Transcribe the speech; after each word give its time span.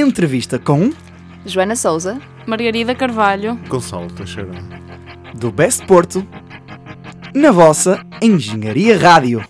entrevista 0.00 0.58
com 0.58 0.92
Joana 1.44 1.76
Souza, 1.76 2.20
Margarida 2.46 2.94
Carvalho, 2.94 3.58
Gonçalo 3.68 4.08
Teixeira. 4.12 4.50
do 5.34 5.50
Best 5.50 5.84
Porto 5.86 6.26
na 7.34 7.50
vossa 7.50 8.04
Engenharia 8.20 8.98
Rádio. 8.98 9.44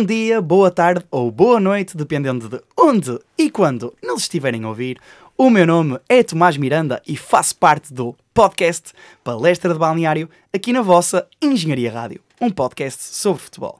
Bom 0.00 0.06
dia, 0.06 0.40
boa 0.40 0.70
tarde 0.70 1.04
ou 1.10 1.30
boa 1.30 1.60
noite, 1.60 1.94
dependendo 1.94 2.48
de 2.48 2.58
onde 2.74 3.18
e 3.36 3.50
quando 3.50 3.92
nos 4.02 4.22
estiverem 4.22 4.64
a 4.64 4.68
ouvir. 4.68 4.98
O 5.36 5.50
meu 5.50 5.66
nome 5.66 6.00
é 6.08 6.22
Tomás 6.22 6.56
Miranda 6.56 7.02
e 7.06 7.18
faço 7.18 7.54
parte 7.56 7.92
do 7.92 8.16
podcast 8.32 8.94
Palestra 9.22 9.74
de 9.74 9.78
Balneário 9.78 10.30
aqui 10.54 10.72
na 10.72 10.80
vossa 10.80 11.28
Engenharia 11.42 11.92
Rádio, 11.92 12.22
um 12.40 12.48
podcast 12.48 13.14
sobre 13.14 13.42
futebol. 13.42 13.78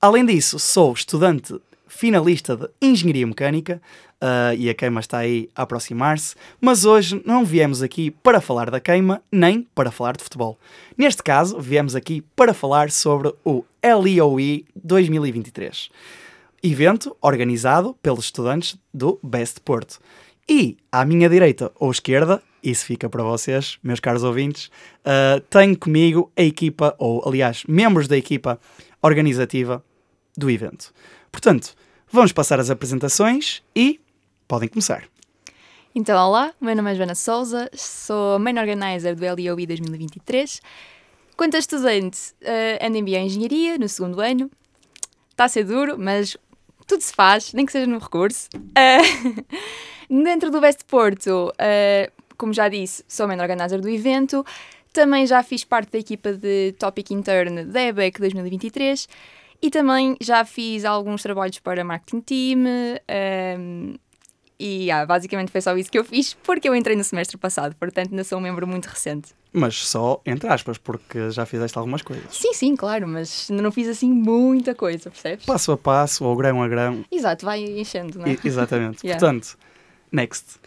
Além 0.00 0.24
disso, 0.24 0.58
sou 0.58 0.94
estudante 0.94 1.60
finalista 1.86 2.56
de 2.56 2.70
Engenharia 2.80 3.26
Mecânica 3.26 3.82
ah, 4.24 4.54
e 4.54 4.70
a 4.70 4.74
queima 4.74 5.00
está 5.00 5.18
aí 5.18 5.50
a 5.52 5.62
aproximar-se, 5.62 6.36
mas 6.60 6.84
hoje 6.84 7.20
não 7.26 7.44
viemos 7.44 7.82
aqui 7.82 8.12
para 8.12 8.40
falar 8.40 8.70
da 8.70 8.78
queima 8.78 9.20
nem 9.32 9.66
para 9.74 9.90
falar 9.90 10.16
de 10.16 10.22
futebol. 10.22 10.56
Neste 10.96 11.24
caso, 11.24 11.58
viemos 11.58 11.96
aqui 11.96 12.22
para 12.36 12.54
falar 12.54 12.92
sobre 12.92 13.34
o 13.44 13.64
LEOE 13.82 14.64
2023, 14.76 15.90
evento 16.62 17.16
organizado 17.20 17.96
pelos 18.00 18.26
estudantes 18.26 18.78
do 18.94 19.18
Best 19.24 19.60
Porto. 19.60 19.98
E 20.48 20.76
à 20.92 21.04
minha 21.04 21.28
direita 21.28 21.72
ou 21.74 21.90
esquerda, 21.90 22.40
isso 22.62 22.86
fica 22.86 23.08
para 23.08 23.24
vocês, 23.24 23.76
meus 23.82 23.98
caros 23.98 24.22
ouvintes, 24.22 24.70
ah, 25.04 25.42
tenho 25.50 25.76
comigo 25.76 26.30
a 26.36 26.42
equipa, 26.42 26.94
ou 26.96 27.26
aliás, 27.26 27.64
membros 27.66 28.06
da 28.06 28.16
equipa 28.16 28.60
organizativa 29.02 29.84
do 30.36 30.48
evento. 30.48 30.94
Portanto, 31.32 31.74
vamos 32.08 32.30
passar 32.30 32.60
as 32.60 32.70
apresentações 32.70 33.64
e 33.74 33.98
podem 34.46 34.68
começar. 34.68 35.04
Então, 35.94 36.18
olá, 36.26 36.54
meu 36.58 36.74
nome 36.74 36.90
é 36.90 36.94
Joana 36.94 37.14
Souza, 37.14 37.70
sou 37.74 38.38
main 38.38 38.58
organizer 38.58 39.14
do 39.14 39.22
LEOI 39.22 39.66
2023. 39.66 40.60
Quanto 41.36 41.56
estudante, 41.56 42.32
uh, 42.42 42.86
ando 42.86 42.96
em 42.96 43.04
Bioengenharia, 43.04 43.76
no 43.76 43.88
segundo 43.88 44.20
ano. 44.20 44.50
Está 45.30 45.44
a 45.44 45.48
ser 45.48 45.64
duro, 45.64 45.98
mas 45.98 46.36
tudo 46.86 47.02
se 47.02 47.12
faz, 47.12 47.52
nem 47.52 47.66
que 47.66 47.72
seja 47.72 47.86
no 47.86 47.98
recurso. 47.98 48.48
Uh, 48.54 49.44
dentro 50.24 50.50
do 50.50 50.60
Best 50.60 50.84
Porto, 50.86 51.48
uh, 51.50 52.22
como 52.38 52.54
já 52.54 52.68
disse, 52.68 53.04
sou 53.06 53.28
main 53.28 53.40
organizer 53.40 53.80
do 53.80 53.88
evento. 53.88 54.44
Também 54.92 55.26
já 55.26 55.42
fiz 55.42 55.64
parte 55.64 55.92
da 55.92 55.98
equipa 55.98 56.32
de 56.32 56.74
Topic 56.78 57.10
Intern 57.10 57.64
da 57.64 57.82
EBEC 57.82 58.18
2023. 58.18 59.08
E 59.60 59.70
também 59.70 60.16
já 60.20 60.44
fiz 60.44 60.84
alguns 60.84 61.22
trabalhos 61.22 61.58
para 61.60 61.84
Marketing 61.84 62.20
Team. 62.20 62.64
E 64.64 64.92
ah, 64.92 65.04
basicamente 65.04 65.50
foi 65.50 65.60
só 65.60 65.76
isso 65.76 65.90
que 65.90 65.98
eu 65.98 66.04
fiz, 66.04 66.34
porque 66.34 66.68
eu 66.68 66.76
entrei 66.76 66.94
no 66.94 67.02
semestre 67.02 67.36
passado, 67.36 67.74
portanto 67.74 68.10
ainda 68.12 68.22
sou 68.22 68.38
um 68.38 68.40
membro 68.40 68.64
muito 68.64 68.86
recente. 68.86 69.30
Mas 69.52 69.74
só 69.74 70.22
entre 70.24 70.48
aspas, 70.48 70.78
porque 70.78 71.32
já 71.32 71.44
fizeste 71.44 71.76
algumas 71.76 72.00
coisas. 72.00 72.24
Sim, 72.30 72.52
sim, 72.54 72.76
claro, 72.76 73.08
mas 73.08 73.48
ainda 73.50 73.60
não 73.60 73.72
fiz 73.72 73.88
assim 73.88 74.08
muita 74.12 74.72
coisa, 74.72 75.10
percebes? 75.10 75.44
Passo 75.44 75.72
a 75.72 75.76
passo 75.76 76.24
ou 76.24 76.36
grão 76.36 76.62
a 76.62 76.68
grão. 76.68 77.04
Exato, 77.10 77.44
vai 77.44 77.60
enchendo, 77.60 78.20
não 78.20 78.26
é? 78.26 78.34
E- 78.34 78.38
exatamente. 78.44 79.02
Yeah. 79.02 79.18
Portanto, 79.18 79.58
next. 80.12 80.60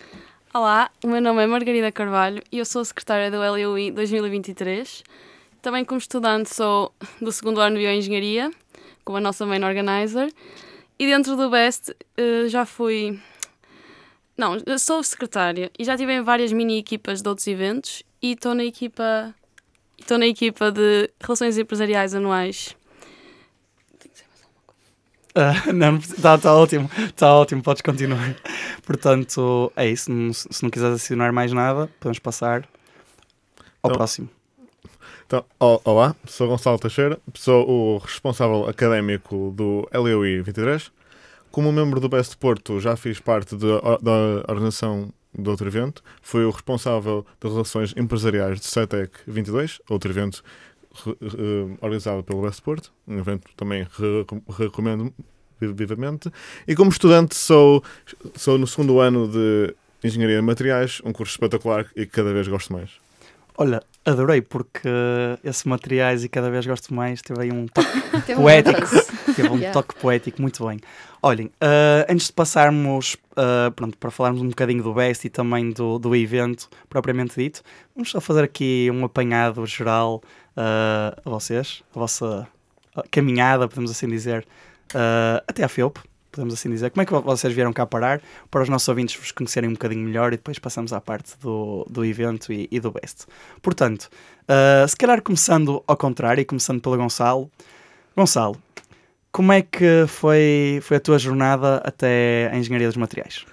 Olá, 0.53 0.89
o 1.01 1.07
meu 1.07 1.21
nome 1.21 1.41
é 1.41 1.47
Margarida 1.47 1.89
Carvalho 1.89 2.43
e 2.51 2.59
eu 2.59 2.65
sou 2.65 2.81
a 2.81 2.85
secretária 2.85 3.31
do 3.31 3.37
LUI 3.37 3.91
2023. 3.91 5.03
Também 5.61 5.85
como 5.85 5.99
estudante 5.99 6.53
sou 6.53 6.93
do 7.21 7.31
segundo 7.31 7.61
ano 7.61 7.77
de 7.77 7.81
Bioengenharia, 7.83 8.51
como 9.05 9.17
a 9.17 9.21
nossa 9.21 9.45
main 9.45 9.63
organizer. 9.63 10.29
E 10.99 11.05
dentro 11.05 11.37
do 11.37 11.49
BEST 11.49 11.95
eh, 12.17 12.49
já 12.49 12.65
fui... 12.65 13.19
Não, 14.37 14.57
eu 14.65 14.77
sou 14.77 15.01
secretária 15.03 15.71
e 15.79 15.83
já 15.85 15.93
estive 15.93 16.13
em 16.13 16.21
várias 16.21 16.51
mini 16.51 16.77
equipas 16.77 17.21
de 17.21 17.29
outros 17.29 17.47
eventos 17.47 18.03
e 18.21 18.33
estou 18.33 18.53
na 18.53 18.63
equipa... 18.65 19.33
Estou 19.97 20.17
na 20.17 20.27
equipa 20.27 20.71
de 20.71 21.09
Relações 21.21 21.57
Empresariais 21.57 22.13
Anuais. 22.13 22.75
Ah, 25.33 25.71
não, 25.73 25.97
está 25.97 26.37
tá 26.37 26.53
ótimo, 26.53 26.89
está 27.07 27.33
ótimo, 27.33 27.61
podes 27.63 27.81
continuar. 27.81 28.35
Portanto, 28.85 29.71
é 29.75 29.87
isso. 29.89 30.11
não- 30.11 30.31
se 30.33 30.63
não 30.63 30.69
quiseres 30.69 30.95
assinar 30.95 31.31
mais 31.33 31.51
nada, 31.51 31.89
podemos 31.99 32.19
passar 32.19 32.67
ao 33.83 33.89
Então, 33.89 33.91
próximo. 33.97 34.29
Então, 35.25 35.43
olá, 35.59 36.15
sou 36.25 36.47
Gonçalo 36.47 36.77
Teixeira, 36.79 37.19
sou 37.33 37.67
o 37.67 37.97
responsável 37.97 38.67
académico 38.69 39.51
do 39.55 39.87
LEUI 39.91 40.41
23. 40.41 40.91
Como 41.55 41.71
membro 41.71 42.01
do 42.01 42.09
Best 42.09 42.35
Porto, 42.35 42.81
já 42.81 42.97
fiz 42.97 43.17
parte 43.21 43.55
de- 43.55 43.65
da 44.01 44.43
organização 44.49 45.09
de 45.33 45.49
outro 45.49 45.65
evento. 45.65 46.03
Fui 46.21 46.43
o 46.43 46.49
responsável 46.49 47.25
de 47.41 47.47
relações 47.47 47.93
empresariais 47.95 48.59
de 48.59 48.65
CETEC 48.65 49.11
22, 49.25 49.79
outro 49.89 50.11
evento 50.11 50.43
re- 51.05 51.15
re- 51.21 51.77
organizado 51.79 52.21
pelo 52.25 52.41
Best 52.41 52.61
Porto, 52.61 52.91
um 53.07 53.19
evento 53.19 53.49
também 53.55 53.83
re- 53.83 54.25
recomendo 54.57 55.13
vi- 55.57 55.71
vivamente. 55.71 56.29
E 56.67 56.75
como 56.75 56.91
estudante, 56.91 57.35
sou, 57.35 57.81
sou 58.35 58.57
no 58.57 58.67
segundo 58.67 58.99
ano 58.99 59.25
de 59.25 59.73
Engenharia 60.03 60.35
de 60.35 60.41
Materiais, 60.41 61.01
um 61.05 61.13
curso 61.13 61.31
espetacular 61.35 61.85
e 61.95 62.05
que 62.05 62.11
cada 62.11 62.33
vez 62.33 62.49
gosto 62.49 62.73
mais. 62.73 62.89
Olha, 63.57 63.81
adorei 64.03 64.41
porque 64.41 64.89
esse 65.43 65.67
materiais 65.67 66.23
e 66.23 66.29
cada 66.29 66.49
vez 66.49 66.65
gosto 66.65 66.93
mais, 66.93 67.21
teve 67.21 67.41
aí 67.41 67.51
um 67.51 67.65
toque 67.73 68.35
poético. 68.35 68.81
Teve 69.35 69.49
um 69.49 69.57
Yeah. 69.57 69.71
toque 69.73 69.95
poético, 69.95 70.41
muito 70.41 70.65
bem. 70.67 70.79
Olhem, 71.21 71.49
ah, 71.61 72.05
antes 72.09 72.27
de 72.27 72.33
passarmos 72.33 73.17
ah, 73.35 73.71
pronto, 73.75 73.97
para 73.97 74.11
falarmos 74.11 74.41
um 74.41 74.49
bocadinho 74.49 74.83
do 74.83 74.93
Best 74.93 75.25
e 75.25 75.29
também 75.29 75.71
do, 75.71 75.97
do 75.97 76.15
evento 76.15 76.69
propriamente 76.89 77.35
dito, 77.35 77.61
vamos 77.95 78.09
só 78.11 78.19
fazer 78.21 78.43
aqui 78.43 78.89
um 78.93 79.05
apanhado 79.05 79.65
geral 79.65 80.21
a 80.57 81.29
vocês, 81.29 81.83
a 81.93 81.99
vossa 81.99 82.47
caminhada, 83.11 83.67
podemos 83.67 83.91
assim 83.91 84.07
dizer, 84.07 84.45
até 85.47 85.63
à 85.63 85.67
FEUP, 85.67 85.99
podemos 86.35 86.53
assim 86.53 86.69
dizer. 86.69 86.91
Como 86.91 87.01
é 87.01 87.05
que 87.05 87.11
vo- 87.11 87.21
vocês 87.21 87.53
vieram 87.53 87.73
cá 87.73 87.85
parar? 87.85 88.21
Para 88.51 88.61
os 88.61 88.69
nossos 88.69 88.87
ouvintes 88.87 89.15
vos 89.15 89.31
conhecerem 89.31 89.69
um 89.69 89.73
bocadinho 89.73 90.03
melhor 90.05 90.33
e 90.33 90.37
depois 90.37 90.59
passamos 90.59 90.93
à 90.93 91.01
parte 91.01 91.33
do, 91.41 91.85
do 91.89 92.05
evento 92.05 92.51
e, 92.53 92.67
e 92.71 92.79
do 92.79 92.91
Best. 92.91 93.25
Portanto, 93.61 94.09
ah, 94.47 94.85
se 94.87 94.95
calhar 94.95 95.21
começando 95.21 95.83
ao 95.87 95.97
contrário 95.97 96.41
e 96.41 96.45
começando 96.45 96.81
pelo 96.81 96.97
Gonçalo. 96.97 97.49
Gonçalo, 98.15 98.57
como 99.31 99.51
é 99.51 99.61
que 99.61 100.05
foi, 100.07 100.79
foi 100.81 100.97
a 100.97 100.99
tua 100.99 101.19
jornada 101.19 101.77
até 101.83 102.49
a 102.53 102.57
Engenharia 102.57 102.87
dos 102.87 102.95
Materiais? 102.97 103.45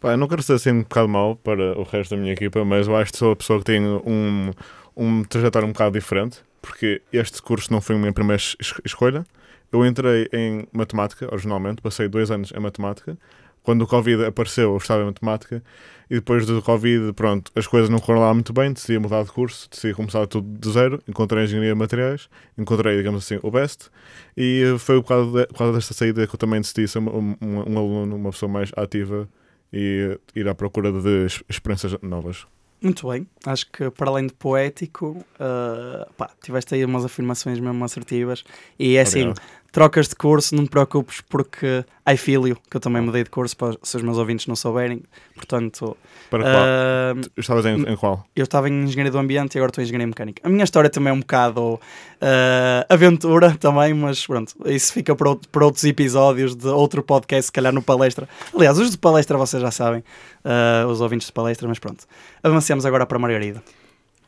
Pá, 0.00 0.16
não 0.16 0.26
quero 0.28 0.42
ser 0.42 0.54
assim 0.54 0.70
um 0.72 0.82
bocado 0.82 1.08
mau 1.08 1.36
para 1.36 1.78
o 1.78 1.84
resto 1.84 2.14
da 2.14 2.20
minha 2.20 2.32
equipa, 2.32 2.64
mas 2.64 2.88
eu 2.88 2.96
acho 2.96 3.12
que 3.12 3.18
sou 3.18 3.32
a 3.32 3.36
pessoa 3.36 3.58
que 3.60 3.64
tem 3.64 3.80
um, 3.80 4.50
um 4.96 5.22
trajetório 5.24 5.66
um 5.68 5.72
bocado 5.72 5.92
diferente, 5.98 6.38
porque 6.60 7.00
este 7.12 7.40
curso 7.40 7.72
não 7.72 7.80
foi 7.80 7.96
a 7.96 7.98
minha 7.98 8.12
primeira 8.12 8.36
es- 8.42 8.56
escolha. 8.84 9.24
Eu 9.72 9.84
entrei 9.86 10.28
em 10.32 10.66
matemática, 10.72 11.26
originalmente, 11.32 11.80
passei 11.80 12.06
dois 12.08 12.30
anos 12.30 12.52
em 12.54 12.60
matemática. 12.60 13.16
Quando 13.62 13.82
o 13.82 13.86
Covid 13.86 14.24
apareceu, 14.24 14.70
eu 14.72 14.76
estava 14.76 15.02
em 15.02 15.06
matemática, 15.06 15.62
e 16.10 16.16
depois 16.16 16.44
do 16.44 16.60
Covid, 16.60 17.12
pronto, 17.12 17.50
as 17.54 17.64
coisas 17.66 17.88
não 17.88 18.00
correram 18.00 18.22
lá 18.26 18.34
muito 18.34 18.52
bem, 18.52 18.72
decidi 18.72 18.98
mudar 18.98 19.22
de 19.22 19.30
curso, 19.30 19.68
decidi 19.70 19.94
começar 19.94 20.26
tudo 20.26 20.58
de 20.58 20.68
zero, 20.72 21.00
encontrei 21.08 21.44
Engenharia 21.44 21.72
de 21.72 21.78
Materiais, 21.78 22.28
encontrei, 22.58 22.96
digamos 22.96 23.24
assim, 23.24 23.38
o 23.40 23.50
BEST, 23.52 23.88
e 24.36 24.64
foi 24.80 25.00
por 25.00 25.08
causa, 25.08 25.30
de- 25.40 25.46
por 25.46 25.58
causa 25.58 25.72
desta 25.74 25.94
saída 25.94 26.26
que 26.26 26.34
eu 26.34 26.38
também 26.38 26.60
decidi 26.60 26.88
ser 26.88 26.98
um, 26.98 27.36
um, 27.40 27.58
um 27.72 27.78
aluno, 27.78 28.16
uma 28.16 28.30
pessoa 28.30 28.50
mais 28.50 28.72
ativa 28.76 29.28
e 29.72 30.18
ir 30.34 30.48
à 30.48 30.54
procura 30.56 30.90
de 30.92 31.22
ex- 31.22 31.42
experiências 31.48 31.94
novas. 32.02 32.44
Muito 32.82 33.08
bem, 33.08 33.28
acho 33.46 33.70
que 33.70 33.88
para 33.92 34.10
além 34.10 34.26
de 34.26 34.34
poético, 34.34 35.24
ah, 35.38 36.08
pá, 36.16 36.30
tiveste 36.42 36.74
aí 36.74 36.84
umas 36.84 37.04
afirmações 37.04 37.60
mesmo 37.60 37.84
assertivas. 37.84 38.42
E 38.76 38.96
é 38.96 39.02
assim, 39.02 39.20
Obrigado. 39.28 39.40
Trocas 39.72 40.06
de 40.06 40.14
curso, 40.14 40.54
não 40.54 40.64
te 40.64 40.70
preocupes, 40.70 41.22
porque 41.22 41.82
I 42.08 42.14
feel 42.16 42.46
you, 42.46 42.56
que 42.70 42.76
eu 42.76 42.80
também 42.80 43.00
mudei 43.00 43.24
de 43.24 43.30
curso, 43.30 43.56
para 43.56 43.74
se 43.82 43.96
os 43.96 44.02
meus 44.02 44.18
ouvintes 44.18 44.46
não 44.46 44.54
souberem. 44.54 45.02
Portanto, 45.34 45.96
Para 46.30 46.42
qual? 46.42 46.54
ah, 46.54 47.14
Estavas 47.38 47.64
em, 47.66 47.80
em 47.90 47.96
qual? 47.96 48.24
eu 48.36 48.44
estava 48.44 48.68
em 48.68 48.82
Engenharia 48.84 49.10
do 49.10 49.18
Ambiente 49.18 49.54
e 49.54 49.58
agora 49.58 49.70
estou 49.70 49.82
em 49.82 49.86
Engenharia 49.86 50.06
Mecânica. 50.06 50.42
A 50.44 50.48
minha 50.50 50.62
história 50.62 50.90
também 50.90 51.10
é 51.10 51.14
um 51.14 51.20
bocado 51.20 51.80
ah, 52.20 52.86
aventura 52.88 53.56
também, 53.58 53.94
mas 53.94 54.26
pronto, 54.26 54.54
isso 54.66 54.92
fica 54.92 55.16
para, 55.16 55.28
out- 55.30 55.48
para 55.48 55.64
outros 55.64 55.84
episódios 55.84 56.54
de 56.54 56.68
outro 56.68 57.02
podcast, 57.02 57.46
se 57.46 57.52
calhar 57.52 57.72
no 57.72 57.82
palestra. 57.82 58.28
Aliás, 58.54 58.78
os 58.78 58.90
de 58.90 58.98
palestra 58.98 59.38
vocês 59.38 59.62
já 59.62 59.70
sabem, 59.70 60.04
ah, 60.44 60.84
os 60.86 61.00
ouvintes 61.00 61.28
de 61.28 61.32
palestra, 61.32 61.66
mas 61.66 61.78
pronto. 61.78 62.04
Avancemos 62.42 62.84
agora 62.84 63.06
para 63.06 63.16
a 63.16 63.20
Margarida. 63.20 63.62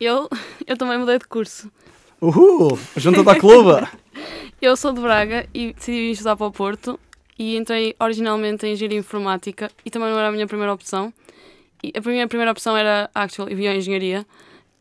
Eu, 0.00 0.28
eu 0.66 0.76
também 0.76 0.98
mudei 0.98 1.18
de 1.18 1.26
curso. 1.26 1.70
Uhul! 2.20 2.78
Junta 2.96 3.22
da 3.22 3.34
clube! 3.38 3.86
Eu 4.60 4.76
sou 4.76 4.92
de 4.92 5.00
Braga 5.00 5.46
e 5.52 5.72
decidi 5.74 5.98
vir 5.98 6.10
estudar 6.12 6.36
para 6.36 6.46
o 6.46 6.52
Porto 6.52 6.98
e 7.38 7.56
entrei 7.56 7.94
originalmente 8.00 8.64
em 8.66 8.72
Engenharia 8.72 8.98
Informática 8.98 9.70
e 9.84 9.90
também 9.90 10.08
não 10.10 10.18
era 10.18 10.28
a 10.28 10.32
minha 10.32 10.46
primeira 10.46 10.72
opção. 10.72 11.12
E 11.82 11.92
a 11.94 12.00
minha 12.00 12.26
primeira 12.26 12.50
opção 12.50 12.74
era 12.76 13.10
Actual 13.14 13.50
e 13.50 13.54
Bioengenharia. 13.54 14.24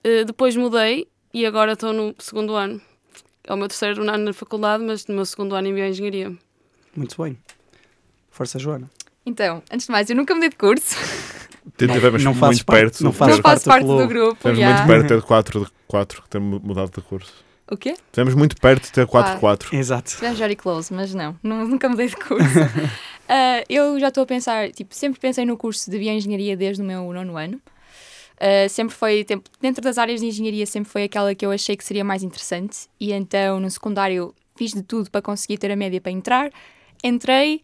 Uh, 0.06 0.24
depois 0.26 0.56
mudei 0.56 1.08
e 1.34 1.46
agora 1.46 1.74
estou 1.74 1.92
no 1.92 2.16
segundo 2.20 2.54
ano. 2.56 2.80
É 3.44 3.54
o 3.54 3.58
meu 3.58 3.68
terceiro 3.68 4.02
ano 4.04 4.18
na 4.24 4.32
faculdade, 4.32 4.84
mas 4.86 5.06
no 5.08 5.16
meu 5.16 5.26
segundo 5.26 5.54
ano 5.54 5.68
em 5.68 5.74
Bioengenharia. 5.74 6.32
Muito 6.96 7.22
bem. 7.22 7.38
Força, 8.32 8.58
Joana. 8.58 8.90
Então, 9.26 9.62
antes 9.72 9.88
de 9.88 9.92
mais, 9.92 10.10
eu 10.10 10.16
nunca 10.16 10.34
mudei 10.34 10.50
de 10.50 10.56
curso. 10.56 10.96
Estivemos 11.78 12.24
não 12.24 12.34
fazes 12.36 12.58
muito 12.60 12.66
parte- 12.66 12.82
perto. 12.82 13.04
não 13.04 13.12
não 13.12 13.18
faço 13.18 13.42
parte 13.42 13.64
do 13.64 13.68
parte 13.70 13.82
do 13.86 13.88
clube. 13.88 14.08
grupo. 14.14 14.34
Estivemos 14.34 14.60
já. 14.60 14.74
muito 14.76 14.88
perto 14.88 15.02
de 15.02 15.08
ter 15.10 15.22
4 15.22 15.60
de 15.66 15.72
4 15.94 16.24
que 16.24 16.30
ter 16.30 16.40
mu- 16.40 16.60
mudado 16.64 16.90
de 16.92 17.02
curso. 17.02 17.32
O 17.70 17.78
quê? 17.78 17.92
Estivemos 17.92 18.34
muito 18.34 18.56
perto 18.60 18.84
de 18.86 18.92
ter 18.92 19.06
4 19.06 19.32
Ah. 19.32 19.36
de 19.36 19.40
4. 19.40 19.76
Exato. 19.76 20.16
Tivemos 20.16 20.40
very 20.40 20.56
close, 20.56 20.92
mas 20.92 21.14
não, 21.14 21.38
nu- 21.44 21.68
nunca 21.68 21.88
mudei 21.88 22.08
de 22.08 22.16
curso. 22.16 22.44
Ah, 23.30 23.64
eu 23.70 23.98
já 24.02 24.10
estou 24.10 24.24
a 24.24 24.26
pensar, 24.28 24.70
tipo, 24.72 24.94
sempre 24.94 25.18
pensei 25.20 25.46
no 25.46 25.56
curso 25.56 25.90
de 25.90 25.98
bioengenharia 25.98 26.58
desde 26.58 26.82
o 26.84 26.86
meu 26.86 27.12
nono 27.14 27.38
ano. 27.38 27.62
Ah, 28.40 28.68
sempre 28.68 28.94
foi, 28.94 29.24
tempo- 29.24 29.50
dentro 29.62 29.82
das 29.82 29.98
áreas 29.98 30.20
de 30.20 30.26
engenharia, 30.28 30.66
sempre 30.66 30.92
foi 30.92 31.04
aquela 31.04 31.34
que 31.34 31.46
eu 31.46 31.52
achei 31.52 31.78
que 31.78 31.86
seria 31.86 32.04
mais 32.04 32.22
interessante. 32.22 32.80
E 33.00 33.14
então, 33.14 33.60
no 33.62 33.70
secundário, 33.72 34.34
fiz 34.58 34.74
de 34.74 34.82
tudo 34.84 35.10
para 35.10 35.22
conseguir 35.22 35.58
ter 35.58 35.72
a 35.72 35.76
média 35.76 36.02
para 36.02 36.12
entrar. 36.12 36.50
Entrei 37.04 37.62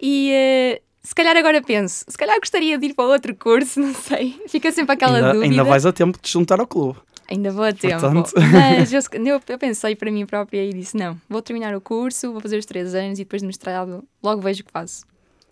e 0.00 0.30
ah, 0.32 0.80
se 1.02 1.14
calhar 1.16 1.36
agora 1.36 1.60
penso, 1.60 2.04
se 2.06 2.16
calhar 2.16 2.38
gostaria 2.38 2.78
de 2.78 2.86
ir 2.86 2.94
para 2.94 3.04
outro 3.06 3.34
curso, 3.34 3.80
não 3.82 3.92
sei. 3.94 4.40
Fica 4.48 4.70
sempre 4.70 4.92
aquela 4.94 5.16
Ainda, 5.16 5.32
dúvida. 5.34 5.50
ainda 5.50 5.64
vais 5.64 5.84
a 5.84 5.92
tempo 5.92 6.16
de 6.16 6.22
te 6.22 6.32
juntar 6.32 6.60
ao 6.60 6.66
clube. 6.66 7.00
Ainda 7.32 7.50
vou 7.50 7.64
a 7.64 7.72
tempo. 7.72 7.98
Portanto- 8.00 8.32
Mas 8.52 8.92
eu, 8.92 9.00
eu, 9.48 9.58
pensei 9.58 9.96
para 9.96 10.10
mim 10.10 10.26
própria 10.26 10.62
e 10.64 10.72
disse: 10.72 10.96
não, 10.96 11.18
vou 11.28 11.40
terminar 11.40 11.74
o 11.74 11.80
curso, 11.80 12.30
vou 12.30 12.40
fazer 12.42 12.58
os 12.58 12.66
três 12.66 12.94
anos 12.94 13.18
e 13.18 13.24
depois 13.24 13.40
de 13.40 13.46
mestrado 13.46 14.04
logo 14.22 14.42
vejo 14.42 14.62
o 14.62 14.64
que 14.66 14.70
faço. 14.70 15.04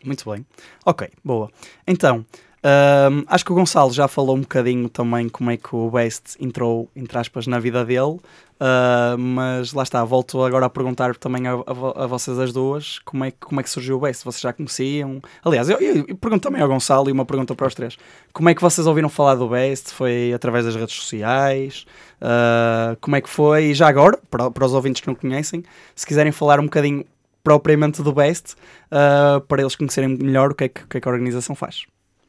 Muito 0.05 0.31
bem. 0.31 0.45
Ok, 0.85 1.09
boa. 1.25 1.51
Então, 1.87 2.25
ahm, 2.63 3.23
acho 3.27 3.45
que 3.45 3.53
o 3.53 3.55
Gonçalo 3.55 3.93
já 3.93 4.07
falou 4.09 4.37
um 4.37 4.41
bocadinho 4.41 4.89
também 4.89 5.29
como 5.29 5.51
é 5.51 5.57
que 5.57 5.75
o 5.75 5.91
Best 5.91 6.37
entrou, 6.39 6.91
entre 6.95 7.17
aspas, 7.19 7.47
na 7.47 7.59
vida 7.59 7.85
dele. 7.85 8.19
Ah, 8.61 9.17
mas 9.19 9.73
lá 9.73 9.83
está, 9.83 10.05
volto 10.05 10.43
agora 10.45 10.67
a 10.67 10.71
perguntar 10.71 11.17
também 11.17 11.47
a, 11.49 11.55
a 11.55 12.05
a 12.05 12.07
vocês 12.07 12.39
as 12.39 12.53
duas 12.53 12.99
como 13.01 13.25
é, 13.25 13.31
que, 13.31 13.39
como 13.41 13.59
é 13.61 13.63
que 13.63 13.71
surgiu 13.71 13.97
o 13.97 14.01
Best. 14.01 14.25
Vocês 14.25 14.41
já 14.43 14.53
conheciam? 14.53 15.21
Aliás, 15.45 15.69
eu, 15.69 15.79
eu- 15.79 16.05
eu 16.07 16.17
pergunto 16.17 16.43
também 16.43 16.61
ao 16.63 16.69
Gonçalo 16.69 17.09
e 17.09 17.13
uma 17.13 17.25
pergunta 17.25 17.55
para 17.55 17.67
os 17.67 17.75
três. 17.75 17.97
Como 18.33 18.49
é 18.49 18.55
que 18.55 18.61
vocês 18.63 18.87
ouviram 18.87 19.09
falar 19.09 19.35
do 19.37 19.49
Best? 19.49 19.93
Foi 19.93 20.33
através 20.35 20.65
das 20.67 20.77
redes 20.77 20.95
sociais? 20.95 21.87
Ah, 22.21 22.97
como 23.01 23.17
é 23.17 23.21
que 23.21 23.29
foi? 23.31 23.67
E 23.71 23.75
já 23.75 23.89
agora, 23.89 24.19
para, 24.31 24.51
para 24.51 24.67
os 24.67 24.75
ouvintes 24.75 25.01
que 25.01 25.09
não 25.09 25.15
conhecem, 25.15 25.65
se 25.95 26.07
quiserem 26.07 26.31
falar 26.33 26.61
um 26.61 26.65
bocadinho 26.65 27.05
propriamente 27.43 28.03
do 28.03 28.13
Best, 28.13 28.55
ah, 28.91 29.41
para 29.49 29.63
eles 29.63 29.75
conhecerem 29.75 30.11
melhor 30.19 30.51
o 30.51 30.55
que, 30.55 30.65
é 30.65 30.69
que, 30.69 30.83
o 30.83 30.87
que 30.87 30.99
é 30.99 31.01
que 31.01 31.09
a 31.09 31.11
organização 31.11 31.55
faz. 31.55 31.85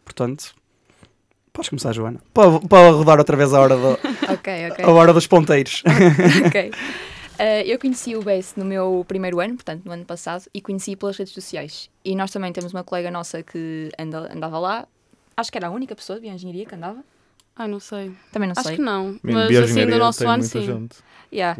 Portanto, 0.05 0.53
podes 1.53 1.69
começar, 1.69 1.93
Joana. 1.93 2.19
Para, 2.33 2.59
para 2.61 2.89
rodar 2.91 3.19
outra 3.19 3.35
vez 3.37 3.53
a 3.53 3.59
hora, 3.59 3.75
do, 3.75 3.91
Ok, 4.33 4.69
ok. 4.71 4.85
a 4.85 4.91
hora 4.91 5.13
dos 5.13 5.27
ponteiros. 5.27 5.83
ok. 6.47 6.71
Ah, 7.39 7.63
eu 7.65 7.79
conheci 7.79 8.15
o 8.15 8.21
BES 8.21 8.53
no 8.55 8.63
meu 8.63 9.03
primeiro 9.07 9.39
ano, 9.39 9.55
portanto, 9.55 9.81
no 9.83 9.91
ano 9.91 10.05
passado, 10.05 10.43
e 10.53 10.61
conheci 10.61 10.95
pelas 10.95 11.17
redes 11.17 11.33
sociais. 11.33 11.89
E 12.05 12.15
nós 12.15 12.29
também 12.29 12.53
temos 12.53 12.71
uma 12.71 12.83
colega 12.83 13.09
nossa 13.09 13.41
que 13.41 13.89
anda, 13.97 14.31
andava 14.31 14.59
lá. 14.59 14.87
Acho 15.35 15.51
que 15.51 15.57
era 15.57 15.65
a 15.65 15.71
única 15.71 15.95
pessoa 15.95 16.19
de 16.19 16.27
bioengenharia 16.27 16.67
que 16.67 16.75
andava. 16.75 17.03
Ah, 17.55 17.67
não 17.67 17.79
sei. 17.79 18.11
Também 18.31 18.47
não 18.47 18.53
Acho 18.55 18.67
sei. 18.67 18.75
que 18.75 18.81
não. 18.83 19.17
Mas 19.23 19.57
assim, 19.57 19.87
do 19.87 19.97
nosso 19.97 20.27
ano, 20.27 20.43
sim. 20.43 20.61
gente 20.65 20.97
Yeah. 21.33 21.59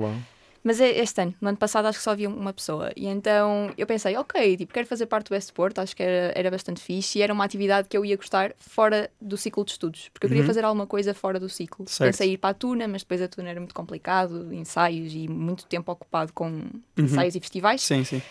Mas 0.63 0.80
é 0.80 0.90
este 1.00 1.19
ano, 1.22 1.34
no 1.42 1.50
ano 1.50 1.58
passado, 1.58 1.88
acho 1.88 1.98
que 1.98 2.04
só 2.04 2.12
havia 2.12 2.30
uma 2.30 2.54
pessoa. 2.54 2.92
E 2.96 3.08
então 3.08 3.72
eu 3.75 3.88
pensei, 3.88 4.16
ok, 4.16 4.58
tipo, 4.58 4.72
quero 4.72 4.86
fazer 4.86 5.08
parte 5.08 5.30
do 5.30 5.34
Westport, 5.34 5.78
acho 5.80 5.96
que 5.96 6.04
era, 6.04 6.31
era 6.38 6.52
bastante 6.52 6.80
fixe 6.80 7.18
e 7.18 7.22
era 7.24 7.34
uma 7.34 7.44
atividade 7.44 7.88
que 7.90 7.98
eu 7.98 8.06
ia 8.06 8.16
gostar 8.16 8.54
fora 8.60 9.10
do 9.19 9.36
ciclo 9.38 9.66
de 9.66 9.72
estudos, 9.72 10.10
porque 10.13 10.28
eu 10.28 10.30
queria 10.30 10.44
Uhum. 10.44 10.48
fazer 10.48 10.63
alguma 10.63 10.86
coisa 10.86 11.13
fora 11.16 11.40
do 11.40 11.50
ciclo. 11.50 11.88
Certo. 11.88 12.12
Pensei 12.12 12.34
ir 12.34 12.38
para 12.38 12.52
a 12.52 12.54
Tuna, 12.54 12.88
mas 12.88 13.02
depois 13.02 13.22
a 13.24 13.28
Tuna 13.28 13.50
era 13.50 13.60
muito 13.60 13.74
complicado, 13.74 14.54
ensaios 14.54 15.12
e 15.16 15.28
muito 15.28 15.66
tempo 15.66 15.92
ocupado 15.92 16.31
com 16.31 16.46
Uhum. 16.48 16.72
ensaios 17.00 17.36
e 17.36 17.40
festivais. 17.40 17.81
Sim, 17.81 18.04
sim. 18.04 18.22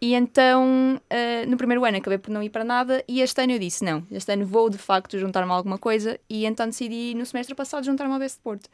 E 0.00 0.14
então, 0.14 1.00
eh, 1.10 1.44
no 1.46 1.56
primeiro 1.56 1.84
ano, 1.84 1.96
acabei 1.96 2.18
por 2.18 2.30
não 2.30 2.40
ir 2.42 2.50
para 2.50 2.62
nada. 2.64 3.02
E 3.08 3.20
este 3.20 3.40
ano 3.42 3.52
eu 3.54 3.58
disse: 3.58 3.82
não, 3.82 4.04
este 4.12 4.30
ano 4.32 4.46
vou 4.46 4.70
de 4.70 4.78
facto 4.78 5.18
juntar-me 5.18 5.50
a 5.50 5.54
alguma 5.54 5.76
coisa. 5.78 6.20
E 6.30 6.44
então 6.46 6.66
decidi, 6.66 7.14
no 7.16 7.26
semestre 7.26 7.52
passado, 7.54 7.84
juntar-me 7.84 8.12
ao 8.12 8.18
Best 8.20 8.38
Porto. 8.40 8.68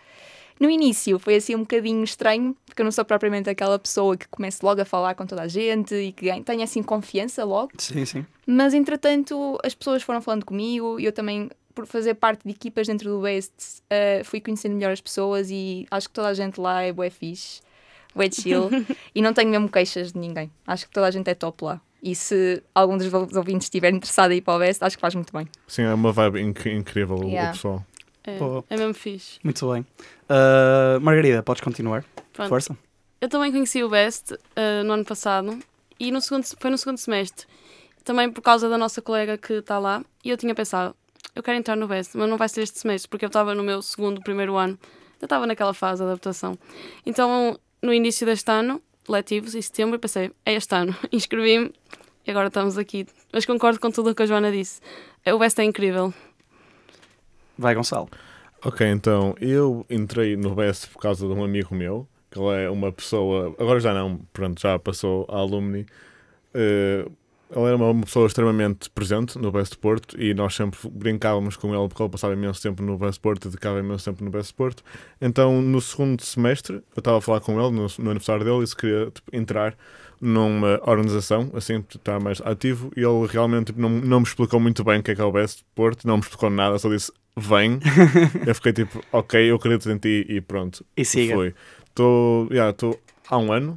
No 0.61 0.71
início 0.71 1.19
foi 1.19 1.37
assim 1.37 1.55
um 1.55 1.61
bocadinho 1.61 2.03
estranho, 2.05 2.57
porque 2.67 2.81
eu 2.81 2.85
não 2.85 2.93
sou 2.93 3.05
propriamente 3.05 3.51
aquela 3.51 3.79
pessoa 3.79 4.17
que 4.17 4.27
comece 4.29 4.65
logo 4.65 4.81
a 4.81 4.85
falar 4.85 5.15
com 5.15 5.27
toda 5.27 5.43
a 5.43 5.49
gente 5.49 5.95
e 5.95 6.13
que 6.13 6.31
tenha 6.43 6.65
assim 6.65 6.83
confiança 6.83 7.45
logo. 7.45 7.73
Sim, 7.79 8.05
sim. 8.05 8.27
Mas 8.47 8.73
entretanto, 8.75 9.59
as 9.65 9.75
pessoas 9.75 10.03
foram 10.03 10.21
falando 10.23 10.45
comigo 10.45 10.99
e 11.01 11.05
eu 11.05 11.13
também, 11.13 11.51
por 11.75 11.87
fazer 11.87 12.15
parte 12.15 12.45
de 12.45 12.51
equipas 12.51 12.87
dentro 12.87 13.11
do 13.11 13.21
Best, 13.21 13.53
eh, 13.91 14.23
fui 14.25 14.41
conhecendo 14.41 14.75
melhor 14.77 14.93
as 14.93 15.01
pessoas 15.01 15.51
e 15.51 15.87
acho 15.91 16.09
que 16.09 16.15
toda 16.15 16.29
a 16.29 16.35
gente 16.35 16.61
lá 16.61 16.83
é 16.83 16.93
bué 16.93 17.11
fixe, 17.11 17.61
bué 18.15 18.31
chill 18.31 18.71
e 19.15 19.21
não 19.21 19.33
tenho 19.35 19.51
mesmo 19.51 19.69
queixas 19.69 20.13
de 20.13 20.19
ninguém. 20.19 20.51
Acho 20.67 20.87
que 20.87 20.93
toda 20.93 21.07
a 21.07 21.11
gente 21.11 21.29
é 21.29 21.35
top 21.35 21.65
lá. 21.65 21.81
E 22.03 22.15
se 22.15 22.63
algum 22.75 22.99
dos 22.99 23.11
ouvintes 23.35 23.65
estiver 23.67 23.91
interessado 23.93 24.31
em 24.33 24.37
ir 24.37 24.43
para 24.43 24.55
o 24.55 24.59
Best, 24.59 24.85
acho 24.85 24.97
que 24.97 25.01
faz 25.01 25.15
muito 25.15 25.33
bem. 25.33 25.49
Sim, 25.67 25.83
é 25.83 25.95
uma 25.95 26.13
vibe 26.13 26.41
inc- 26.43 26.67
incrível 26.67 27.17
o- 27.17 27.25
Yeah. 27.29 27.51
o 27.51 27.55
pessoal. 27.55 27.87
É, 28.27 28.39
Pô. 28.39 28.65
é 28.69 28.77
mesmo 28.77 28.95
fixe. 28.95 29.39
Muito 29.45 29.71
bem. 29.71 29.87
Ah, 30.29 30.99
Margarida, 31.01 31.43
podes 31.43 31.63
continuar. 31.63 32.05
Pronto. 32.33 32.49
Força. 32.49 32.77
Eu 33.21 33.29
também 33.29 33.51
conheci 33.51 33.83
o 33.83 33.89
Best 33.89 34.35
eh, 34.55 34.83
no 34.83 34.93
ano 34.93 35.05
passado 35.05 35.59
e 35.99 36.11
no 36.11 36.21
segundo, 36.21 36.45
foi 36.59 36.71
no 36.71 36.77
segundo 36.77 36.99
semestre. 36.99 37.47
Também 38.05 38.31
por 38.31 38.43
causa 38.43 38.69
da 38.69 38.77
nossa 38.77 39.01
colega 39.01 39.39
que 39.39 39.55
está 39.55 39.79
lá. 39.79 40.05
E 40.23 40.29
eu 40.29 40.37
tinha 40.37 40.55
pensado, 40.55 40.95
eu 41.35 41.43
quero 41.43 41.57
entrar 41.57 41.77
no 41.77 41.87
Best, 41.89 42.17
mas 42.17 42.29
não 42.29 42.37
vai 42.37 42.49
ser 42.49 42.63
este 42.63 42.79
semestre, 42.79 43.09
porque 43.09 43.25
eu 43.25 43.29
estava 43.29 43.55
no 43.55 43.63
meu 43.63 43.81
segundo, 43.81 44.21
primeiro 44.21 44.57
ano. 44.57 44.79
Eu 45.21 45.27
estava 45.27 45.47
naquela 45.47 45.73
fase 45.73 46.03
de 46.03 46.09
adaptação. 46.09 46.59
Então, 47.07 47.59
no 47.81 47.95
início 47.95 48.27
deste 48.27 48.51
ano, 48.51 48.83
letivos, 49.09 49.55
em 49.55 49.63
setembro, 49.63 49.99
pensei, 49.99 50.31
é 50.45 50.53
este 50.53 50.75
ano. 50.75 50.95
Inscrevi-me 51.11 51.73
e 52.27 52.31
agora 52.31 52.49
estamos 52.49 52.77
aqui. 52.77 53.07
Mas 53.33 53.47
concordo 53.47 53.81
com 53.81 53.91
tudo 53.91 54.11
o 54.11 54.15
que 54.15 54.23
a 54.23 54.27
Joana 54.27 54.53
disse. 54.53 54.83
O 55.27 55.39
Best 55.39 55.59
é 55.61 55.65
incrível. 55.65 56.13
Vai, 57.57 57.75
Gonçalo. 57.75 58.09
Ok, 58.65 58.87
então 58.87 59.35
eu 59.41 59.85
entrei 59.91 60.37
no 60.37 60.55
Best 60.55 60.89
por 60.89 61.01
causa 61.01 61.27
de 61.27 61.33
um 61.33 61.45
amigo 61.45 61.75
meu, 61.75 62.09
que 62.31 62.39
ele 62.39 62.65
é 62.65 62.71
uma 62.71 62.91
pessoa, 62.91 63.55
agora 63.59 63.79
já 63.79 63.93
não, 63.93 64.19
pronto, 64.33 64.61
já 64.61 64.79
passou 64.79 65.27
a 65.29 65.37
alumni. 65.37 65.87
Eh, 66.55 67.07
ele 67.55 67.67
era 67.67 67.77
uma 67.77 68.05
pessoa 68.05 68.27
extremamente 68.27 68.91
presente 68.91 69.39
no 69.39 69.53
Best 69.53 69.79
Porto 69.79 70.21
e 70.21 70.35
nós 70.35 70.55
sempre 70.55 70.79
brincávamos 70.91 71.57
com 71.57 71.75
ele 71.75 71.89
porque 71.89 72.03
ele 72.03 72.11
passava 72.11 72.35
imenso 72.35 72.61
tempo 72.61 72.83
no 72.83 72.99
Best 72.99 73.21
Porto 73.21 73.45
e 73.45 73.49
dedicava 73.49 73.79
imenso 73.79 74.05
tempo 74.05 74.25
no 74.25 74.31
Best 74.31 74.53
Porto. 74.55 74.83
Então, 75.21 75.63
no 75.63 75.81
segundo 75.81 76.23
semestre, 76.23 76.77
eu 76.77 76.99
estava 76.99 77.19
a 77.19 77.21
falar 77.21 77.41
com 77.41 77.53
ele 77.53 77.71
no, 77.71 77.87
no 77.99 78.11
aniversário 78.11 78.45
dele 78.45 78.65
e 78.65 78.67
se 78.67 78.77
queria 78.77 79.11
tipo, 79.11 79.35
entrar 79.35 79.77
numa 80.21 80.81
organização, 80.83 81.51
assim, 81.55 81.85
estar 81.95 82.19
mais 82.19 82.41
ativo. 82.41 82.91
E 82.97 83.01
ele 83.01 83.27
realmente 83.29 83.67
tipo, 83.67 83.81
não, 83.81 83.91
não 83.91 84.21
me 84.21 84.27
explicou 84.27 84.59
muito 84.59 84.83
bem 84.83 85.01
o 85.01 85.03
que 85.03 85.13
é 85.13 85.15
que 85.15 85.21
é 85.21 85.25
o 85.25 85.33
Best 85.33 85.65
Porto, 85.75 86.07
não 86.07 86.17
me 86.17 86.23
explicou 86.23 86.51
nada, 86.51 86.79
só 86.79 86.89
disse 86.89 87.13
vem. 87.37 87.79
eu 88.47 88.55
fiquei 88.55 88.73
tipo, 88.73 89.01
ok, 89.13 89.51
eu 89.51 89.57
acredito 89.57 89.91
em 89.91 89.99
ti 89.99 90.27
e 90.29 90.41
pronto. 90.41 90.85
E 90.97 91.05
siga. 91.05 91.35
Foi. 91.35 91.55
Estou 91.89 92.49
yeah, 92.51 92.73
tô 92.73 92.99
há 93.29 93.39
um 93.39 93.53
ano. 93.53 93.77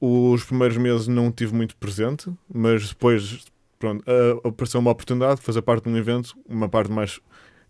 Os 0.00 0.44
primeiros 0.44 0.76
meses 0.76 1.08
não 1.08 1.30
tive 1.32 1.54
muito 1.54 1.74
presente, 1.76 2.30
mas 2.52 2.88
depois 2.88 3.44
pronto, 3.78 4.04
apareceu 4.44 4.80
uma 4.80 4.90
oportunidade 4.90 5.36
de 5.40 5.42
fazer 5.46 5.62
parte 5.62 5.84
de 5.84 5.90
um 5.90 5.96
evento, 5.96 6.34
uma 6.48 6.68
parte 6.68 6.90
mais 6.90 7.20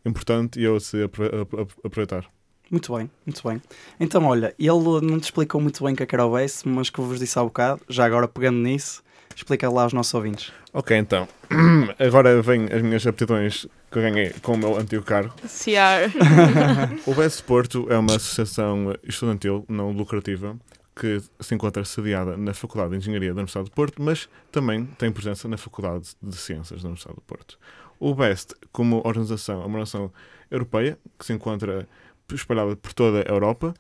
importante, 0.05 0.59
e 0.61 0.65
eu 0.65 0.77
ap- 0.77 1.71
aproveitar. 1.85 2.25
Muito 2.71 2.95
bem, 2.97 3.09
muito 3.25 3.49
bem. 3.49 3.63
Então, 4.01 4.25
olha, 4.25 4.53
ele 4.59 4.71
não 5.03 5.21
te 5.21 5.25
explicou 5.25 5.61
muito 5.61 5.85
bem 5.85 5.95
o 5.95 5.97
que 5.97 6.03
é 6.03 6.07
que 6.07 6.15
era 6.15 6.27
o 6.27 6.31
base, 6.33 6.67
mas 6.69 6.91
que 6.91 6.99
eu 6.99 7.05
vos 7.05 7.19
disse 7.21 7.39
há 7.39 7.43
bocado, 7.45 7.81
já 7.89 8.05
agora 8.05 8.27
pegando 8.27 8.59
nisso, 8.59 9.03
explica 9.37 9.69
lá 9.71 9.83
aos 9.85 9.93
nossos 9.93 10.13
ouvintes. 10.15 10.53
Ok, 10.73 10.97
então. 10.97 11.29
Agora 11.99 12.43
vêm 12.43 12.65
as 12.73 12.83
minhas 12.83 13.07
aptidões 13.07 13.67
que 13.91 13.99
eu 13.99 14.03
ganhei 14.03 14.31
com 14.43 14.55
o 14.55 14.59
meu 14.59 14.77
antigo 14.77 15.03
cargo. 15.05 15.33
CR. 15.43 16.11
O 17.07 17.15
Best 17.15 17.43
Porto 17.45 17.87
é 17.89 17.97
uma 17.97 18.17
associação 18.17 18.95
estudantil 19.05 19.65
não 19.69 19.91
lucrativa 19.93 20.57
que 20.99 21.23
se 21.41 21.55
encontra 21.55 21.85
sediada 21.85 22.39
na 22.39 22.55
Faculdade 22.55 22.93
de 22.93 22.97
Engenharia 22.97 23.35
da 23.35 23.41
Universidade 23.41 23.67
de 23.67 23.75
Porto, 23.75 24.03
mas 24.03 24.29
também 24.51 24.87
tem 24.87 25.13
presença 25.13 25.47
na 25.47 25.59
Faculdade 25.59 26.17
de 26.23 26.37
Ciências 26.37 26.83
da 26.83 26.89
Universidade 26.89 27.19
de 27.19 27.25
Porto. 27.25 27.59
O 28.01 28.15
BEST, 28.15 28.55
como 28.73 29.03
organização, 29.05 29.57
é 29.57 29.67
uma 29.67 29.79
organização 29.79 30.11
europeia 30.51 30.99
que 31.19 31.27
se 31.27 31.35
encontra 31.35 31.87
espalhada 32.33 32.75
por 32.77 32.95
toda 32.95 33.21
a 33.21 33.33
Europa, 33.33 33.75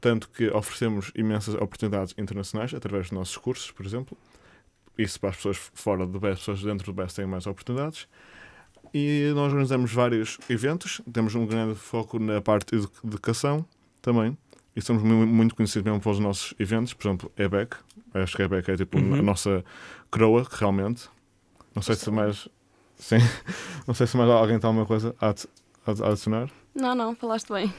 tanto 0.00 0.28
que 0.28 0.48
oferecemos 0.50 1.10
imensas 1.14 1.54
oportunidades 1.54 2.14
internacionais 2.18 2.74
através 2.74 3.06
dos 3.06 3.12
nossos 3.12 3.36
cursos, 3.38 3.70
por 3.70 3.86
exemplo. 3.86 4.16
Isso 4.98 5.18
para 5.18 5.30
as 5.30 5.36
pessoas 5.36 5.56
fora 5.72 6.06
do 6.06 6.20
BEST, 6.20 6.40
pessoas 6.40 6.62
dentro 6.62 6.92
do 6.92 6.94
BEST 6.94 7.16
têm 7.16 7.26
mais 7.26 7.46
oportunidades. 7.46 8.06
E 8.92 9.30
nós 9.34 9.46
organizamos 9.46 9.92
vários 9.92 10.38
eventos, 10.48 11.00
temos 11.10 11.34
um 11.34 11.46
grande 11.46 11.74
foco 11.74 12.18
na 12.18 12.40
parte 12.40 12.76
de 12.76 12.86
educação 13.04 13.64
também. 14.02 14.36
E 14.80 14.82
somos 14.82 15.02
mu- 15.02 15.26
muito 15.26 15.54
conhecidos 15.54 15.84
mesmo 15.84 16.00
pelos 16.00 16.18
nossos 16.18 16.54
eventos, 16.58 16.92
por 16.94 17.06
exemplo, 17.08 17.32
EBEC. 17.36 17.76
Acho 18.14 18.36
que 18.36 18.42
a 18.42 18.44
EBEC 18.46 18.70
é 18.72 18.76
tipo 18.76 18.98
Uhum. 18.98 19.14
a 19.14 19.22
nossa 19.22 19.64
coroa, 20.10 20.44
que 20.44 20.56
realmente. 20.58 21.08
Não 21.74 21.82
sei 21.82 21.94
se 21.94 22.10
mais. 22.10 22.48
Sim. 22.98 23.18
Não 23.86 23.94
sei 23.94 24.06
se 24.06 24.16
mais 24.16 24.28
alguém 24.28 24.58
tem 24.58 24.66
alguma 24.68 24.84
coisa 24.86 25.14
a, 25.20 25.28
adi- 25.28 25.48
a 25.86 26.08
adicionar. 26.08 26.48
Não, 26.74 26.94
não, 26.94 27.14
falaste 27.14 27.52
bem. 27.52 27.72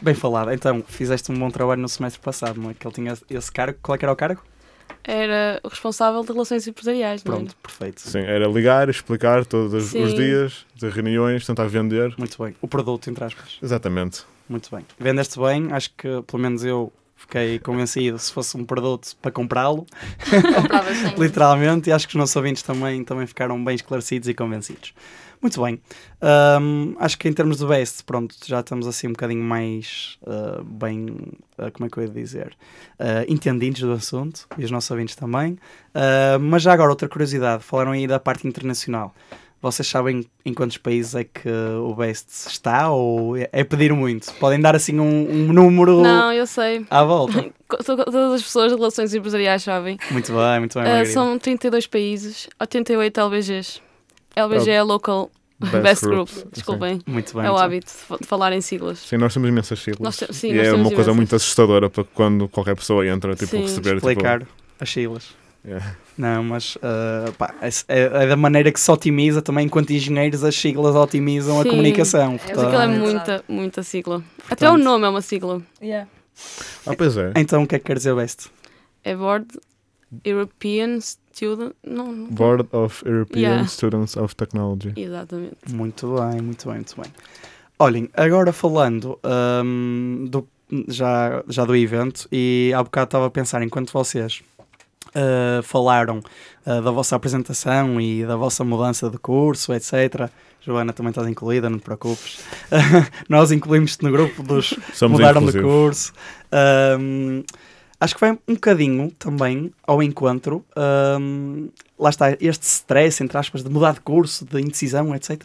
Bem 0.00 0.14
falado. 0.14 0.52
Então, 0.52 0.82
fizeste 0.86 1.30
um 1.32 1.38
bom 1.38 1.50
trabalho 1.50 1.80
no 1.82 1.88
semestre 1.88 2.20
passado, 2.22 2.60
não 2.60 2.70
é? 2.70 2.74
Que 2.74 2.86
ele 2.86 2.94
tinha 2.94 3.14
esse 3.30 3.50
cargo. 3.52 3.78
Qual 3.82 3.94
é 3.94 3.98
que 3.98 4.04
era 4.04 4.12
o 4.12 4.16
cargo? 4.16 4.42
Era 5.04 5.60
o 5.64 5.68
responsável 5.68 6.22
de 6.22 6.32
relações 6.32 6.66
empresariais, 6.66 7.22
não 7.24 7.32
é? 7.34 7.36
Pronto, 7.38 7.56
perfeito. 7.56 8.00
Sim, 8.00 8.20
era 8.20 8.46
ligar, 8.46 8.88
explicar 8.88 9.44
todos 9.46 9.84
Sim. 9.86 10.02
os 10.02 10.14
dias, 10.14 10.66
de 10.74 10.88
reuniões, 10.88 11.46
tentar 11.46 11.66
vender. 11.66 12.14
Muito 12.18 12.42
bem. 12.42 12.54
O 12.60 12.68
produto, 12.68 13.08
entre 13.10 13.24
aspas. 13.24 13.58
Exatamente. 13.62 14.24
Muito 14.48 14.74
bem. 14.74 14.84
Vendeste 14.98 15.38
bem, 15.38 15.68
acho 15.72 15.90
que 15.94 16.22
pelo 16.26 16.42
menos 16.42 16.64
eu 16.64 16.92
fiquei 17.16 17.58
convencido 17.58 18.18
se 18.18 18.32
fosse 18.32 18.56
um 18.56 18.64
produto 18.64 19.16
para 19.20 19.30
comprá-lo, 19.32 19.84
literalmente, 21.18 21.90
e 21.90 21.92
acho 21.92 22.06
que 22.06 22.14
os 22.14 22.18
nossos 22.18 22.34
ouvintes 22.36 22.62
também, 22.62 23.04
também 23.04 23.26
ficaram 23.26 23.62
bem 23.62 23.74
esclarecidos 23.74 24.28
e 24.28 24.34
convencidos. 24.34 24.94
Muito 25.40 25.62
bem. 25.62 25.80
Ahm, 26.20 26.96
acho 26.98 27.16
que 27.16 27.28
em 27.28 27.32
termos 27.32 27.58
de 27.58 27.66
best, 27.66 28.02
pronto, 28.04 28.34
já 28.44 28.58
estamos 28.58 28.86
assim 28.88 29.06
um 29.06 29.12
bocadinho 29.12 29.42
mais 29.42 30.18
ah, 30.26 30.60
bem, 30.64 31.16
ah, 31.56 31.70
como 31.70 31.86
é 31.86 31.90
que 31.90 31.98
eu 31.98 32.04
ia 32.04 32.08
dizer, 32.08 32.56
Ah, 32.98 33.24
entendidos 33.28 33.80
do 33.80 33.92
assunto, 33.92 34.48
e 34.58 34.64
os 34.64 34.70
nossos 34.70 34.90
ouvintes 34.90 35.14
também. 35.14 35.56
Mas 36.40 36.62
já 36.62 36.72
agora, 36.72 36.90
outra 36.90 37.08
curiosidade, 37.08 37.62
falaram 37.62 37.92
aí 37.92 38.06
da 38.06 38.18
parte 38.18 38.46
internacional. 38.48 39.14
Vocês 39.60 39.88
sabem 39.88 40.24
em 40.44 40.54
quantos 40.54 40.76
países 40.76 41.14
é 41.16 41.24
que 41.24 41.48
o 41.48 41.92
Best 41.94 42.28
está 42.48 42.90
ou 42.90 43.36
é 43.36 43.48
é 43.52 43.64
pedir 43.64 43.92
muito? 43.92 44.32
Podem 44.34 44.60
dar 44.60 44.76
assim 44.76 45.00
um, 45.00 45.28
um 45.30 45.52
número 45.52 46.00
Não, 46.02 46.32
eu 46.32 46.46
sei. 46.46 46.86
à 46.88 47.02
volta. 47.02 47.50
Todas 47.84 48.14
as 48.34 48.42
pessoas 48.42 48.70
de 48.70 48.76
relações 48.78 49.12
empresariais 49.12 49.62
sabem. 49.62 49.98
Muito 50.12 50.32
bem, 50.32 50.58
muito 50.60 50.74
bem, 50.74 50.84
Margarida. 50.84 51.12
são 51.12 51.38
32 51.38 51.86
países, 51.88 52.48
88 52.60 53.20
LBGs. 53.20 53.80
LBG 54.36 54.70
é 54.70 54.82
Local 54.82 55.28
Best, 55.58 55.82
Best, 55.82 56.04
Group. 56.06 56.30
Group, 56.30 56.52
desculpem. 56.52 57.00
Muito 57.04 57.34
bem. 57.36 57.44
É 57.44 57.48
o 57.50 57.54
muito 57.54 57.64
hábito 57.64 57.86
de 57.86 57.92
fa- 57.98 58.16
de 58.20 58.26
falar 58.28 58.52
em 58.52 58.60
siglas. 58.60 59.00
Sim, 59.00 59.16
nós 59.16 59.34
temos 59.34 59.48
imensas 59.48 59.80
siglas. 59.80 60.00
Nós 60.00 60.16
te- 60.16 60.32
sim, 60.32 60.50
e 60.52 60.54
nós 60.54 60.68
é 60.68 60.72
uma 60.72 60.84
coisa 60.84 60.94
imensas. 60.94 61.16
muito 61.16 61.34
assustadora 61.34 61.90
para 61.90 62.04
quando 62.04 62.48
qualquer 62.48 62.76
pessoa 62.76 63.04
entra, 63.04 63.34
tipo, 63.34 63.50
Sim. 63.50 63.62
receber. 63.62 63.96
Explicar 63.96 64.46
as 64.78 64.88
siglas. 64.88 65.34
Yeah. 65.64 65.96
Não, 66.16 66.42
mas 66.44 66.78
ah, 66.82 67.30
pá, 67.36 67.54
é, 67.60 67.68
é 68.24 68.26
da 68.26 68.36
maneira 68.36 68.72
que 68.72 68.80
se 68.80 68.90
otimiza 68.90 69.42
também, 69.42 69.66
enquanto 69.66 69.90
engenheiros, 69.90 70.42
as 70.44 70.54
siglas 70.54 70.94
otimizam 70.94 71.60
a 71.60 71.62
Sim. 71.62 71.70
comunicação. 71.70 72.32
É, 72.32 72.32
Mas 72.32 72.42
aquilo 72.44 72.60
é 72.60 72.70
portanto- 72.70 72.98
muita, 73.00 73.44
muita 73.48 73.82
sigla. 73.82 74.22
Até 74.50 74.70
o 74.70 74.78
nome 74.78 75.04
é 75.04 75.08
uma 75.08 75.20
sigla. 75.22 75.60
Yeah. 75.82 76.08
Ah, 76.86 76.94
pois 76.96 77.16
é. 77.16 77.32
Então, 77.36 77.64
o 77.64 77.66
que 77.66 77.74
é 77.74 77.78
que 77.78 77.84
quer 77.86 77.96
dizer 77.96 78.14
Best? 78.14 78.50
É 79.04 79.14
Board 79.14 79.46
European 80.24 81.00
Student. 81.00 81.72
Não, 81.84 82.10
não. 82.12 82.26
Board 82.28 82.68
of 82.72 83.06
European 83.06 83.40
Yeah. 83.40 83.66
Students 83.68 84.16
of 84.16 84.34
Technology. 84.36 84.92
Exatamente. 84.96 85.56
Muito 85.70 86.14
bem, 86.14 86.40
muito 86.40 86.66
bem, 86.66 86.74
muito 86.76 86.96
bem. 87.00 87.12
Olhem, 87.78 88.08
agora 88.14 88.52
falando 88.52 89.18
ahm, 89.22 90.26
do, 90.28 90.48
já, 90.88 91.44
já 91.48 91.64
do 91.64 91.76
evento, 91.76 92.26
e 92.32 92.72
há 92.74 92.82
bocado 92.82 93.04
estava 93.08 93.26
a 93.26 93.30
pensar, 93.30 93.62
enquanto 93.62 93.92
vocês 93.92 94.42
ah, 95.14 95.60
falaram 95.62 96.20
ah, 96.64 96.80
da 96.80 96.90
vossa 96.90 97.16
apresentação 97.16 98.00
e 98.00 98.24
da 98.24 98.36
vossa 98.36 98.64
mudança 98.64 99.08
de 99.10 99.18
curso, 99.18 99.72
etc. 99.72 100.28
Joana, 100.60 100.92
também 100.92 101.10
estás 101.10 101.26
incluída, 101.28 101.70
não 101.70 101.78
te 101.78 101.84
preocupes. 101.84 102.40
Nós 103.28 103.52
incluímos-te 103.52 104.02
no 104.02 104.10
grupo 104.10 104.42
dos 104.42 104.74
Somos 104.92 105.18
mudaram 105.18 105.44
de 105.44 105.60
curso. 105.60 106.12
Acho 108.00 108.14
que 108.14 108.20
vai 108.20 108.32
um 108.32 108.54
bocadinho 108.54 109.10
também 109.18 109.72
ao 109.86 110.02
encontro. 110.02 110.64
lá 111.98 112.10
está, 112.10 112.36
este 112.40 112.64
stress, 112.64 113.22
entre 113.22 113.38
aspas, 113.38 113.62
de 113.64 113.70
mudar 113.70 113.94
de 113.94 114.00
curso, 114.00 114.44
de 114.44 114.60
indecisão, 114.60 115.14
etc. 115.14 115.44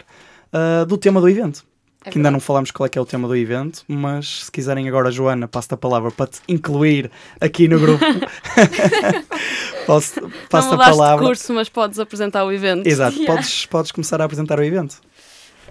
ah, 0.51 0.85
do 0.85 0.97
tema 0.97 1.21
do 1.21 1.29
evento. 1.29 1.65
É 2.05 2.09
que 2.11 2.17
ainda 2.17 2.29
não 2.29 2.39
falamos 2.39 2.69
qual 2.71 2.85
é 2.85 2.89
que 2.89 2.97
é 2.97 3.01
o 3.01 3.05
tema 3.05 3.27
do 3.27 3.35
evento, 3.35 3.83
mas 3.87 4.45
se 4.45 4.51
quiserem 4.51 4.87
agora, 4.89 5.09
Joana, 5.09 5.47
passo-te 5.47 5.73
a 5.73 5.77
palavra 5.77 6.11
para 6.11 6.27
te 6.27 6.39
incluir 6.47 7.09
aqui 7.39 7.67
no 7.67 7.79
grupo. 7.79 8.03
Posso, 9.85 10.21
não 10.21 10.31
passo-te 10.49 10.75
a 10.75 10.77
palavra. 10.77 11.25
curso, 11.25 11.53
mas 11.53 11.67
podes 11.69 11.99
apresentar 11.99 12.43
o 12.45 12.51
evento. 12.51 12.87
Exato, 12.87 13.13
Yeah. 13.17 13.27
podes, 13.35 13.65
podes 13.65 13.91
começar 13.91 14.21
a 14.21 14.25
apresentar 14.25 14.59
o 14.59 14.63
evento. 14.63 15.01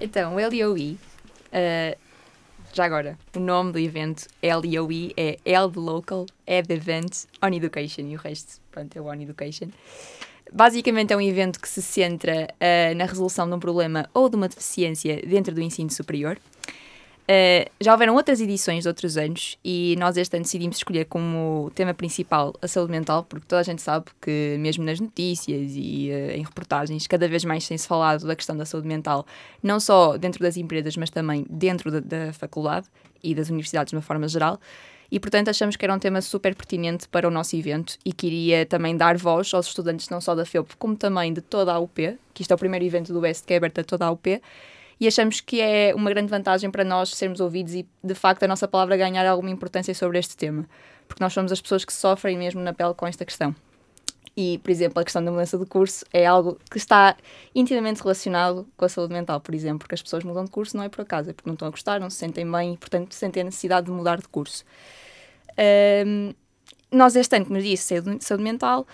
Então, 0.00 0.34
o 0.34 0.36
LEOE, 0.36 0.98
eh, 1.50 1.96
já 2.72 2.84
agora, 2.84 3.18
o 3.36 3.40
nome 3.40 3.72
do 3.72 3.78
evento 3.78 4.26
LEOE 4.42 5.12
é 5.16 5.38
L 5.44 5.70
de 5.70 5.78
Local, 5.78 6.26
E 6.46 6.62
de 6.62 6.74
Event, 6.74 7.24
On 7.42 7.48
Education 7.48 8.02
e 8.02 8.16
o 8.16 8.18
resto, 8.18 8.60
pronto, 8.70 8.96
é 8.96 9.00
o 9.00 9.06
On 9.06 9.14
Education. 9.14 9.68
Basicamente 10.52 11.12
é 11.12 11.16
um 11.16 11.20
evento 11.20 11.58
que 11.58 11.68
se 11.68 11.80
centra 11.80 12.46
eh, 12.60 12.92
na 12.94 13.06
resolução 13.06 13.48
de 13.48 13.54
um 13.54 13.58
problema 13.58 14.08
ou 14.12 14.28
de 14.28 14.36
uma 14.36 14.48
deficiência 14.48 15.22
dentro 15.26 15.54
do 15.54 15.62
ensino 15.62 15.90
superior. 15.90 16.38
Eh, 17.26 17.70
já 17.80 17.92
houveram 17.92 18.14
outras 18.14 18.38
edições 18.40 18.82
de 18.82 18.88
outros 18.88 19.16
anos 19.16 19.56
e 19.64 19.96
nós 19.98 20.18
este 20.18 20.36
ano 20.36 20.42
decidimos 20.42 20.76
escolher 20.76 21.06
como 21.06 21.70
tema 21.74 21.94
principal 21.94 22.52
a 22.60 22.68
saúde 22.68 22.90
mental, 22.90 23.24
porque 23.24 23.46
toda 23.46 23.60
a 23.60 23.62
gente 23.62 23.80
sabe 23.80 24.06
que, 24.20 24.56
mesmo 24.58 24.84
nas 24.84 25.00
notícias 25.00 25.72
e 25.74 26.10
eh, 26.10 26.36
em 26.36 26.42
reportagens, 26.42 27.06
cada 27.06 27.26
vez 27.26 27.44
mais 27.46 27.66
tem-se 27.66 27.88
falado 27.88 28.26
da 28.26 28.36
questão 28.36 28.54
da 28.54 28.66
saúde 28.66 28.86
mental, 28.86 29.24
não 29.62 29.80
só 29.80 30.18
dentro 30.18 30.42
das 30.42 30.58
empresas, 30.58 30.96
mas 30.98 31.08
também 31.08 31.46
dentro 31.48 31.90
da, 31.90 32.00
da 32.00 32.32
faculdade 32.34 32.88
e 33.22 33.34
das 33.34 33.48
universidades 33.48 33.92
de 33.92 33.96
uma 33.96 34.02
forma 34.02 34.28
geral. 34.28 34.60
E, 35.12 35.20
portanto, 35.20 35.50
achamos 35.50 35.76
que 35.76 35.84
era 35.84 35.94
um 35.94 35.98
tema 35.98 36.22
super 36.22 36.54
pertinente 36.54 37.06
para 37.06 37.28
o 37.28 37.30
nosso 37.30 37.54
evento 37.54 37.98
e 38.02 38.14
que 38.14 38.26
iria 38.28 38.64
também 38.64 38.96
dar 38.96 39.14
voz 39.18 39.52
aos 39.52 39.66
estudantes, 39.66 40.08
não 40.08 40.22
só 40.22 40.34
da 40.34 40.46
FEUP, 40.46 40.74
como 40.78 40.96
também 40.96 41.34
de 41.34 41.42
toda 41.42 41.70
a 41.70 41.78
UP, 41.78 42.18
que 42.32 42.40
isto 42.40 42.50
é 42.50 42.54
o 42.54 42.58
primeiro 42.58 42.82
evento 42.82 43.12
do 43.12 43.20
Best 43.20 43.46
que 43.46 43.52
é 43.52 43.58
aberto 43.58 43.78
a 43.82 43.84
toda 43.84 44.06
a 44.06 44.10
UP. 44.10 44.40
E 44.98 45.06
achamos 45.06 45.42
que 45.42 45.60
é 45.60 45.94
uma 45.94 46.08
grande 46.08 46.30
vantagem 46.30 46.70
para 46.70 46.82
nós 46.82 47.10
sermos 47.10 47.40
ouvidos 47.40 47.74
e, 47.74 47.86
de 48.02 48.14
facto, 48.14 48.44
a 48.44 48.48
nossa 48.48 48.66
palavra 48.66 48.96
ganhar 48.96 49.26
alguma 49.26 49.50
importância 49.50 49.94
sobre 49.94 50.18
este 50.18 50.34
tema. 50.34 50.64
Porque 51.06 51.22
nós 51.22 51.34
somos 51.34 51.52
as 51.52 51.60
pessoas 51.60 51.84
que 51.84 51.92
sofrem 51.92 52.38
mesmo 52.38 52.62
na 52.62 52.72
pele 52.72 52.94
com 52.94 53.06
esta 53.06 53.26
questão. 53.26 53.54
E, 54.36 54.58
por 54.58 54.70
exemplo, 54.70 54.98
a 54.98 55.04
questão 55.04 55.22
da 55.22 55.30
mudança 55.30 55.58
de 55.58 55.66
curso 55.66 56.04
é 56.12 56.24
algo 56.24 56.58
que 56.70 56.78
está 56.78 57.16
intimamente 57.54 58.02
relacionado 58.02 58.66
com 58.76 58.84
a 58.84 58.88
saúde 58.88 59.12
mental, 59.12 59.40
por 59.40 59.54
exemplo, 59.54 59.80
porque 59.80 59.94
as 59.94 60.02
pessoas 60.02 60.24
mudam 60.24 60.44
de 60.44 60.50
curso 60.50 60.76
não 60.76 60.84
é 60.84 60.88
por 60.88 61.02
acaso, 61.02 61.30
é 61.30 61.32
porque 61.34 61.48
não 61.48 61.54
estão 61.54 61.68
a 61.68 61.70
gostar, 61.70 62.00
não 62.00 62.08
se 62.08 62.16
sentem 62.16 62.50
bem 62.50 62.72
e, 62.74 62.76
portanto, 62.78 63.12
sentem 63.12 63.42
a 63.42 63.44
necessidade 63.44 63.86
de 63.86 63.92
mudar 63.92 64.18
de 64.18 64.28
curso. 64.28 64.64
Ahm, 65.58 66.32
nós 66.90 67.14
este 67.14 67.36
ano, 67.36 67.44
como 67.44 67.58
eu 67.58 67.62
disse, 67.62 68.02
saúde, 68.20 68.42
mental 68.42 68.86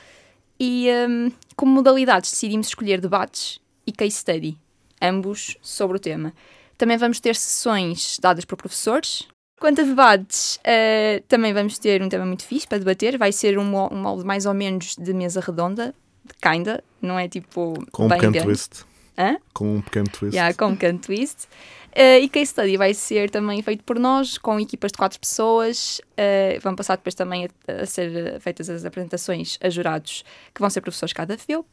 e 0.58 0.90
ahm, 0.90 1.30
como 1.54 1.72
modalidades 1.72 2.32
decidimos 2.32 2.66
escolher 2.68 3.00
debates 3.00 3.60
e 3.86 3.92
case 3.92 4.16
study, 4.16 4.58
ambos 5.00 5.56
sobre 5.62 5.98
o 5.98 6.00
tema. 6.00 6.32
Também 6.76 6.96
vamos 6.96 7.20
ter 7.20 7.36
sessões 7.36 8.18
dadas 8.20 8.44
por 8.44 8.56
professores. 8.56 9.26
Quanto 9.58 9.80
a 9.80 9.84
debates, 9.84 10.60
ah, 10.64 11.22
também 11.28 11.52
vamos 11.52 11.78
ter 11.78 12.02
um 12.02 12.08
tema 12.08 12.24
muito 12.24 12.44
fixe 12.44 12.66
para 12.66 12.78
debater. 12.78 13.18
Vai 13.18 13.32
ser 13.32 13.58
um, 13.58 13.62
um 13.62 13.96
molde 13.96 14.24
mais 14.24 14.46
ou 14.46 14.54
menos 14.54 14.94
de 14.96 15.12
mesa 15.12 15.40
redonda, 15.40 15.94
kinda, 16.40 16.82
não 17.02 17.18
é 17.18 17.28
tipo 17.28 17.74
Com 17.90 18.06
um 18.06 18.08
pequeno 18.08 18.32
grande. 18.32 18.46
twist. 18.46 18.84
Hã? 19.16 19.36
Com 19.52 19.76
um 19.76 19.80
pequeno 19.80 20.08
twist. 20.08 20.36
Yeah, 20.36 20.54
com 20.54 20.66
um 20.66 20.74
pequeno 20.74 20.98
twist. 20.98 21.48
Uh, 21.88 22.22
e 22.22 22.28
case 22.28 22.52
study 22.52 22.76
vai 22.76 22.94
ser 22.94 23.30
também 23.30 23.60
feito 23.62 23.82
por 23.82 23.98
nós, 23.98 24.38
com 24.38 24.60
equipas 24.60 24.92
de 24.92 24.98
quatro 24.98 25.18
pessoas. 25.18 26.00
Uh, 26.12 26.60
vão 26.60 26.76
passar 26.76 26.96
depois 26.96 27.14
também 27.16 27.46
a, 27.66 27.82
a 27.82 27.86
ser 27.86 28.36
uh, 28.36 28.40
feitas 28.40 28.70
as 28.70 28.84
apresentações 28.84 29.58
a 29.60 29.68
jurados, 29.68 30.24
que 30.54 30.60
vão 30.60 30.70
ser 30.70 30.80
professores 30.80 31.12
cada 31.12 31.36
FEUP. 31.36 31.66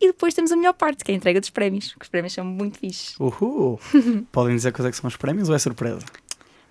E 0.00 0.06
depois 0.06 0.32
temos 0.32 0.52
a 0.52 0.56
melhor 0.56 0.74
parte, 0.74 1.02
que 1.02 1.10
é 1.10 1.14
a 1.14 1.16
entrega 1.16 1.40
dos 1.40 1.50
prémios, 1.50 1.92
que 1.92 2.04
os 2.04 2.08
prémios 2.08 2.32
são 2.32 2.44
muito 2.44 2.78
fixes. 2.78 3.18
Uhul! 3.18 3.80
Podem 4.30 4.54
dizer 4.54 4.70
quais 4.70 4.86
é 4.86 4.90
que 4.92 4.96
são 4.96 5.08
os 5.08 5.16
prémios 5.16 5.48
ou 5.48 5.56
é 5.56 5.58
surpresa? 5.58 6.06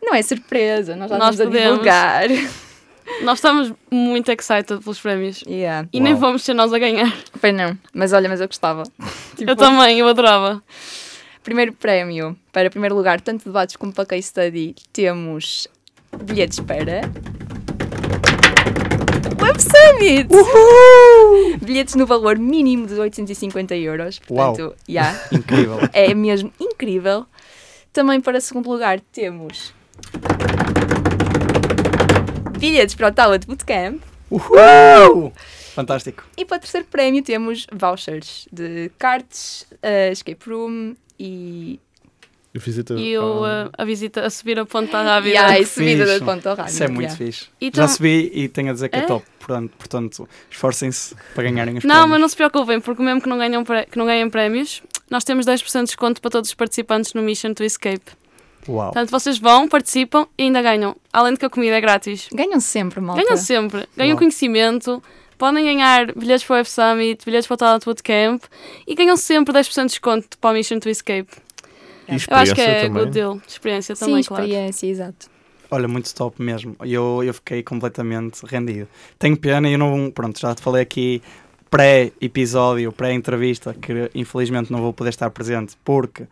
Não 0.01 0.13
é 0.15 0.21
surpresa, 0.21 0.95
nós 0.95 1.09
já 1.09 1.17
Nós 1.17 1.35
estamos 1.35 1.55
a 1.55 1.59
podemos. 1.59 1.71
divulgar. 1.79 2.27
Nós 3.23 3.37
estamos 3.37 3.73
muito 3.89 4.29
excited 4.31 4.81
pelos 4.81 4.99
prémios. 4.99 5.41
Yeah. 5.47 5.87
E 5.93 5.99
nem 5.99 6.13
Uau. 6.13 6.21
vamos 6.21 6.43
ser 6.43 6.53
nós 6.53 6.73
a 6.73 6.77
ganhar. 6.79 7.11
Pois 7.39 7.53
não, 7.53 7.77
mas 7.93 8.13
olha, 8.13 8.27
mas 8.29 8.41
eu 8.41 8.47
gostava. 8.47 8.83
Tipo, 9.35 9.49
Eu 9.51 9.55
também, 9.55 9.99
eu 9.99 10.07
adorava. 10.07 10.61
Primeiro 11.43 11.71
prémio, 11.73 12.37
para 12.51 12.69
primeiro 12.69 12.95
lugar, 12.95 13.21
tanto 13.21 13.45
debates 13.45 13.77
como 13.77 13.93
para 13.93 14.05
case 14.05 14.23
study, 14.23 14.75
temos 14.91 15.67
bilhetes 16.23 16.59
para. 16.59 17.01
Web 19.41 19.61
Summit! 19.61 20.27
Bilhetes 21.63 21.95
no 21.95 22.05
valor 22.05 22.37
mínimo 22.37 22.85
de 22.87 22.99
850 22.99 23.75
euros. 23.77 24.19
Uau. 24.29 24.53
Portanto, 24.53 24.75
yeah, 24.89 25.17
Incrível! 25.31 25.79
é 25.93 26.13
mesmo 26.13 26.51
incrível. 26.59 27.25
Também 27.93 28.19
para 28.19 28.41
segundo 28.41 28.69
lugar 28.69 28.99
temos. 28.99 29.73
Bilhetes 32.59 32.95
para 32.95 33.07
o 33.09 33.11
Talent 33.11 33.45
Bootcamp. 33.45 34.01
Uhul! 34.29 35.31
Fantástico! 35.73 36.23
E 36.35 36.43
para 36.43 36.57
o 36.57 36.59
terceiro 36.59 36.87
prémio 36.89 37.23
temos 37.23 37.67
vouchers 37.71 38.47
de 38.51 38.91
cards, 38.97 39.65
eh, 39.81 40.11
escape 40.11 40.49
room 40.49 40.95
e 41.19 41.79
E 42.53 42.59
visita. 42.59 42.95
e 42.95 43.15
o, 43.17 43.45
ah, 43.45 43.67
uh, 43.67 43.71
a 43.77 43.85
visita 43.85 44.25
a 44.25 44.29
subir 44.31 44.59
a 44.59 44.65
Ponta 44.65 45.01
Rábida. 45.01 45.29
Yeah, 45.35 45.59
e 45.59 45.65
subida 45.65 46.03
fixe. 46.05 46.19
da 46.19 46.25
ponta 46.25 46.49
ao 46.49 46.55
rádio. 46.55 46.71
Isso 46.73 46.83
é 46.83 46.87
muito 46.87 47.01
yeah. 47.03 47.17
fixe. 47.17 47.47
E 47.61 47.71
Já 47.73 47.87
subi 47.87 48.31
e 48.33 48.49
tenho 48.49 48.71
a 48.71 48.73
dizer 48.73 48.89
que 48.89 48.95
é, 48.95 48.99
É? 48.99 49.05
top. 49.05 49.23
Portanto, 49.39 49.71
portanto 49.77 50.29
esforcem-se 50.49 51.15
para 51.35 51.43
ganharem 51.43 51.77
os 51.77 51.83
Não, 51.83 51.93
prémios. 51.93 52.09
mas 52.11 52.21
não 52.21 52.27
se 52.29 52.35
preocupem, 52.35 52.81
porque 52.81 53.01
mesmo 53.03 53.21
que 53.21 53.29
não, 53.29 53.37
ganham 53.37 53.63
que 53.63 53.97
não 53.97 54.05
ganhem 54.07 54.29
prémios, 54.29 54.81
nós 55.11 55.23
temos 55.23 55.45
10% 55.45 55.79
de 55.81 55.85
desconto 55.85 56.19
para 56.19 56.31
todos 56.31 56.49
os 56.49 56.55
participantes 56.55 57.13
no 57.13 57.21
Mission 57.21 57.53
to 57.53 57.63
Escape. 57.63 58.01
Uau. 58.67 58.85
Portanto, 58.91 59.09
vocês 59.09 59.37
vão, 59.37 59.67
participam 59.67 60.27
e 60.37 60.43
ainda 60.43 60.61
ganham. 60.61 60.95
Além 61.11 61.33
de 61.33 61.39
que 61.39 61.45
a 61.45 61.49
comida 61.49 61.75
é 61.75 61.81
grátis. 61.81 62.27
Ganham 62.33 62.59
sempre, 62.59 62.99
malta. 63.01 63.21
Ganham 63.23 63.37
sempre. 63.37 63.87
Ganham 63.95 64.11
Uau. 64.11 64.17
conhecimento, 64.19 65.01
podem 65.37 65.63
ganhar 65.65 66.13
bilhetes 66.13 66.45
para 66.45 66.55
o 66.57 66.59
F 66.59 66.69
Summit, 66.69 67.25
bilhetes 67.25 67.47
para 67.47 67.53
o 67.55 67.57
Talent 67.57 67.85
Bootcamp 67.85 68.43
e 68.87 68.95
ganham 68.95 69.15
sempre 69.17 69.53
10% 69.53 69.81
de 69.83 69.87
desconto 69.89 70.37
para 70.37 70.49
o 70.49 70.53
Mission 70.53 70.79
to 70.79 70.89
Escape. 70.89 71.29
e 72.07 72.11
Eu 72.13 72.37
acho 72.37 72.55
que 72.55 72.61
é 72.61 72.81
também. 72.83 73.03
good 73.03 73.11
deal. 73.13 73.41
Experiência 73.47 73.95
Sim, 73.95 74.05
também, 74.05 74.23
claro. 74.23 74.43
experiência, 74.43 74.87
exato. 74.87 75.27
Olha, 75.69 75.87
muito 75.87 76.13
top 76.15 76.41
mesmo. 76.41 76.75
Eu, 76.81 77.21
eu 77.23 77.33
fiquei 77.33 77.61
completamente 77.61 78.41
rendido. 78.45 78.87
Tenho 79.19 79.35
pena 79.37 79.67
e 79.69 79.73
eu 79.73 79.77
não. 79.77 80.09
Pronto, 80.09 80.39
já 80.39 80.55
te 80.55 80.61
falei 80.61 80.81
aqui 80.81 81.21
pré-episódio, 81.69 82.91
pré-entrevista, 82.91 83.73
que 83.73 84.09
infelizmente 84.15 84.71
não 84.71 84.81
vou 84.81 84.93
poder 84.93 85.09
estar 85.09 85.29
presente 85.29 85.77
porque. 85.83 86.23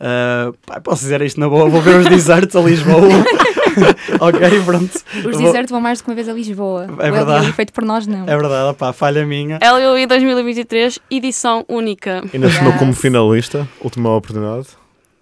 Ah, 0.00 0.52
pá, 0.66 0.80
posso 0.80 1.02
dizer 1.02 1.20
isto 1.22 1.38
na 1.40 1.48
boa, 1.48 1.68
vou 1.68 1.80
ver 1.80 1.96
os 1.96 2.06
desertos 2.10 2.54
a 2.56 2.60
Lisboa. 2.60 3.08
ok, 4.20 4.40
pronto. 4.64 5.00
Os 5.26 5.38
desertos 5.38 5.70
vão 5.70 5.80
mais 5.80 5.98
do 5.98 6.04
que 6.04 6.10
uma 6.10 6.14
vez 6.16 6.28
a 6.28 6.32
Lisboa. 6.32 6.86
É 6.98 7.10
o 7.10 7.12
verdade. 7.12 7.38
LDL 7.38 7.52
feito 7.52 7.72
por 7.72 7.84
nós, 7.84 8.06
não. 8.06 8.22
É 8.24 8.36
verdade, 8.36 8.76
pá, 8.76 8.92
falha 8.92 9.24
minha. 9.26 9.58
LOI 9.62 10.06
2023, 10.06 10.98
edição 11.10 11.64
única. 11.68 12.22
Ainda 12.32 12.46
assinou 12.48 12.72
como 12.74 12.90
Yes. 12.90 13.00
finalista, 13.00 13.68
última 13.80 14.14
oportunidade. 14.14 14.68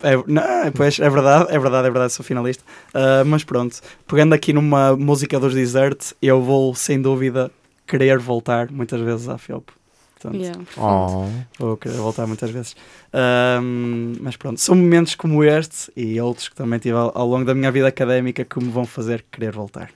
É, 0.02 0.14
não, 0.26 0.42
pois, 0.74 0.98
é 1.00 1.08
verdade, 1.08 1.46
é 1.48 1.58
verdade, 1.58 1.88
é 1.88 1.90
verdade, 1.90 2.12
sou 2.12 2.24
finalista. 2.24 2.62
Ah, 2.94 3.24
mas 3.24 3.44
pronto, 3.44 3.80
pegando 4.06 4.34
aqui 4.34 4.52
numa 4.52 4.94
música 4.96 5.40
dos 5.40 5.54
desertos, 5.54 6.14
eu 6.20 6.40
vou 6.42 6.74
sem 6.74 7.00
dúvida 7.00 7.50
querer 7.86 8.18
voltar 8.18 8.70
muitas 8.70 9.00
vezes 9.00 9.28
à 9.28 9.38
Felp. 9.38 9.68
Portanto, 10.26 10.42
Yeah. 10.42 10.62
Oh. 10.76 11.28
Vou 11.58 11.76
querer 11.76 11.96
voltar 11.96 12.26
muitas 12.26 12.50
vezes. 12.50 12.76
Ahm, 13.12 14.14
mas 14.20 14.36
pronto, 14.36 14.60
são 14.60 14.74
momentos 14.74 15.14
como 15.14 15.42
este 15.44 15.90
e 15.96 16.20
outros 16.20 16.48
que 16.48 16.54
também 16.54 16.78
tive 16.78 16.96
ao, 16.96 17.16
ao 17.16 17.26
longo 17.26 17.44
da 17.44 17.54
minha 17.54 17.70
vida 17.70 17.86
académica 17.86 18.44
que 18.44 18.58
me 18.58 18.70
vão 18.70 18.84
fazer 18.84 19.24
querer 19.30 19.52
voltar. 19.52 19.90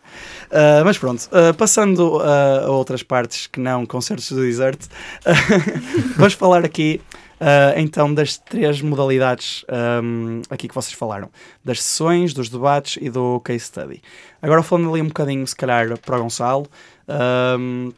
Ah, 0.50 0.82
mas 0.84 0.96
pronto, 0.98 1.28
ah, 1.32 1.52
passando 1.54 2.18
ah, 2.20 2.64
a 2.66 2.70
outras 2.70 3.02
partes 3.02 3.46
que 3.46 3.60
não 3.60 3.84
concertos 3.84 4.30
do 4.30 4.40
deserto, 4.42 4.88
vamos 6.16 6.34
falar 6.34 6.64
aqui 6.64 7.00
ah, 7.40 7.72
então 7.76 8.12
das 8.12 8.36
três 8.36 8.80
modalidades 8.82 9.64
ahm, 9.68 10.42
aqui 10.50 10.68
que 10.68 10.74
vocês 10.74 10.92
falaram: 10.92 11.30
das 11.64 11.82
sessões, 11.82 12.32
dos 12.34 12.48
debates 12.48 12.98
e 13.00 13.10
do 13.10 13.40
case 13.40 13.64
study. 13.64 14.02
Agora 14.42 14.62
falando 14.62 14.90
ali 14.90 15.02
um 15.02 15.08
bocadinho, 15.08 15.46
se 15.46 15.56
calhar, 15.56 15.98
para 15.98 16.16
o 16.18 16.22
Gonçalo. 16.22 16.66
ahm, 17.08 17.90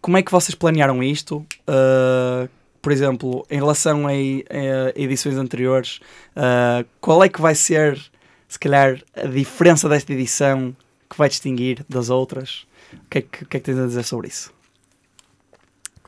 como 0.00 0.16
é 0.16 0.22
que 0.22 0.30
vocês 0.30 0.54
planearam 0.54 1.02
isto? 1.02 1.38
Uh, 1.68 2.48
por 2.80 2.92
exemplo, 2.92 3.46
em 3.50 3.56
relação 3.56 4.06
a, 4.06 4.10
a 4.10 4.92
edições 4.94 5.36
anteriores, 5.36 6.00
uh, 6.36 6.86
qual 7.00 7.22
é 7.22 7.28
que 7.28 7.40
vai 7.40 7.54
ser, 7.54 8.00
se 8.48 8.58
calhar, 8.58 9.02
a 9.14 9.26
diferença 9.26 9.88
desta 9.88 10.12
edição 10.12 10.74
que 11.08 11.18
vai 11.18 11.28
distinguir 11.28 11.84
das 11.88 12.10
outras? 12.10 12.66
O 12.92 13.08
que 13.10 13.18
é 13.18 13.22
que, 13.22 13.44
que, 13.44 13.56
é 13.56 13.60
que 13.60 13.66
tens 13.66 13.78
a 13.78 13.86
dizer 13.86 14.04
sobre 14.04 14.28
isso? 14.28 14.52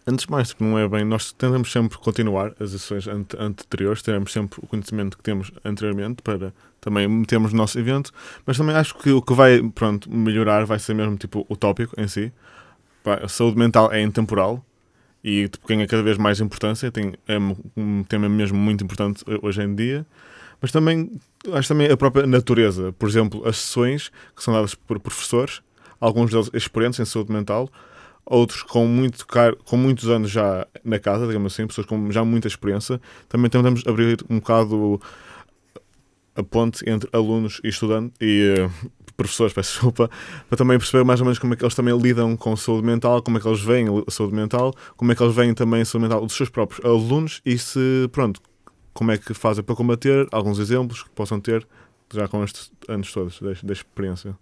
Antes 0.06 0.24
de 0.24 0.30
mais, 0.30 0.56
não 0.58 0.78
é 0.78 0.88
bem, 0.88 1.04
nós 1.04 1.30
tentamos 1.32 1.70
sempre 1.70 1.98
continuar 1.98 2.52
as 2.58 2.74
ações 2.74 3.06
ante- 3.06 3.36
anteriores, 3.38 4.02
teremos 4.02 4.32
sempre 4.32 4.58
o 4.62 4.66
conhecimento 4.66 5.16
que 5.16 5.22
temos 5.22 5.52
anteriormente 5.64 6.22
para 6.22 6.54
também 6.80 7.06
metermos 7.06 7.52
no 7.52 7.58
nosso 7.58 7.78
evento, 7.78 8.10
mas 8.46 8.56
também 8.56 8.74
acho 8.74 8.96
que 8.96 9.10
o 9.10 9.20
que 9.20 9.34
vai, 9.34 9.62
pronto, 9.74 10.10
melhorar 10.10 10.64
vai 10.64 10.78
ser 10.78 10.94
mesmo 10.94 11.16
tipo 11.16 11.44
o 11.48 11.56
tópico 11.56 11.94
em 12.00 12.08
si. 12.08 12.32
Pá, 13.02 13.20
a 13.22 13.28
saúde 13.28 13.58
mental 13.58 13.92
é 13.92 14.00
intemporal 14.02 14.64
e 15.24 15.48
tipo, 15.48 15.66
ganha 15.66 15.86
cada 15.86 16.02
vez 16.02 16.16
mais 16.18 16.40
importância, 16.40 16.90
tem, 16.90 17.14
é 17.26 17.38
um- 17.38 18.02
tema 18.04 18.28
mesmo 18.28 18.58
muito 18.58 18.84
importante 18.84 19.22
hoje 19.42 19.62
em 19.62 19.74
dia, 19.74 20.06
mas 20.60 20.70
também 20.72 21.10
acho 21.52 21.68
também 21.68 21.90
a 21.90 21.96
própria 21.96 22.26
natureza, 22.26 22.92
por 22.98 23.08
exemplo, 23.08 23.46
as 23.48 23.56
sessões 23.58 24.10
que 24.36 24.42
são 24.42 24.52
dadas 24.54 24.74
por 24.74 24.98
professores, 25.00 25.62
alguns 26.00 26.30
deles 26.30 26.50
experientes 26.54 27.00
em 27.00 27.04
saúde 27.04 27.32
mental, 27.32 27.68
outros 28.24 28.62
com, 28.62 28.86
muito 28.86 29.26
com 29.64 29.76
muitos 29.76 30.08
anos 30.08 30.30
já 30.30 30.66
na 30.84 30.98
casa, 30.98 31.26
digamos 31.26 31.52
assim, 31.52 31.66
pessoas 31.66 31.86
com 31.86 32.10
já 32.12 32.24
muita 32.24 32.46
experiência. 32.48 33.00
Também 33.28 33.50
tentamos 33.50 33.82
abrir 33.86 34.18
um 34.28 34.38
bocado 34.38 35.00
a 36.36 36.42
ponte 36.42 36.88
entre 36.88 37.08
alunos 37.12 37.60
e 37.64 37.68
estudantes 37.68 38.14
e 38.20 38.54
eh, 38.58 38.70
professores, 39.20 39.52
peço 39.52 39.72
desculpa, 39.72 40.10
para 40.48 40.56
também 40.56 40.78
perceber 40.78 41.04
mais 41.04 41.20
ou 41.20 41.26
menos 41.26 41.38
como 41.38 41.52
é 41.52 41.56
que 41.56 41.62
eles 41.62 41.74
também 41.74 41.96
lidam 41.96 42.36
com 42.36 42.56
saúde 42.56 42.86
mental, 42.86 43.22
como 43.22 43.36
é 43.36 43.40
que 43.40 43.46
eles 43.46 43.60
veem 43.60 43.86
a 44.06 44.10
saúde 44.10 44.34
mental, 44.34 44.72
como 44.96 45.12
é 45.12 45.14
que 45.14 45.22
eles 45.22 45.34
veem 45.34 45.52
também 45.52 45.82
a 45.82 45.84
saúde 45.84 46.04
mental 46.04 46.24
dos 46.24 46.34
seus 46.34 46.48
próprios 46.48 46.82
alunos 46.84 47.42
e 47.44 47.58
se, 47.58 48.08
pronto, 48.12 48.40
como 48.94 49.10
é 49.12 49.18
que 49.18 49.34
fazem 49.34 49.62
para 49.62 49.76
combater, 49.76 50.26
alguns 50.32 50.58
exemplos 50.58 51.02
que 51.02 51.10
possam 51.10 51.38
ter 51.38 51.66
já 52.12 52.26
com 52.26 52.42
estes 52.42 52.72
anos 52.88 53.12
todos 53.12 53.40
da 53.40 53.72
experiência. 53.72 54.36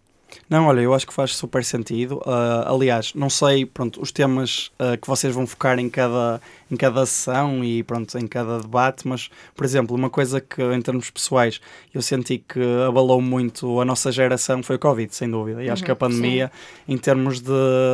Não, 0.48 0.66
olha, 0.66 0.80
eu 0.80 0.94
acho 0.94 1.06
que 1.06 1.12
faz 1.12 1.34
super 1.36 1.64
sentido. 1.64 2.22
Ah, 2.26 2.66
aliás, 2.70 3.12
não 3.14 3.28
sei, 3.30 3.64
pronto, 3.66 4.00
os 4.00 4.10
temas 4.12 4.70
ah, 4.78 4.96
que 4.96 5.06
vocês 5.06 5.34
vão 5.34 5.46
focar 5.46 5.78
em 5.78 5.88
cada, 5.90 6.40
em 6.70 6.76
cada 6.76 7.04
sessão 7.06 7.62
e 7.64 7.82
pronto, 7.82 8.16
em 8.18 8.26
cada 8.26 8.58
debate, 8.60 9.06
mas, 9.06 9.30
por 9.54 9.64
exemplo, 9.64 9.94
uma 9.96 10.10
coisa 10.10 10.40
que 10.40 10.62
em 10.62 10.80
termos 10.82 11.10
pessoais 11.10 11.60
eu 11.94 12.02
senti 12.02 12.38
que 12.38 12.60
abalou 12.86 13.20
muito 13.20 13.80
a 13.80 13.84
nossa 13.84 14.10
geração 14.12 14.62
foi 14.62 14.76
o 14.76 14.78
Covid, 14.78 15.14
sem 15.14 15.30
dúvida. 15.30 15.62
E 15.62 15.68
acho 15.70 15.82
Uhum, 15.82 15.84
que 15.84 15.90
a 15.90 15.96
pandemia, 15.96 16.50
em 16.86 16.96
termos 16.98 17.40
de, 17.40 17.50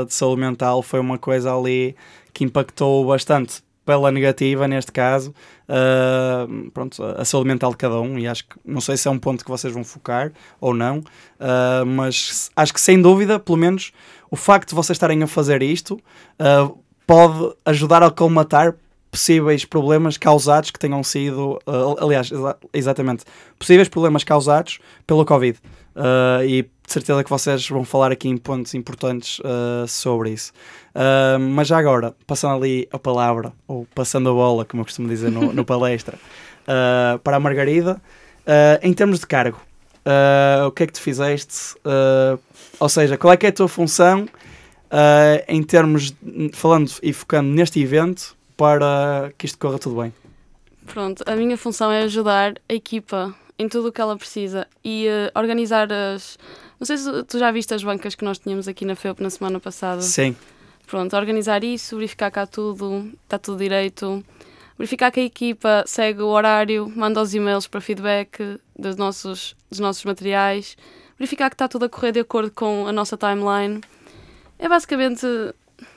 de 0.07 0.14
saúde 0.14 0.40
mental, 0.40 0.83
foi 0.83 1.01
uma 1.01 1.18
coisa 1.18 1.55
ali 1.55 1.97
que 2.33 2.44
impactou 2.44 3.07
bastante 3.07 3.62
pela 3.85 4.11
negativa 4.11 4.66
neste 4.66 4.90
caso, 4.92 5.35
ah, 5.68 6.47
pronto, 6.73 7.03
a 7.03 7.25
saúde 7.25 7.49
mental 7.49 7.70
de 7.70 7.77
cada 7.77 8.01
um 8.01 8.18
e 8.18 8.27
acho 8.27 8.44
que, 8.44 8.57
não 8.64 8.81
sei 8.81 8.97
se 8.97 9.07
é 9.09 9.11
um 9.11 9.18
ponto 9.18 9.44
que 9.44 9.51
vocês 9.51 9.73
vão 9.73 9.85
focar 9.85 10.33
ou 10.61 10.73
não, 10.75 11.03
ah, 11.38 11.85
mas 11.87 12.51
acho 12.57 12.73
que 12.73 12.81
sem 12.81 13.01
dúvida, 13.01 13.38
pelo 13.38 13.59
menos, 13.59 13.92
o 14.31 14.37
facto 14.37 14.70
de 14.70 14.75
vocês 14.75 14.97
estarem 14.97 15.23
a 15.23 15.27
fazer 15.27 15.62
isto 15.62 16.01
ah, 16.38 16.70
pode 17.07 17.55
ajudar 17.64 18.03
a 18.03 18.11
colmatar 18.11 18.75
possíveis 19.11 19.64
problemas 19.64 20.16
causados 20.16 20.73
que 20.73 20.79
tenham 20.79 21.01
sido, 21.05 21.61
aliás, 22.01 22.33
exa- 22.33 22.57
exatamente, 22.73 23.25
possíveis 23.57 23.88
problemas 23.88 24.25
causados 24.25 24.81
pelo 25.07 25.25
Covid. 25.25 25.57
E 26.44 26.64
de 26.87 26.92
certeza 26.92 27.25
que 27.25 27.31
vocês 27.31 27.68
vão 27.68 27.85
falar 27.85 28.12
aqui 28.12 28.29
em 28.29 28.37
pontos 28.37 28.75
importantes 28.75 29.40
ah, 29.44 29.85
sobre 29.88 30.31
isso. 30.31 30.53
Ah, 30.94 31.38
mas 31.38 31.68
já 31.68 31.79
agora, 31.79 32.14
passando 32.27 32.57
ali 32.62 32.88
a 32.92 32.99
palavra, 32.99 33.53
ou 33.66 33.87
passando 33.94 34.29
a 34.29 34.33
bola, 34.33 34.64
como 34.64 34.81
eu 34.83 34.85
costumo 34.85 35.09
dizer 35.09 35.31
no, 35.31 35.53
no 35.53 35.64
palestra, 35.66 36.18
ah, 36.68 37.18
para 37.25 37.37
a 37.37 37.40
Margarida, 37.40 38.01
em 38.83 38.92
termos 38.92 39.20
de 39.20 39.27
cargo, 39.27 39.59
o 40.66 40.70
que 40.73 40.83
é 40.83 40.87
que 40.87 40.92
tu 40.92 41.01
fizeste? 41.01 41.75
Ou 42.79 42.88
seja, 42.90 43.16
qual 43.16 43.33
é 43.33 43.37
que 43.38 43.47
é 43.47 43.49
a 43.49 43.53
tua 43.53 43.68
função 43.68 44.29
em 45.49 45.62
termos, 45.62 46.11
de- 46.11 46.51
falando 46.53 46.90
e 47.03 47.11
focando 47.14 47.49
neste 47.49 47.81
evento, 47.81 48.37
para 48.57 49.33
que 49.38 49.47
isto 49.47 49.59
corra 49.59 49.79
tudo 49.79 50.03
bem? 50.03 50.12
Pronto, 50.87 51.25
a 51.27 51.35
minha 51.35 51.57
função 51.57 51.90
é 51.90 52.03
ajudar 52.03 52.55
a 52.68 52.75
equipa 52.75 53.35
em 53.59 53.66
tudo 53.68 53.88
o 53.88 53.92
que 53.92 54.01
ela 54.01 54.14
precisa 54.16 54.66
e 54.85 55.07
organizar 55.35 55.88
as. 55.90 56.38
Não 56.78 56.87
sei 56.87 56.96
se 56.96 57.22
tu 57.24 57.38
já 57.38 57.50
viste 57.50 57.72
as 57.72 57.82
bancas 57.82 58.14
que 58.14 58.24
nós 58.24 58.38
tínhamos 58.38 58.68
aqui 58.68 58.84
na 58.84 58.94
FEUP 58.94 59.20
na 59.22 59.30
semana 59.30 59.60
passada. 59.60 60.02
Sim, 60.02 60.37
Pronto, 60.87 61.16
organizar 61.16 61.64
isso, 61.64 61.96
verificar 61.96 62.30
cá 62.30 62.46
tudo, 62.46 63.10
está 63.24 63.38
tudo 63.38 63.58
direito, 63.58 64.22
verificar 64.78 65.10
que 65.10 65.20
a 65.20 65.24
equipa 65.24 65.82
segue 65.87 66.20
o 66.20 66.26
horário, 66.26 66.92
manda 66.94 67.22
os 67.22 67.34
e-mails 67.34 67.66
para 67.66 67.80
feedback 67.80 68.60
dos 68.78 68.96
nossos, 68.96 69.56
dos 69.70 69.80
nossos 69.80 70.04
materiais, 70.04 70.76
verificar 71.18 71.48
que 71.48 71.54
está 71.54 71.68
tudo 71.68 71.87
a 71.87 71.88
correr 71.88 72.12
de 72.12 72.20
acordo 72.20 72.50
com 72.50 72.87
a 72.87 72.92
nossa 72.92 73.16
timeline. 73.16 73.80
É 74.58 74.68
basicamente 74.68 75.26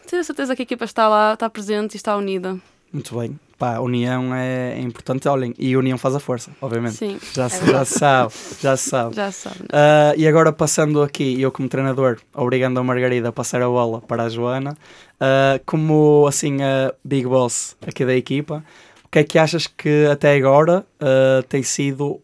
ter 0.07 0.17
a 0.17 0.23
certeza 0.23 0.55
que 0.55 0.61
a 0.61 0.63
equipa 0.63 0.85
está 0.85 1.07
lá, 1.07 1.33
está 1.33 1.49
presente 1.49 1.95
e 1.95 1.97
está 1.97 2.15
unida. 2.15 2.57
Muito 2.91 3.17
bem. 3.17 3.39
Pá, 3.57 3.77
a 3.77 3.81
união 3.81 4.35
é, 4.35 4.73
é 4.77 4.79
importante, 4.81 5.27
olhem, 5.27 5.51
e 5.57 5.73
a 5.73 5.79
união 5.79 5.97
faz 5.97 6.13
a 6.13 6.19
força, 6.19 6.51
obviamente. 6.61 6.95
Sim, 6.95 7.19
Já, 7.33 7.49
se, 7.49 7.65
já 7.65 7.83
se 7.83 7.97
sabe, 7.97 8.33
já 8.61 8.77
se 8.77 8.89
sabe. 8.89 9.15
já 9.15 9.31
sabe. 9.31 9.55
Ah, 9.73 10.13
e 10.15 10.27
agora 10.27 10.53
passando 10.53 11.01
aqui, 11.01 11.41
eu 11.41 11.51
como 11.51 11.67
treinador, 11.67 12.19
obrigando 12.35 12.79
a 12.79 12.83
Margarida 12.83 13.29
a 13.29 13.31
passar 13.31 13.63
a 13.63 13.67
bola 13.67 13.99
para 13.99 14.23
a 14.23 14.29
Joana, 14.29 14.77
ah, 15.19 15.59
como 15.65 16.27
assim 16.27 16.61
a 16.61 16.93
Big 17.03 17.25
Boss 17.25 17.75
aqui 17.87 18.05
da 18.05 18.13
equipa, 18.15 18.63
o 19.03 19.09
que 19.09 19.19
é 19.19 19.23
que 19.23 19.39
achas 19.39 19.65
que 19.65 20.05
até 20.05 20.35
agora 20.35 20.85
ah, 20.99 21.43
tem 21.49 21.63
sido 21.63 22.21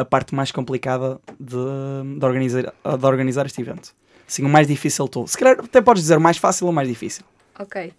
a 0.00 0.04
parte 0.04 0.34
mais 0.36 0.52
complicada 0.52 1.20
de, 1.38 1.56
de 2.18 2.24
organizar, 2.24 2.62
de 2.62 3.06
organizar 3.06 3.44
este 3.44 3.60
evento? 3.60 3.92
Assim, 4.26 4.44
o 4.44 4.48
mais 4.48 4.68
difícil 4.68 5.04
de 5.06 5.10
tudo. 5.10 5.26
Se 5.28 5.36
calhar 5.36 5.58
até 5.58 5.80
podes 5.80 6.02
dizer 6.04 6.18
mais 6.20 6.36
fácil 6.36 6.66
ou 6.68 6.72
mais 6.72 6.88
difícil. 6.88 7.24
Ok. 7.58 7.92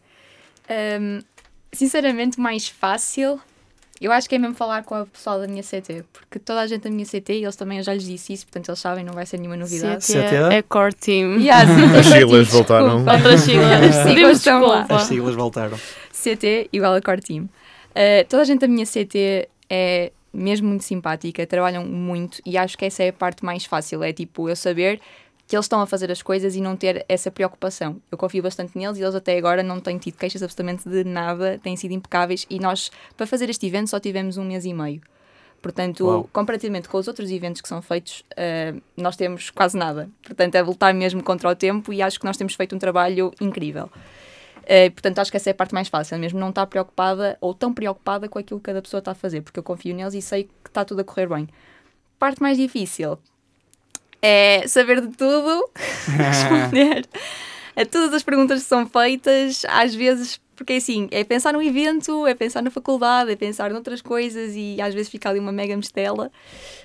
Ahm, 0.70 1.20
sinceramente, 1.72 2.40
mais 2.40 2.68
fácil 2.68 3.40
Eu 4.00 4.12
acho 4.12 4.30
que 4.30 4.36
é 4.36 4.38
mesmo 4.38 4.56
falar 4.56 4.84
com 4.84 4.94
a 4.94 5.06
pessoal 5.06 5.40
da 5.40 5.48
minha 5.48 5.64
CT, 5.64 6.06
porque 6.14 6.38
toda 6.38 6.62
a 6.62 6.68
gente 6.68 6.84
da 6.84 6.90
minha 6.90 7.06
CT, 7.06 7.34
e 7.34 7.44
eles 7.44 7.56
também, 7.56 7.80
eu 7.80 7.84
já 7.84 7.94
lhes 7.94 8.04
disse 8.06 8.34
isso, 8.34 8.46
portanto 8.46 8.70
eles 8.70 8.80
sabem, 8.80 9.04
não 9.04 9.14
vai 9.14 9.26
ser 9.26 9.38
nenhuma 9.38 9.58
novidade. 9.58 10.06
CT 10.06 10.14
CT? 10.14 10.36
é 10.54 10.62
core 10.62 10.94
team. 10.94 11.40
Yeah, 11.42 11.98
As 11.98 12.06
siglas 12.06 12.48
voltaram. 12.50 13.00
Outras 13.00 13.42
siglas. 13.42 13.98
As 13.98 14.04
siglas 14.08 14.38
estão 14.38 14.62
lá. 14.62 14.86
As 14.90 15.04
siglas 15.04 15.36
voltaram. 15.36 15.78
CT 16.12 16.70
igual 16.74 16.94
a 16.94 17.02
Core 17.02 17.22
Team. 17.22 17.44
Uh, 17.44 18.28
toda 18.28 18.44
a 18.44 18.46
gente 18.46 18.60
da 18.60 18.68
minha 18.68 18.86
CT 18.86 19.50
é 19.70 20.12
mesmo 20.34 20.68
muito 20.68 20.84
simpática, 20.84 21.46
trabalham 21.48 21.84
muito 21.84 22.40
e 22.46 22.58
acho 22.58 22.78
que 22.78 22.86
essa 22.86 23.04
é 23.04 23.10
a 23.10 23.14
parte 23.14 23.44
mais 23.44 23.66
fácil. 23.66 24.04
É 24.04 24.14
tipo 24.14 24.50
eu 24.50 24.56
saber 24.56 25.00
que 25.48 25.56
eles 25.56 25.66
estão 25.66 25.80
a 25.80 25.88
fazer 25.88 26.12
as 26.12 26.22
coisas 26.22 26.56
e 26.56 26.62
não 26.62 26.76
ter 26.76 27.06
essa 27.08 27.32
preocupação. 27.32 28.02
Eu 28.12 28.18
confio 28.18 28.44
bastante 28.44 28.78
neles 28.78 28.98
e 28.98 29.02
eles 29.02 29.16
até 29.16 29.38
agora 29.38 29.64
não 29.64 29.80
têm 29.80 29.98
tido 29.98 30.18
queixas 30.18 30.44
absolutamente 30.44 30.88
de 30.88 31.06
nada, 31.06 31.58
têm 31.64 31.76
sido 31.78 31.94
impecáveis 31.94 32.46
e 32.50 32.60
nós, 32.60 32.92
para 33.16 33.26
fazer 33.26 33.50
este 33.50 33.66
evento, 33.66 33.90
só 33.90 34.00
tivemos 34.00 34.38
um 34.38 34.44
mês 34.44 34.66
e 34.66 34.74
meio. 34.74 35.02
Portanto, 35.62 36.06
Uau. 36.06 36.30
comparativamente 36.34 36.90
com 36.90 36.98
os 36.98 37.08
outros 37.08 37.32
eventos 37.32 37.62
que 37.62 37.68
são 37.68 37.82
feitos, 37.82 38.24
uh, 38.34 38.82
nós 38.96 39.16
temos 39.16 39.50
quase 39.50 39.78
nada. 39.78 40.10
Portanto, 40.22 40.56
é 40.56 40.62
lutar 40.62 40.94
mesmo 40.94 41.24
contra 41.24 41.50
o 41.50 41.56
tempo 41.56 41.94
e 41.94 42.02
acho 42.02 42.20
que 42.20 42.26
nós 42.26 42.36
temos 42.36 42.54
feito 42.54 42.76
um 42.76 42.80
trabalho 42.80 43.34
incrível. 43.40 43.90
Uh, 44.64 44.92
portanto, 44.92 45.20
acho 45.20 45.32
que 45.32 45.38
essa 45.38 45.50
é 45.50 45.52
a 45.52 45.56
parte 45.56 45.74
mais 45.74 45.88
fácil, 45.88 46.20
mesmo 46.20 46.38
não 46.40 46.50
estar 46.50 46.68
preocupada 46.68 47.38
ou 47.40 47.54
tão 47.54 47.74
preocupada 47.74 48.28
com 48.28 48.38
aquilo 48.38 48.60
que 48.60 48.66
cada 48.66 48.82
pessoa 48.82 49.00
está 49.00 49.12
a 49.12 49.16
fazer, 49.16 49.42
porque 49.42 49.58
eu 49.58 49.64
confio 49.64 49.96
neles 49.96 50.14
e 50.14 50.22
sei 50.22 50.44
que 50.44 50.70
está 50.70 50.84
tudo 50.84 51.00
a 51.00 51.04
correr 51.06 51.28
bem. 51.28 51.48
Parte 52.20 52.42
mais 52.42 52.58
difícil 52.58 53.18
é 54.22 54.68
saber 54.68 55.02
de 55.02 55.16
tudo, 55.16 55.70
responder 56.18 57.08
a 57.76 57.86
todas 57.86 58.14
as 58.14 58.24
perguntas 58.24 58.64
que 58.64 58.68
são 58.68 58.88
feitas, 58.88 59.64
às 59.70 59.94
vezes, 59.94 60.42
porque 60.56 60.74
assim, 60.74 61.08
é 61.12 61.24
pensar 61.24 61.54
no 61.54 61.62
evento, 61.62 62.26
é 62.26 62.34
pensar 62.34 62.64
na 62.64 62.72
faculdade, 62.72 63.32
é 63.32 63.36
pensar 63.36 63.70
noutras 63.70 64.02
coisas 64.02 64.54
e 64.56 64.82
às 64.82 64.94
vezes 64.96 65.10
fica 65.10 65.30
ali 65.30 65.40
uma 65.40 65.52
mega 65.52 65.78
mistela. 65.78 66.32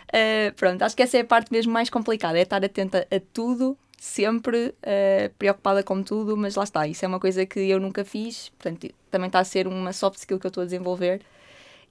Uh, 0.08 0.52
pronto, 0.54 0.82
acho 0.82 0.94
que 0.94 1.02
essa 1.02 1.16
é 1.16 1.20
a 1.20 1.24
parte 1.24 1.50
mesmo 1.50 1.72
mais 1.72 1.88
complicada, 1.88 2.38
é 2.38 2.42
estar 2.42 2.62
atenta 2.62 3.06
a 3.10 3.20
tudo, 3.32 3.76
sempre 3.98 4.66
uh, 4.66 5.32
preocupada 5.38 5.82
com 5.82 6.02
tudo, 6.02 6.36
mas 6.36 6.56
lá 6.56 6.64
está, 6.64 6.86
isso 6.86 7.04
é 7.04 7.08
uma 7.08 7.18
coisa 7.18 7.46
que 7.46 7.60
eu 7.60 7.80
nunca 7.80 8.04
fiz, 8.04 8.50
portanto, 8.50 8.92
também 9.10 9.28
está 9.28 9.38
a 9.38 9.44
ser 9.44 9.66
uma 9.66 9.94
soft 9.94 10.18
skill 10.18 10.38
que 10.38 10.44
eu 10.44 10.48
estou 10.48 10.60
a 10.60 10.66
desenvolver 10.66 11.22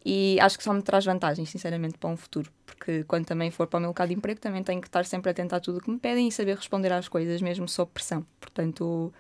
e 0.04 0.40
acho 0.40 0.58
que 0.58 0.64
só 0.64 0.74
me 0.74 0.82
traz 0.82 1.06
vantagens, 1.06 1.50
sinceramente, 1.50 1.98
para 1.98 2.10
um 2.10 2.18
futuro, 2.18 2.50
porque 2.66 3.04
quando 3.04 3.26
também 3.26 3.52
for 3.52 3.68
para 3.68 3.78
o 3.78 3.82
meu 3.82 3.90
local 3.90 4.08
de 4.08 4.14
emprego 4.14 4.40
também 4.40 4.64
tenho 4.64 4.82
que 4.82 4.88
estar 4.88 5.06
sempre 5.06 5.30
atenta 5.30 5.58
a 5.58 5.60
tudo 5.60 5.78
o 5.78 5.82
que 5.82 5.92
me 5.92 6.00
pedem 6.00 6.28
e 6.28 6.32
saber 6.32 6.56
responder 6.56 6.92
às 6.92 7.08
coisas, 7.08 7.42
mesmo 7.42 7.68
sob 7.68 7.92
pressão. 7.94 8.26
Portanto, 8.40 9.14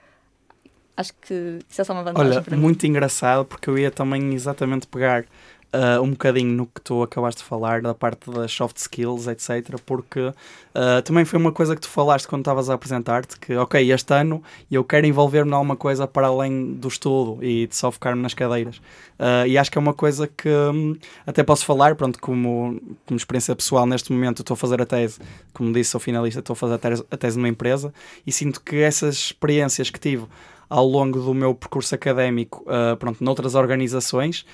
acho 0.97 1.13
que 1.13 1.59
isso 1.69 1.81
é 1.81 1.83
só 1.83 1.93
uma 1.93 2.03
vantagem 2.03 2.43
Olha, 2.47 2.57
muito 2.57 2.85
engraçado, 2.87 3.45
porque 3.45 3.69
eu 3.69 3.77
ia 3.77 3.91
também 3.91 4.33
exatamente 4.33 4.87
pegar 4.87 5.25
uh, 5.73 6.01
um 6.01 6.11
bocadinho 6.11 6.51
no 6.53 6.65
que 6.65 6.81
tu 6.81 7.01
acabaste 7.03 7.41
de 7.41 7.47
falar, 7.47 7.81
da 7.81 7.93
parte 7.93 8.29
das 8.29 8.51
soft 8.51 8.77
skills, 8.77 9.27
etc. 9.27 9.79
Porque 9.85 10.19
uh, 10.19 11.01
também 11.03 11.25
foi 11.25 11.39
uma 11.39 11.51
coisa 11.51 11.75
que 11.75 11.81
tu 11.81 11.89
falaste 11.89 12.27
quando 12.27 12.41
estavas 12.41 12.69
a 12.69 12.73
apresentar-te, 12.73 13.39
que, 13.39 13.55
ok, 13.55 13.91
este 13.91 14.13
ano 14.13 14.43
eu 14.69 14.83
quero 14.83 15.05
envolver-me 15.05 15.51
em 15.51 15.53
alguma 15.53 15.75
coisa 15.75 16.07
para 16.07 16.27
além 16.27 16.73
do 16.73 16.87
estudo 16.87 17.43
e 17.43 17.67
de 17.67 17.75
só 17.75 17.91
focar-me 17.91 18.21
nas 18.21 18.33
cadeiras. 18.33 18.77
Uh, 19.19 19.45
e 19.47 19.57
acho 19.57 19.71
que 19.71 19.77
é 19.77 19.81
uma 19.81 19.93
coisa 19.93 20.27
que 20.27 20.49
hum, 20.49 20.95
até 21.25 21.43
posso 21.43 21.65
falar, 21.65 21.95
pronto, 21.95 22.19
como, 22.19 22.81
como 23.05 23.17
experiência 23.17 23.55
pessoal, 23.55 23.85
neste 23.85 24.11
momento 24.11 24.41
estou 24.41 24.55
a 24.55 24.57
fazer 24.57 24.81
a 24.81 24.85
tese, 24.85 25.19
como 25.53 25.71
disse, 25.71 25.91
sou 25.91 25.99
finalista, 25.99 26.39
estou 26.39 26.53
a 26.53 26.57
fazer 26.57 26.75
a 26.75 26.77
tese, 26.77 27.05
a 27.11 27.17
tese 27.17 27.37
numa 27.37 27.49
empresa 27.49 27.93
e 28.25 28.31
sinto 28.31 28.61
que 28.61 28.77
essas 28.77 29.15
experiências 29.15 29.89
que 29.89 29.99
tive 29.99 30.25
ao 30.71 30.87
longo 30.87 31.19
do 31.19 31.33
meu 31.33 31.53
percurso 31.53 31.93
académico, 31.93 32.63
uh, 32.63 32.95
pronto, 32.95 33.21
noutras 33.21 33.55
organizações, 33.55 34.45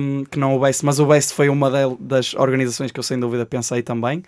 um, 0.00 0.24
que 0.24 0.38
não 0.38 0.56
o 0.56 0.58
BEST, 0.58 0.82
mas 0.82 0.98
o 0.98 1.04
BEST 1.04 1.34
foi 1.34 1.50
uma 1.50 1.70
das 2.00 2.32
organizações 2.32 2.90
que 2.90 2.98
eu 2.98 3.02
sem 3.02 3.20
dúvida 3.20 3.44
pensei 3.44 3.82
também, 3.82 4.22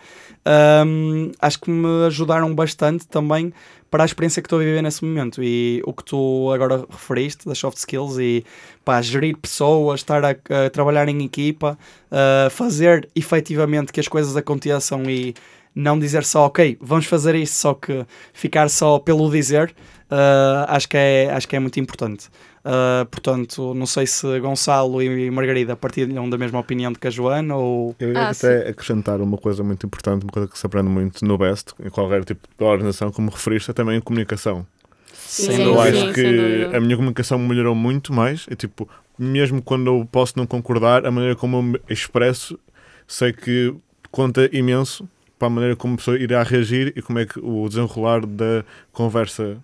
um, 0.87 1.33
acho 1.40 1.61
que 1.61 1.71
me 1.71 2.05
ajudaram 2.07 2.55
bastante 2.55 3.09
também 3.09 3.55
para 3.90 4.05
a 4.05 4.07
experiência 4.07 4.42
que 4.42 4.47
estou 4.49 4.59
a 4.59 4.62
viver 4.62 4.83
nesse 4.83 5.03
momento. 5.03 5.42
E 5.42 5.83
o 5.87 5.94
que 5.94 6.05
tu 6.05 6.53
agora 6.53 6.85
referiste 6.90 7.47
das 7.47 7.57
soft 7.57 7.79
skills 7.79 8.18
e 8.18 8.44
pá, 8.85 9.01
gerir 9.01 9.35
pessoas, 9.38 10.01
estar 10.01 10.23
a, 10.23 10.33
a 10.33 10.68
trabalhar 10.68 11.09
em 11.09 11.25
equipa, 11.25 11.79
uh, 12.12 12.51
fazer 12.51 13.09
efetivamente 13.16 13.94
que 13.94 14.01
as 14.01 14.09
coisas 14.09 14.37
aconteçam 14.37 15.05
e 15.05 15.35
não 15.75 15.99
dizer 15.99 16.25
só, 16.25 16.47
ok, 16.47 16.77
vamos 16.81 17.07
fazer 17.07 17.35
isto, 17.35 17.55
só 17.55 17.73
que 17.73 18.05
ficar 18.35 18.68
só 18.68 18.99
pelo 18.99 19.31
dizer, 19.31 19.75
uh, 20.11 20.64
acho, 20.68 20.88
que 20.88 20.97
é, 20.97 21.31
acho 21.33 21.49
que 21.49 21.57
é 21.57 21.59
muito 21.59 21.79
importante. 21.81 22.29
Uh, 22.64 23.07
portanto, 23.07 23.73
não 23.75 23.87
sei 23.87 24.07
se 24.07 24.38
Gonçalo 24.40 25.03
e 25.03 25.31
Margarida 25.31 25.75
partilham 25.77 26.29
da 26.29 26.37
mesma 26.37 26.59
opinião 26.59 26.92
do 26.92 26.99
que 26.99 27.07
a 27.07 27.11
Joana 27.11 27.57
ou. 27.57 27.94
Eu 27.99 28.12
ia 28.12 28.21
Ah, 28.21 28.31
até 28.31 28.68
acrescentar 28.68 29.21
uma 29.21 29.38
coisa 29.38 29.62
muito 29.62 29.87
importante, 29.87 30.23
uma 30.25 30.33
coisa 30.33 30.49
que 30.49 30.59
se 30.59 30.66
aprende 30.66 30.88
muito 30.88 31.25
no 31.25 31.38
BEST, 31.38 31.73
em 31.85 31.88
qualquer 31.88 32.25
tipo 32.25 32.47
de 32.59 32.64
organização, 32.64 33.11
como 33.11 33.31
referiste, 33.31 33.71
é 33.71 33.75
também 33.75 33.97
a 33.99 34.01
comunicação. 34.03 34.66
Sim, 35.14 35.53
Sim, 35.53 35.62
eu 35.62 35.75
sim, 35.75 35.79
acho 35.81 36.01
sem 36.01 36.12
que 36.12 36.77
a 36.77 36.81
minha 36.81 36.97
comunicação 36.97 37.38
melhorou 37.38 37.75
muito 37.75 38.12
mais. 38.12 38.47
E, 38.51 38.57
tipo, 38.57 38.88
mesmo 39.18 39.62
quando 39.62 39.87
eu 39.87 40.09
posso 40.11 40.35
não 40.37 40.47
concordar, 40.47 41.07
a 41.07 41.11
maneira 41.11 41.37
como 41.37 41.57
eu 41.59 41.62
me 41.62 41.81
expresso, 41.88 42.59
sei 43.07 43.33
que 43.33 43.75
conta 44.11 44.49
imenso 44.53 45.09
para 45.38 45.49
a 45.49 45.51
maneira 45.51 45.77
como 45.77 45.94
a 45.94 45.97
pessoa 45.97 46.18
irá 46.18 46.42
reagir 46.42 46.92
e 46.97 47.03
como 47.03 47.18
é 47.18 47.27
que 47.27 47.38
o 47.38 47.68
desenrolar 47.68 48.27
da 48.27 48.64
conversa. 48.92 49.59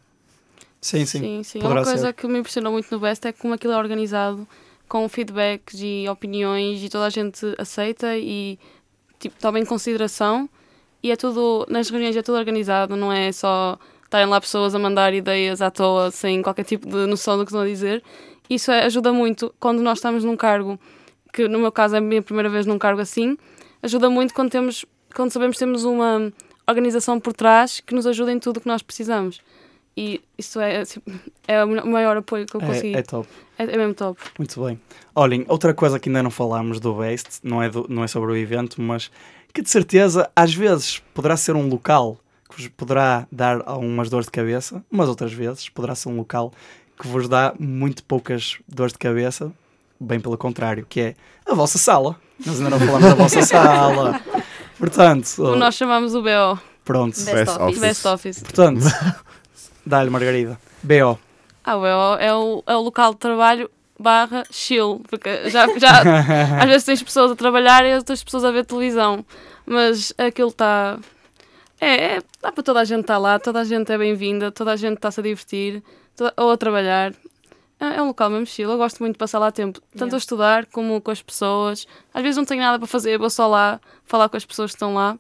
Sim, 0.84 1.06
sim. 1.06 1.20
Sim, 1.20 1.42
sim. 1.42 1.58
Uma 1.60 1.82
coisa 1.82 2.08
ser. 2.08 2.12
que 2.12 2.26
me 2.26 2.40
impressionou 2.40 2.70
muito 2.70 2.90
no 2.90 3.00
Best 3.00 3.26
é 3.26 3.32
como 3.32 3.54
aquilo 3.54 3.72
é 3.72 3.78
organizado 3.78 4.46
com 4.86 5.08
feedbacks 5.08 5.80
e 5.80 6.06
opiniões 6.10 6.82
e 6.82 6.90
toda 6.90 7.06
a 7.06 7.08
gente 7.08 7.40
aceita 7.56 8.18
e 8.18 8.58
tipo, 9.18 9.34
toma 9.40 9.58
em 9.58 9.64
consideração 9.64 10.46
e 11.02 11.10
é 11.10 11.16
tudo, 11.16 11.64
nas 11.70 11.88
reuniões 11.88 12.14
é 12.14 12.20
tudo 12.20 12.36
organizado, 12.36 12.96
não 12.96 13.10
é 13.10 13.32
só 13.32 13.78
estarem 14.02 14.26
lá 14.26 14.38
pessoas 14.38 14.74
a 14.74 14.78
mandar 14.78 15.14
ideias 15.14 15.62
à 15.62 15.70
toa 15.70 16.10
sem 16.10 16.42
qualquer 16.42 16.64
tipo 16.64 16.86
de 16.86 17.06
noção 17.06 17.38
do 17.38 17.46
que 17.46 17.50
estão 17.50 17.62
a 17.62 17.66
dizer. 17.66 18.02
Isso 18.50 18.70
é- 18.70 18.84
ajuda 18.84 19.10
muito 19.10 19.54
quando 19.58 19.80
nós 19.80 19.96
estamos 19.96 20.22
num 20.22 20.36
cargo, 20.36 20.78
que 21.32 21.48
no 21.48 21.58
meu 21.60 21.72
caso 21.72 21.94
é 21.94 21.98
a 21.98 22.02
minha 22.02 22.20
primeira 22.20 22.50
vez 22.50 22.66
num 22.66 22.78
cargo 22.78 23.00
assim, 23.00 23.38
ajuda 23.82 24.10
muito 24.10 24.34
quando 24.34 24.50
temos 24.50 24.84
quando 25.14 25.30
sabemos 25.30 25.56
que 25.56 25.60
temos 25.60 25.84
uma 25.84 26.30
organização 26.68 27.18
por 27.18 27.32
trás 27.32 27.80
que 27.80 27.94
nos 27.94 28.06
ajuda 28.06 28.30
em 28.30 28.38
tudo 28.38 28.58
o 28.58 28.60
que 28.60 28.68
nós 28.68 28.82
precisamos. 28.82 29.40
E 29.96 30.20
isso 30.37 30.61
é, 30.61 30.78
assim, 30.78 31.00
é 31.46 31.64
o 31.64 31.87
maior 31.87 32.16
apoio 32.16 32.46
que 32.46 32.57
eu 32.57 32.61
consegui. 32.61 32.94
É, 32.94 32.96
É, 32.96 33.00
é 33.00 33.02
top. 33.02 33.28
é 33.59 33.64
mesmo 33.76 33.94
top. 33.94 34.20
Muito 34.38 34.64
bem. 34.64 34.80
Olhem, 35.14 35.44
outra 35.48 35.72
coisa 35.72 35.98
que 36.00 36.09
ainda 36.09 36.22
não 36.22 36.30
falámos 36.30 36.80
do 36.80 36.94
Best, 36.94 37.38
não 37.42 37.62
é, 37.62 37.68
do- 37.68 37.87
não 37.88 38.02
é 38.02 38.09
sobre 38.09 38.33
o 38.33 38.37
evento, 38.37 38.80
mas 38.83 39.11
que 39.52 39.62
de 39.62 39.70
certeza 39.70 40.28
às 40.35 40.52
vezes 40.52 40.98
poderá 41.14 41.37
ser 41.37 41.54
um 41.54 41.68
local 41.68 42.18
que 42.48 42.57
vos 42.62 42.68
poderá 42.76 43.26
dar 43.30 43.62
algumas 43.66 44.11
dores 44.11 44.26
de 44.26 44.33
cabeça, 44.33 44.85
mas 44.90 45.09
outras 45.09 45.33
vezes 45.33 45.68
poderá 45.68 45.94
ser 45.94 46.09
um 46.09 46.16
local 46.16 46.52
que 47.00 47.07
vos 47.09 47.28
dá 47.28 47.54
muito 47.59 48.02
poucas 48.04 48.59
dores 48.68 48.92
de 48.92 48.98
cabeça, 48.98 49.52
bem 50.00 50.18
pelo 50.20 50.37
contrário, 50.37 50.85
que 50.88 51.00
é 51.00 51.14
a 51.46 51.54
vossa 51.54 51.78
sala. 51.78 52.16
Nós 52.44 52.59
ainda 52.59 52.70
não 52.70 52.78
falamos 52.80 53.09
da 53.09 53.14
vossa 53.14 53.42
sala. 53.46 54.20
Portanto, 54.78 55.28
Como 55.37 55.57
nós 55.57 55.74
chamamos 55.76 56.14
o 56.14 56.22
BO, 56.22 56.59
pronto. 56.85 57.14
Best 57.14 57.33
Best 57.33 57.50
Office. 57.50 57.61
Office. 57.68 57.80
Best 57.80 58.07
Office. 58.09 58.42
Portanto, 58.42 58.80
dá-lhe 59.86 60.10
Margarida. 60.10 60.58
BO. 60.82 61.18
Ah, 61.64 61.76
o 61.76 61.80
BO 61.80 61.86
é 62.20 62.34
o, 62.34 62.62
é 62.66 62.76
o 62.76 62.80
local 62.80 63.12
de 63.14 63.20
trabalho 63.20 63.70
barra 63.98 64.42
chill, 64.50 65.00
porque 65.08 65.48
já, 65.50 65.66
já 65.78 66.00
às 66.60 66.66
vezes 66.68 66.84
tens 66.84 67.02
pessoas 67.02 67.30
a 67.30 67.36
trabalhar 67.36 67.84
e 67.86 67.94
outras 67.94 68.22
pessoas 68.24 68.44
a 68.44 68.50
ver 68.50 68.64
televisão, 68.66 69.24
mas 69.64 70.12
aquilo 70.18 70.48
está... 70.50 70.98
É, 71.80 72.16
é, 72.16 72.22
dá 72.40 72.50
para 72.52 72.62
toda 72.62 72.80
a 72.80 72.84
gente 72.84 73.02
estar 73.02 73.18
lá, 73.18 73.38
toda 73.38 73.60
a 73.60 73.64
gente 73.64 73.90
é 73.92 73.98
bem-vinda, 73.98 74.50
toda 74.50 74.72
a 74.72 74.76
gente 74.76 74.96
está-se 74.96 75.20
a 75.20 75.22
divertir, 75.22 75.82
toda- 76.16 76.32
ou 76.36 76.50
a 76.50 76.56
trabalhar. 76.56 77.12
É, 77.80 77.96
é 77.96 78.02
um 78.02 78.06
local 78.08 78.30
mesmo 78.30 78.46
chill, 78.46 78.70
eu 78.70 78.78
gosto 78.78 79.00
muito 79.00 79.14
de 79.14 79.18
passar 79.18 79.38
lá 79.38 79.50
tempo, 79.52 79.80
tanto 79.90 79.96
Yeah. 80.04 80.14
a 80.16 80.18
estudar 80.18 80.66
como 80.66 81.00
com 81.00 81.10
as 81.10 81.20
pessoas. 81.22 81.86
Às 82.12 82.22
vezes 82.22 82.36
não 82.36 82.44
tenho 82.44 82.62
nada 82.62 82.78
para 82.78 82.86
fazer, 82.88 83.18
vou 83.18 83.28
só 83.30 83.46
lá 83.46 83.80
falar 84.04 84.28
com 84.28 84.36
as 84.36 84.44
pessoas 84.44 84.70
que 84.70 84.76
estão 84.76 84.94
lá 84.94 85.18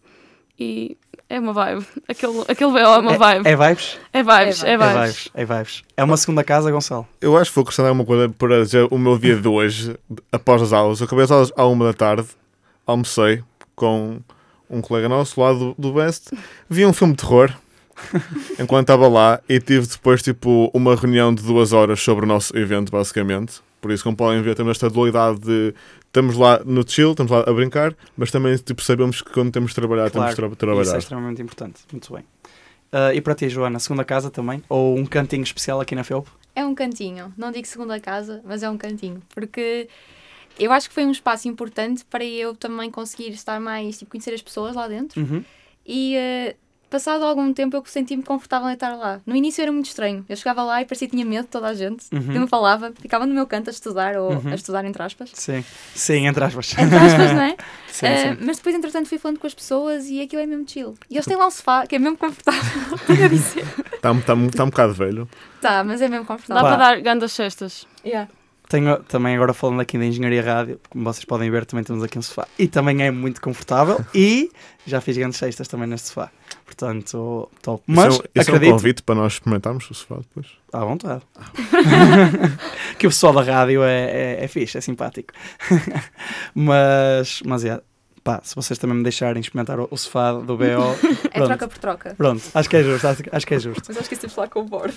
e 0.58 0.96
é 1.28 1.40
uma 1.40 1.52
vibe. 1.52 1.86
Aquele, 2.08 2.40
aquele 2.48 2.70
BO 2.70 2.78
é 2.78 2.98
uma 2.98 3.18
vibe. 3.18 3.46
É, 3.46 3.52
é 3.52 3.56
vibes? 3.56 3.98
É 4.12 4.22
vibes, 4.22 4.62
É 4.64 4.70
é 4.70 4.72
É 4.72 4.76
vibes. 4.78 4.94
vibes. 4.94 5.30
É 5.34 5.44
vibes. 5.44 5.82
É 5.96 6.04
uma 6.04 6.16
segunda 6.16 6.44
casa, 6.44 6.70
Gonçalo. 6.70 7.06
Eu 7.20 7.36
acho 7.36 7.50
que 7.50 7.54
vou 7.56 7.62
acrescentar 7.62 7.92
uma 7.92 8.04
coisa 8.04 8.28
para 8.28 8.62
dizer 8.62 8.86
o 8.90 8.98
meu 8.98 9.18
dia 9.18 9.36
de 9.36 9.48
hoje, 9.48 9.96
após 10.30 10.62
as 10.62 10.72
aulas. 10.72 11.00
Eu 11.00 11.06
acabei 11.06 11.24
as 11.24 11.30
aulas 11.30 11.52
à 11.56 11.66
uma 11.66 11.86
da 11.86 11.92
tarde, 11.92 12.26
almocei 12.86 13.42
com 13.74 14.18
um 14.68 14.80
colega 14.80 15.08
nosso 15.08 15.40
lá 15.40 15.52
do, 15.52 15.74
do 15.78 15.92
Best, 15.92 16.30
vi 16.68 16.84
um 16.86 16.92
filme 16.92 17.14
de 17.14 17.22
terror 17.22 17.52
enquanto 18.58 18.82
estava 18.84 19.08
lá 19.08 19.40
e 19.48 19.60
tive 19.60 19.86
depois 19.86 20.22
tipo 20.22 20.70
uma 20.74 20.96
reunião 20.96 21.34
de 21.34 21.42
duas 21.42 21.72
horas 21.72 22.00
sobre 22.00 22.24
o 22.24 22.28
nosso 22.28 22.56
evento, 22.56 22.90
basicamente. 22.90 23.60
Por 23.80 23.90
isso, 23.92 24.02
como 24.02 24.16
podem 24.16 24.42
ver, 24.42 24.54
temos 24.54 24.72
esta 24.72 24.88
dualidade 24.88 25.40
de 25.40 25.74
estamos 26.14 26.36
lá 26.36 26.60
no 26.64 26.88
chill, 26.88 27.10
estamos 27.10 27.32
lá 27.32 27.40
a 27.40 27.52
brincar, 27.52 27.92
mas 28.16 28.30
também 28.30 28.56
tipo, 28.56 28.80
sabemos 28.82 29.20
que 29.20 29.32
quando 29.32 29.50
temos 29.50 29.70
de 29.70 29.74
trabalhar, 29.74 30.08
temos 30.10 30.30
de 30.30 30.36
tra- 30.36 30.46
Isso 30.46 30.56
trabalhar. 30.56 30.94
é 30.94 30.98
extremamente 30.98 31.42
importante. 31.42 31.80
Muito 31.90 32.14
bem. 32.14 32.24
Ah, 32.92 33.12
e 33.12 33.20
para 33.20 33.34
ti, 33.34 33.48
Joana, 33.48 33.80
segunda 33.80 34.04
casa 34.04 34.30
também? 34.30 34.62
Ou 34.68 34.96
um 34.96 35.04
cantinho 35.04 35.42
especial 35.42 35.80
aqui 35.80 35.96
na 35.96 36.04
Felp? 36.04 36.28
É 36.54 36.64
um 36.64 36.72
cantinho. 36.72 37.34
Não 37.36 37.50
digo 37.50 37.66
segunda 37.66 37.98
casa, 37.98 38.40
mas 38.44 38.62
é 38.62 38.70
um 38.70 38.78
cantinho. 38.78 39.20
Porque 39.34 39.88
eu 40.56 40.70
acho 40.70 40.88
que 40.88 40.94
foi 40.94 41.04
um 41.04 41.10
espaço 41.10 41.48
importante 41.48 42.04
para 42.04 42.24
eu 42.24 42.54
também 42.54 42.92
conseguir 42.92 43.30
estar 43.30 43.58
mais, 43.58 43.98
tipo, 43.98 44.12
conhecer 44.12 44.32
as 44.32 44.40
pessoas 44.42 44.76
lá 44.76 44.86
dentro. 44.86 45.20
Uhum. 45.20 45.44
E 45.84 46.14
eh, 46.16 46.54
passado 46.90 47.24
algum 47.24 47.52
tempo 47.52 47.76
eu 47.76 47.82
senti-me 47.86 48.22
confortável 48.22 48.68
em 48.68 48.74
estar 48.74 48.94
lá. 48.96 49.20
No 49.26 49.34
início 49.34 49.62
era 49.62 49.72
muito 49.72 49.86
estranho. 49.86 50.24
Eu 50.28 50.36
chegava 50.36 50.62
lá 50.62 50.80
e 50.80 50.84
parecia 50.84 51.08
que 51.08 51.12
tinha 51.16 51.24
medo 51.26 51.42
de 51.44 51.48
toda 51.50 51.66
a 51.68 51.74
gente. 51.74 52.06
Uhum. 52.12 52.32
Eu 52.34 52.40
não 52.40 52.46
falava, 52.46 52.92
ficava 53.00 53.26
no 53.26 53.34
meu 53.34 53.46
canto 53.46 53.68
a 53.68 53.72
estudar, 53.72 54.16
ou 54.16 54.32
Uhum. 54.32 54.52
a 54.52 54.54
estudar 54.54 54.84
entre 54.84 55.02
aspas. 55.02 55.30
Sim. 55.34 55.64
Sim, 55.94 56.26
entre 56.26 56.44
aspas. 56.44 56.74
Entre 56.78 56.96
aspas, 56.96 57.32
não 57.32 57.42
é? 57.42 57.56
sim, 57.88 58.06
Eh, 58.06 58.32
sim. 58.34 58.38
mas 58.44 58.56
depois, 58.58 58.74
entretanto, 58.76 59.08
fui 59.08 59.18
falando 59.18 59.38
com 59.38 59.46
as 59.46 59.54
pessoas 59.54 60.06
e 60.08 60.20
aquilo 60.20 60.42
é 60.42 60.46
mesmo 60.46 60.64
chill. 60.68 60.94
E 61.10 61.14
eles 61.16 61.26
têm 61.26 61.36
lá 61.36 61.46
um 61.46 61.50
sofá, 61.50 61.86
que 61.86 61.96
é 61.96 61.98
mesmo 61.98 62.16
confortável. 62.16 62.98
Tenho 63.06 63.24
a 63.24 63.28
dizer. 63.28 63.64
Está 63.94 64.14
tá, 64.14 64.34
tá 64.56 64.64
um 64.64 64.70
bocado 64.70 64.92
velho. 64.94 65.28
Tá, 65.60 65.82
mas 65.82 66.00
é 66.00 66.08
mesmo 66.08 66.24
Dá 66.24 66.34
confortável. 66.34 66.62
Pá. 66.62 66.68
para 66.76 66.76
dar 66.94 67.00
grandes 67.00 67.32
cestas. 67.32 67.86
Yeah. 68.04 68.28
Tenho 68.68 68.98
também 69.04 69.34
agora 69.34 69.52
falando 69.52 69.80
aqui 69.80 69.98
da 69.98 70.06
engenharia 70.06 70.42
rádio, 70.42 70.80
como 70.88 71.04
vocês 71.04 71.24
podem 71.24 71.50
ver, 71.50 71.66
também 71.66 71.84
temos 71.84 72.02
aqui 72.02 72.18
um 72.18 72.22
sofá. 72.22 72.48
E 72.58 72.66
também 72.66 73.02
é 73.02 73.10
muito 73.10 73.40
confortável 73.40 74.02
e 74.14 74.50
já 74.86 75.00
fiz 75.00 75.16
grandes 75.16 75.38
cestas 75.38 75.68
também 75.68 75.86
neste 75.86 76.08
sofá. 76.08 76.30
Portanto, 76.64 77.50
top. 77.62 77.82
Mas 77.86 78.14
isso 78.14 78.22
é, 78.22 78.40
isso 78.40 78.50
é 78.50 78.52
um 78.52 78.56
acredito, 78.56 78.72
convite 78.72 79.02
para 79.02 79.14
nós 79.14 79.34
experimentarmos 79.34 79.90
o 79.90 79.94
sofá 79.94 80.16
depois. 80.16 80.46
à 80.72 80.84
vontade. 80.84 81.22
que 82.98 83.06
o 83.06 83.10
pessoal 83.10 83.34
da 83.34 83.42
rádio 83.42 83.82
é, 83.82 84.04
é, 84.04 84.44
é 84.44 84.48
fixe, 84.48 84.78
é 84.78 84.80
simpático. 84.80 85.34
mas, 86.54 87.42
mas 87.44 87.64
é, 87.64 87.80
pá, 88.24 88.40
se 88.42 88.56
vocês 88.56 88.78
também 88.78 88.96
me 88.96 89.02
deixarem 89.04 89.40
experimentar 89.40 89.78
o, 89.78 89.86
o 89.90 89.96
sofá 89.96 90.32
do 90.32 90.56
BO, 90.56 90.64
É 91.30 91.38
Pronto. 91.38 91.46
troca 91.46 91.68
por 91.68 91.78
troca. 91.78 92.14
pronto, 92.16 92.42
acho 92.54 92.70
que 92.70 92.76
é 92.76 92.82
justo, 92.82 93.06
acho, 93.06 93.22
acho 93.30 93.46
que 93.46 93.54
é 93.54 93.58
justo. 93.58 93.82
Mas 93.86 93.98
acho 93.98 94.08
que 94.08 94.14
isso 94.14 94.26
de 94.26 94.32
falar 94.34 94.48
com 94.48 94.60
o 94.60 94.64
board. 94.64 94.94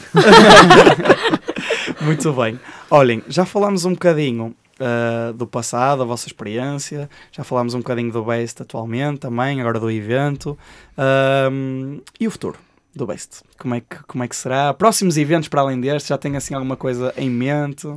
Muito 2.01 2.31
bem. 2.33 2.59
Olhem, 2.89 3.21
já 3.27 3.45
falámos 3.45 3.85
um 3.85 3.91
bocadinho 3.91 4.55
ah, 4.79 5.31
do 5.33 5.45
passado, 5.47 6.01
a 6.01 6.05
vossa 6.05 6.27
experiência, 6.27 7.09
já 7.31 7.43
falámos 7.43 7.73
um 7.73 7.79
bocadinho 7.79 8.11
do 8.11 8.23
Best 8.23 8.61
atualmente 8.61 9.19
também, 9.19 9.59
agora 9.59 9.79
do 9.79 9.89
evento. 9.91 10.57
Ahm, 10.97 11.99
e 12.19 12.27
o 12.27 12.31
futuro 12.31 12.57
do 12.95 13.05
Best? 13.05 13.41
Como 13.57 13.75
é, 13.75 13.81
que, 13.81 13.97
como 14.07 14.23
é 14.23 14.27
que 14.27 14.35
será? 14.35 14.73
Próximos 14.73 15.17
eventos 15.17 15.49
para 15.49 15.61
além 15.61 15.79
deste, 15.81 16.09
já 16.09 16.17
tem 16.17 16.35
assim 16.37 16.53
alguma 16.53 16.75
coisa 16.75 17.13
em 17.17 17.29
mente? 17.29 17.87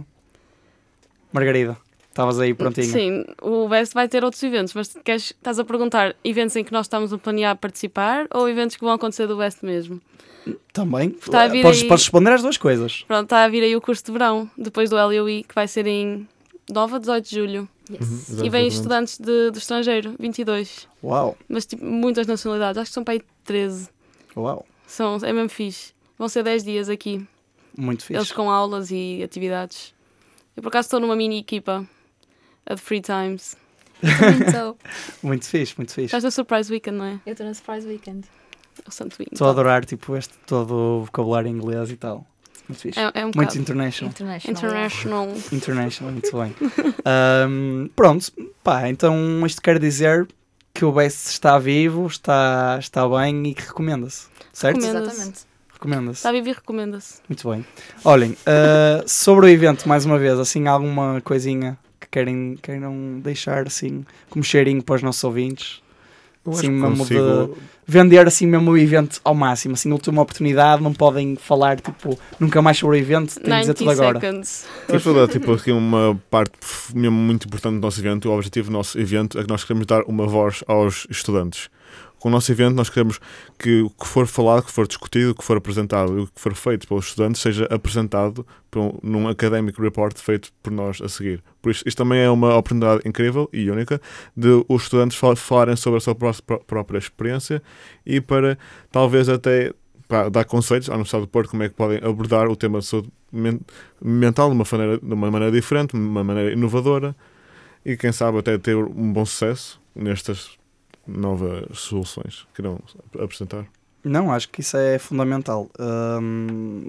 Margarida, 1.33 1.77
estavas 2.11 2.39
aí 2.39 2.53
prontinha? 2.55 2.87
Sim, 2.87 3.25
o 3.41 3.67
Best 3.69 3.95
vai 3.95 4.09
ter 4.09 4.23
outros 4.25 4.43
eventos, 4.43 4.75
mas 4.75 4.95
queres, 5.05 5.25
estás 5.31 5.59
a 5.59 5.65
perguntar 5.65 6.15
eventos 6.23 6.55
em 6.57 6.63
que 6.65 6.73
nós 6.73 6.87
estamos 6.87 7.13
a 7.13 7.19
planear 7.19 7.57
participar 7.57 8.27
ou 8.35 8.49
eventos 8.49 8.77
que 8.77 8.85
vão 8.85 8.93
acontecer 8.93 9.27
do 9.27 9.37
Best 9.37 9.65
mesmo? 9.65 10.01
Também? 10.73 11.09
Está 11.21 11.43
a 11.43 11.49
vir 11.49 11.63
podes, 11.63 11.83
aí- 11.83 11.89
podes 11.89 12.05
responder 12.05 12.33
às 12.33 12.43
duas 12.43 12.57
coisas. 12.57 13.05
Pronto, 13.07 13.25
está 13.25 13.45
a 13.45 13.49
vir 13.49 13.63
aí 13.63 13.75
o 13.77 13.81
curso 13.81 14.05
de 14.05 14.13
verão, 14.13 14.51
depois 14.57 14.89
do 14.91 14.97
LUI, 14.97 15.45
que 15.47 15.55
vai 15.55 15.69
ser 15.69 15.87
em 15.87 16.27
9 16.71 16.95
a 16.97 16.99
18 16.99 17.29
de 17.29 17.35
julho. 17.37 17.69
Yes. 17.91 18.39
E 18.43 18.49
vêm 18.49 18.69
estudantes 18.69 19.19
de, 19.19 19.51
do 19.51 19.59
estrangeiro, 19.59 20.15
22. 20.19 20.87
Uau, 21.03 21.37
Mas 21.49 21.67
tipo, 21.67 21.85
muitas 21.85 22.27
nacionalidades, 22.27 22.79
acho 22.81 22.91
que 22.91 22.95
são 22.95 23.03
para 23.05 23.15
aí 23.15 23.23
13. 23.45 23.89
uau, 24.37 24.65
São, 24.87 25.17
é 25.23 25.33
mesmo 25.33 25.49
fixe. 25.49 25.93
Vão 26.17 26.29
ser 26.29 26.43
10 26.45 26.63
dias 26.65 26.89
aqui, 26.89 27.27
muito 27.77 28.03
fixe. 28.05 28.15
eles 28.15 28.31
com 28.33 28.49
aulas 28.51 28.91
e 28.93 29.21
atividades. 29.25 29.93
Eu 30.57 30.63
por 30.63 30.69
acaso 30.69 30.87
estou 30.87 31.01
numa 31.01 31.17
mini 31.17 31.39
equipa, 31.41 31.85
a 32.67 32.77
Free 32.77 33.01
Times. 33.01 33.57
Estou. 34.47 34.79
Muito 35.23 35.47
fixe, 35.47 35.75
muito 35.77 35.93
fixe. 35.93 36.07
Estás 36.07 36.25
no 36.25 36.31
Surprise 36.31 36.73
Weekend, 36.73 36.99
não 36.99 37.05
é? 37.05 37.21
Eu 37.27 37.33
estou 37.33 37.47
na 37.47 37.55
Surprise 37.55 37.87
Weekend. 37.87 38.27
O 38.87 38.91
Santo 38.91 39.17
Winho. 39.19 39.29
Estou 39.33 39.49
a 39.49 39.51
adorar 39.51 39.85
tipo, 39.85 40.17
este 40.17 40.35
todo 40.47 40.73
o 40.73 41.05
vocabulário 41.05 41.49
inglês 41.49 41.91
e 41.91 41.97
tal. 41.97 42.27
Muito 42.69 42.81
fixe. 42.81 42.99
É, 42.99 43.11
é 43.15 43.27
um 43.27 43.31
Muito 43.35 43.59
international. 43.59 44.11
International. 44.11 44.57
International. 44.57 45.29
International, 45.53 46.13
muito 46.13 46.37
bem. 46.37 46.55
Ahm, 47.05 47.89
pronto, 47.95 48.33
pá, 48.63 48.89
então 48.89 49.45
isto 49.45 49.61
quer 49.61 49.79
dizer 49.79 50.27
que 50.73 50.85
o 50.85 50.93
Best 50.93 51.31
está 51.31 51.59
vivo, 51.59 52.07
está, 52.07 52.79
está 52.79 53.07
bem 53.09 53.49
e 53.49 53.55
que 53.55 53.63
recomenda-se, 53.63 54.29
certo? 54.53 54.77
Recomenda. 54.77 55.11
Exatamente. 55.11 55.41
Recomenda-se. 55.73 56.19
Está 56.19 56.29
a 56.29 56.33
viver, 56.33 56.55
recomenda-se. 56.55 57.15
Muito 57.29 57.51
bem. 57.51 57.67
Olhem, 58.05 58.37
ah, 58.47 59.03
sobre 59.07 59.47
o 59.47 59.49
evento, 59.49 59.89
mais 59.89 60.07
uma 60.07 60.19
vez, 60.19 60.39
assim, 60.39 60.69
alguma 60.69 61.21
coisinha 61.23 61.77
querem, 62.11 62.59
queiram 62.63 63.21
deixar, 63.23 63.67
assim, 63.67 64.05
como 64.29 64.45
cheirinho 64.45 64.83
para 64.83 64.97
os 64.97 65.03
nossos 65.03 65.23
ouvintes? 65.25 65.81
Eu 66.45 66.53
acho 66.53 66.61
Sim, 66.63 66.67
que 66.69 66.73
mesmo 66.73 66.97
consigo- 66.99 67.57
Vender, 67.87 68.27
assim, 68.27 68.47
mesmo 68.47 68.71
o 68.71 68.79
evento 68.79 69.21
ao 69.25 69.35
máximo, 69.35 69.75
assim, 69.75 69.91
última 69.93 70.23
oportunidade, 70.23 70.81
não 70.83 70.95
podem 70.95 71.35
falar, 71.37 71.81
tipo, 71.81 72.19
nunca 72.39 72.63
mais 72.63 72.79
sobre 72.79 72.97
o 72.97 73.01
evento, 73.01 73.35
têm 73.35 73.43
que 73.43 73.51
dizer 73.51 73.73
90 73.73 73.75
tudo 73.75 73.91
agora. 73.91 74.21
seconds. 74.21 74.67
Tipo, 74.89 75.29
tipo, 75.29 75.53
aqui 75.53 75.73
uma 75.73 76.19
parte 76.31 76.53
mesmo 76.95 77.17
muito 77.19 77.47
importante 77.47 77.75
do 77.75 77.81
nosso 77.81 78.01
evento. 78.01 78.29
O 78.31 78.33
objetivo 78.33 78.69
do 78.71 78.73
nosso 78.73 78.99
evento 78.99 79.39
é 79.39 79.43
que 79.43 79.49
nós 79.49 79.65
queremos 79.65 79.87
dar 79.87 80.03
uma 80.05 80.27
voz 80.27 80.63
aos 80.69 81.07
estudantes. 81.11 81.69
Com 82.21 82.29
o 82.29 82.31
nosso 82.31 82.53
evento, 82.53 82.75
nós 82.77 82.89
queremos 82.91 83.19
que 83.59 83.81
o 83.81 83.91
que 83.91 84.07
for 84.07 84.27
falado, 84.27 84.63
que 84.65 84.71
for 84.71 84.87
discutido, 84.87 85.35
que 85.35 85.43
for 85.43 85.57
apresentado 85.57 86.19
e 86.19 86.23
o 86.23 86.27
que 86.27 86.39
for 86.41 86.55
feito 86.55 86.87
pelos 86.87 87.07
estudantes 87.07 87.41
seja 87.41 87.65
apresentado 87.71 88.47
um, 88.77 88.93
num 89.03 89.27
academic 89.29 89.81
report 89.81 90.17
feito 90.19 90.53
por 90.63 90.71
nós 90.71 91.01
a 91.01 91.09
seguir. 91.09 91.43
Por 91.63 91.71
isso, 91.71 91.83
isto 91.87 91.97
também 91.97 92.21
é 92.21 92.31
uma 92.31 92.55
oportunidade 92.57 93.01
incrível 93.09 93.49
e 93.53 93.69
única 93.71 94.01
de 94.37 94.65
os 94.69 94.83
estudantes 94.83 95.17
fal- 95.17 95.35
falarem 95.35 95.75
sobre 95.77 95.97
a 95.97 96.01
sua 96.01 96.15
pró- 96.15 96.33
pró- 96.47 96.59
própria 96.59 96.99
experiência 96.99 97.63
e 98.05 98.21
para 98.21 98.59
talvez 98.93 99.29
até 99.29 99.73
dar 100.31 100.45
conselhos 100.45 100.91
à 100.91 100.93
Universidade 100.95 101.25
do 101.25 101.29
Porto 101.29 101.51
como 101.51 101.63
é 101.63 101.69
que 101.71 101.75
podem 101.75 101.99
abordar 102.05 102.49
o 102.49 102.55
tema 102.57 102.81
de 102.81 102.85
saúde 102.85 103.09
men- 103.33 103.61
mental 104.03 104.49
de 104.51 104.55
uma, 104.57 104.65
maneira, 104.71 104.99
de 104.99 105.15
uma 105.15 105.31
maneira 105.31 105.53
diferente, 105.55 105.93
de 105.93 105.97
uma 105.99 106.23
maneira 106.23 106.53
inovadora 106.53 107.17
e 107.83 107.97
quem 107.97 108.13
sabe 108.13 108.37
até 108.39 108.59
ter 108.59 108.77
um 108.77 109.11
bom 109.13 109.25
sucesso 109.25 109.81
nestas 109.95 110.60
novas 111.11 111.79
soluções 111.79 112.47
que 112.55 112.63
irão 112.63 112.79
apresentar. 113.19 113.67
Não, 114.03 114.33
acho 114.33 114.49
que 114.49 114.61
isso 114.63 114.77
é 114.77 114.99
fundamental. 114.99 115.69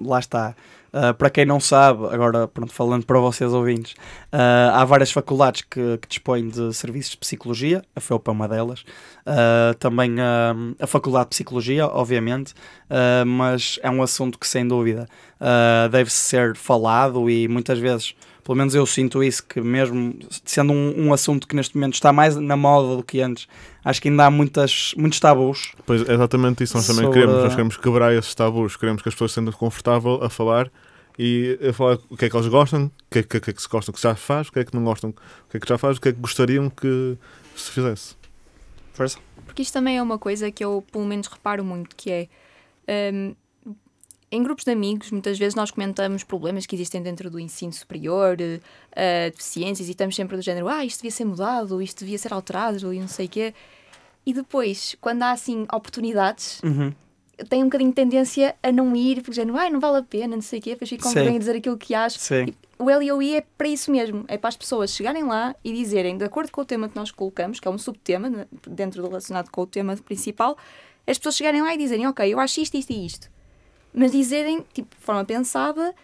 Lá 0.04 0.18
está. 0.18 0.56
Uh, 0.92 1.14
para 1.14 1.30
quem 1.30 1.46
não 1.46 1.58
sabe, 1.58 2.04
agora 2.10 2.46
pronto, 2.46 2.70
falando 2.70 3.06
para 3.06 3.18
vocês 3.18 3.50
ouvintes, 3.54 3.92
uh, 4.30 4.74
há 4.74 4.84
várias 4.84 5.10
faculdades 5.10 5.62
que, 5.62 5.96
que 5.96 6.06
dispõem 6.06 6.48
de 6.48 6.74
serviços 6.74 7.12
de 7.12 7.16
psicologia, 7.16 7.82
a 7.96 8.00
FEUP 8.00 8.28
é 8.28 8.30
uma 8.30 8.46
delas, 8.48 8.84
Uh, 9.22 9.72
também 9.78 10.16
a 10.80 10.86
Faculdade 10.88 11.26
de 11.26 11.30
Psicologia, 11.30 11.86
obviamente, 11.86 12.54
mas 13.24 13.78
é 13.80 13.88
um 13.88 14.02
assunto 14.02 14.36
que 14.36 14.48
sem 14.48 14.66
dúvida 14.66 15.08
deve 15.92 16.12
ser 16.12 16.56
falado 16.56 17.30
e 17.30 17.46
muitas 17.46 17.78
vezes, 17.78 18.16
pelo 18.42 18.58
menos 18.58 18.74
eu 18.74 18.84
sinto 18.84 19.22
isso, 19.22 19.44
que 19.46 19.60
mesmo 19.60 20.18
sendo 20.44 20.72
um, 20.72 21.06
um 21.06 21.12
assunto 21.12 21.46
que 21.46 21.54
neste 21.54 21.76
momento 21.76 21.94
está 21.94 22.12
mais 22.12 22.34
na 22.34 22.56
moda 22.56 22.96
do 22.96 23.04
que 23.04 23.20
antes, 23.20 23.46
acho 23.84 24.02
que 24.02 24.08
ainda 24.08 24.26
há 24.26 24.30
muitas, 24.30 24.92
muitos 24.96 25.20
tabus 25.20 25.70
Pois 25.86 26.02
é 26.08 26.14
exatamente 26.14 26.64
isso 26.64 26.76
nós 26.76 26.86
também 26.88 27.04
Sobre- 27.04 27.20
queremos. 27.20 27.42
Nós 27.44 27.52
queremos 27.52 27.76
quebrar 27.76 28.12
esses 28.12 28.34
tabus, 28.34 28.76
queremos 28.76 29.02
que 29.02 29.08
as 29.08 29.14
pessoas 29.14 29.30
se 29.30 29.38
sintam 29.38 29.52
confortável 29.52 30.18
a 30.20 30.28
falar 30.28 30.68
e 31.18 31.58
a 31.68 31.72
falar 31.72 31.98
o 32.08 32.16
que 32.16 32.24
é 32.24 32.30
que 32.30 32.36
eles 32.36 32.48
gostam, 32.48 32.86
o 32.86 32.90
que 33.10 33.18
é 33.20 33.22
que, 33.22 33.36
o 33.36 33.40
que, 33.40 33.50
é 33.50 33.52
que 33.52 33.62
se 33.62 33.68
gostam 33.68 33.92
que 33.94 34.00
já 34.00 34.14
faz, 34.14 34.48
o 34.48 34.52
que 34.52 34.60
é 34.60 34.64
que 34.64 34.74
não 34.74 34.84
gostam, 34.84 35.10
o 35.10 35.50
que 35.50 35.56
é 35.56 35.60
que 35.60 35.68
já 35.68 35.78
faz, 35.78 35.96
o 35.96 36.00
que 36.00 36.08
é 36.08 36.12
que 36.12 36.20
gostariam 36.20 36.70
que 36.70 37.16
se 37.56 37.70
fizesse. 37.70 38.16
Força. 38.92 39.18
Porque 39.44 39.62
isto 39.62 39.72
também 39.72 39.98
é 39.98 40.02
uma 40.02 40.18
coisa 40.18 40.50
que 40.50 40.64
eu, 40.64 40.84
pelo 40.90 41.04
menos, 41.04 41.26
reparo 41.26 41.64
muito, 41.64 41.94
que 41.96 42.10
é... 42.10 43.12
hum, 43.12 43.34
em 44.30 44.42
grupos 44.42 44.64
de 44.64 44.72
amigos, 44.72 45.10
muitas 45.10 45.38
vezes 45.38 45.54
nós 45.54 45.70
comentamos 45.70 46.24
problemas 46.24 46.64
que 46.64 46.74
existem 46.74 47.02
dentro 47.02 47.30
do 47.30 47.38
ensino 47.38 47.70
superior, 47.70 48.38
eh, 48.40 49.30
deficiências, 49.30 49.88
e 49.88 49.90
estamos 49.90 50.16
sempre 50.16 50.36
do 50.36 50.42
género, 50.42 50.68
ah, 50.68 50.82
isto 50.82 51.00
devia 51.00 51.10
ser 51.10 51.26
mudado, 51.26 51.82
isto 51.82 51.98
devia 51.98 52.16
ser 52.16 52.32
alterado, 52.32 52.94
e 52.94 52.98
não 52.98 53.08
sei 53.08 53.26
o 53.26 53.28
quê. 53.28 53.54
E 54.24 54.32
depois, 54.32 54.96
quando 55.02 55.22
há, 55.24 55.32
assim, 55.32 55.66
oportunidades, 55.70 56.62
Uhum. 56.62 56.94
Tem 57.48 57.62
um 57.62 57.66
bocadinho 57.66 57.90
de 57.90 57.94
tendência 57.94 58.54
a 58.62 58.72
não 58.72 58.94
ir, 58.94 59.22
porque 59.22 59.32
género, 59.32 59.56
ai, 59.56 59.70
não 59.70 59.80
vale 59.80 59.98
a 59.98 60.02
pena, 60.02 60.36
não 60.36 60.42
sei 60.42 60.58
o 60.58 60.62
quê, 60.62 60.70
depois 60.70 60.88
Sim. 60.88 60.96
vergonha 60.96 61.32
de 61.32 61.38
dizer 61.38 61.56
aquilo 61.56 61.76
que 61.76 61.94
acho. 61.94 62.18
Sim. 62.18 62.46
O 62.78 62.84
LOI 62.84 63.36
é 63.36 63.44
para 63.56 63.68
isso 63.68 63.90
mesmo, 63.90 64.24
é 64.26 64.36
para 64.36 64.48
as 64.48 64.56
pessoas 64.56 64.90
chegarem 64.90 65.24
lá 65.24 65.54
e 65.62 65.72
dizerem, 65.72 66.18
de 66.18 66.24
acordo 66.24 66.50
com 66.50 66.62
o 66.62 66.64
tema 66.64 66.88
que 66.88 66.96
nós 66.96 67.10
colocamos, 67.10 67.60
que 67.60 67.68
é 67.68 67.70
um 67.70 67.78
subtema 67.78 68.28
né, 68.28 68.46
dentro 68.66 69.00
do 69.00 69.08
relacionado 69.08 69.50
com 69.50 69.62
o 69.62 69.66
tema 69.66 69.96
principal, 69.96 70.56
as 71.06 71.16
pessoas 71.18 71.36
chegarem 71.36 71.62
lá 71.62 71.74
e 71.74 71.78
dizerem, 71.78 72.06
ok, 72.06 72.32
eu 72.32 72.40
acho 72.40 72.60
isto, 72.60 72.76
isto 72.76 72.90
e 72.90 73.06
isto. 73.06 73.30
Mas 73.94 74.10
dizerem, 74.10 74.64
tipo, 74.72 74.96
de 74.96 75.04
forma 75.04 75.24
pensada 75.24 75.94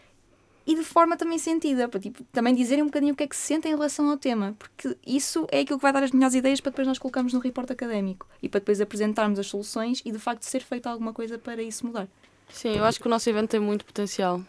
e 0.68 0.74
de 0.76 0.84
forma 0.84 1.16
também 1.16 1.38
sentida, 1.38 1.88
para 1.88 1.98
tipo, 1.98 2.22
também 2.30 2.54
dizerem 2.54 2.82
um 2.84 2.86
bocadinho 2.88 3.14
o 3.14 3.16
que 3.16 3.22
é 3.24 3.26
que 3.26 3.34
se 3.34 3.42
sentem 3.42 3.72
em 3.72 3.74
relação 3.74 4.08
ao 4.10 4.16
tema, 4.18 4.54
porque 4.58 4.94
isso 5.06 5.46
é 5.50 5.60
aquilo 5.60 5.78
que 5.78 5.82
vai 5.82 5.92
dar 5.92 6.02
as 6.02 6.10
melhores 6.12 6.34
ideias 6.34 6.60
para 6.60 6.70
depois 6.70 6.86
nós 6.86 6.98
colocarmos 6.98 7.32
no 7.32 7.40
report 7.40 7.70
académico 7.70 8.26
e 8.42 8.48
para 8.50 8.60
depois 8.60 8.80
apresentarmos 8.80 9.38
as 9.38 9.46
soluções 9.46 10.02
e 10.04 10.12
de 10.12 10.18
facto 10.18 10.42
ser 10.42 10.60
feita 10.60 10.90
alguma 10.90 11.12
coisa 11.14 11.38
para 11.38 11.62
isso 11.62 11.86
mudar. 11.86 12.06
Sim, 12.50 12.76
eu 12.76 12.84
acho 12.84 13.00
que 13.00 13.06
o 13.06 13.10
nosso 13.10 13.28
evento 13.30 13.48
tem 13.50 13.60
muito 13.60 13.84
potencial. 13.84 14.42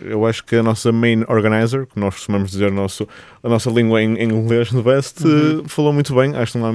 Eu 0.00 0.26
acho 0.26 0.44
que 0.44 0.56
a 0.56 0.62
nossa 0.62 0.90
main 0.90 1.24
organizer, 1.28 1.86
que 1.86 1.98
nós 2.00 2.14
costumamos 2.14 2.50
dizer 2.50 2.66
a, 2.66 2.70
nosso, 2.70 3.08
a 3.42 3.48
nossa 3.48 3.70
língua 3.70 4.02
em, 4.02 4.16
em 4.16 4.28
inglês 4.28 4.72
no 4.72 4.82
Best, 4.82 5.24
Uhum. 5.24 5.60
eh, 5.64 5.68
falou 5.68 5.92
muito 5.92 6.12
bem. 6.14 6.34
Acho 6.36 6.52
que 6.52 6.58
não 6.58 6.66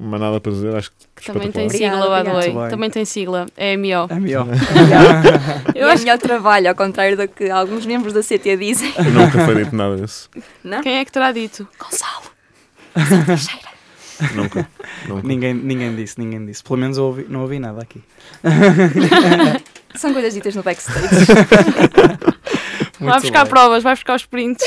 há 0.00 0.18
nada 0.18 0.40
para 0.40 0.50
dizer. 0.52 0.74
Acho 0.74 0.90
que 0.90 1.05
Também 1.24 1.50
tem 1.50 1.68
sigla, 1.68 2.18
by 2.22 2.24
the 2.30 2.32
way. 2.54 2.70
Também 2.70 2.90
tem 2.90 3.04
sigla. 3.04 3.46
É 3.56 3.76
MO. 3.76 4.06
É 4.08 4.14
melhor. 4.20 4.46
Eu 5.74 5.88
é 5.88 5.96
melhor 5.96 6.18
trabalho, 6.18 6.68
ao 6.68 6.74
contrário 6.74 7.16
do 7.16 7.26
que 7.26 7.48
alguns 7.50 7.86
membros 7.86 8.12
da 8.12 8.20
CT 8.22 8.56
dizem. 8.56 8.92
Nunca 9.12 9.44
foi 9.44 9.64
dito 9.64 9.74
nada 9.74 9.96
disso. 9.96 10.28
Não? 10.62 10.82
Quem 10.82 10.98
é 10.98 11.04
que 11.04 11.10
terá 11.12 11.32
dito? 11.32 11.66
Gonçalo. 11.78 12.24
Nunca. 14.34 14.68
Nunca. 15.06 15.26
Ninguém, 15.26 15.52
ninguém 15.54 15.94
disse, 15.94 16.18
ninguém 16.18 16.44
disse. 16.46 16.62
Pelo 16.62 16.78
menos 16.78 16.96
eu 16.96 17.04
ouvi- 17.04 17.26
não 17.28 17.40
ouvi 17.42 17.58
nada 17.58 17.82
aqui. 17.82 18.02
São 19.94 20.12
coisas 20.12 20.32
ditas 20.34 20.54
no 20.54 20.62
backstage. 20.62 21.26
vai 23.00 23.20
buscar 23.20 23.44
bem. 23.44 23.50
provas, 23.50 23.82
vai 23.82 23.94
buscar 23.94 24.14
os 24.14 24.24
prints. 24.24 24.66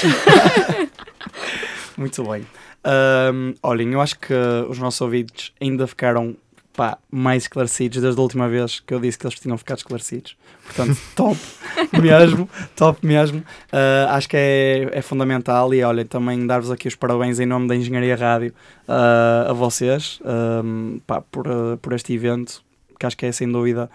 Muito 1.97 2.23
bem. 2.23 2.45
Ahm, 2.83 3.53
olhem, 3.61 3.93
eu 3.93 4.01
acho 4.01 4.17
que 4.19 4.33
os 4.69 4.79
nossos 4.79 4.99
ouvidos 5.01 5.53
ainda 5.59 5.85
ficaram 5.85 6.35
pá, 6.73 6.97
mais 7.11 7.43
esclarecidos 7.43 8.01
desde 8.01 8.17
a 8.19 8.23
última 8.23 8.47
vez 8.47 8.79
que 8.79 8.93
eu 8.93 8.99
disse 8.99 9.17
que 9.17 9.27
eles 9.27 9.39
tinham 9.39 9.57
ficado 9.57 9.79
esclarecidos. 9.79 10.37
Portanto, 10.63 10.97
top 11.15 11.39
mesmo, 12.01 12.49
top 12.75 13.05
mesmo. 13.05 13.43
Ah, 13.71 14.15
acho 14.15 14.29
que 14.29 14.37
é, 14.37 14.89
é 14.91 15.01
fundamental 15.01 15.73
e 15.73 15.83
olhem, 15.83 16.05
também 16.05 16.47
dar-vos 16.47 16.71
aqui 16.71 16.87
os 16.87 16.95
parabéns 16.95 17.39
em 17.39 17.45
nome 17.45 17.67
da 17.67 17.75
Engenharia 17.75 18.15
Rádio 18.15 18.53
ah, 18.87 19.47
a 19.49 19.53
vocês 19.53 20.19
ahm, 20.23 20.99
pá, 21.05 21.21
por, 21.21 21.47
ah, 21.47 21.77
por 21.81 21.93
este 21.93 22.13
evento, 22.13 22.63
que 22.97 23.05
acho 23.05 23.17
que 23.17 23.25
é 23.25 23.31
sem 23.31 23.51
dúvida 23.51 23.89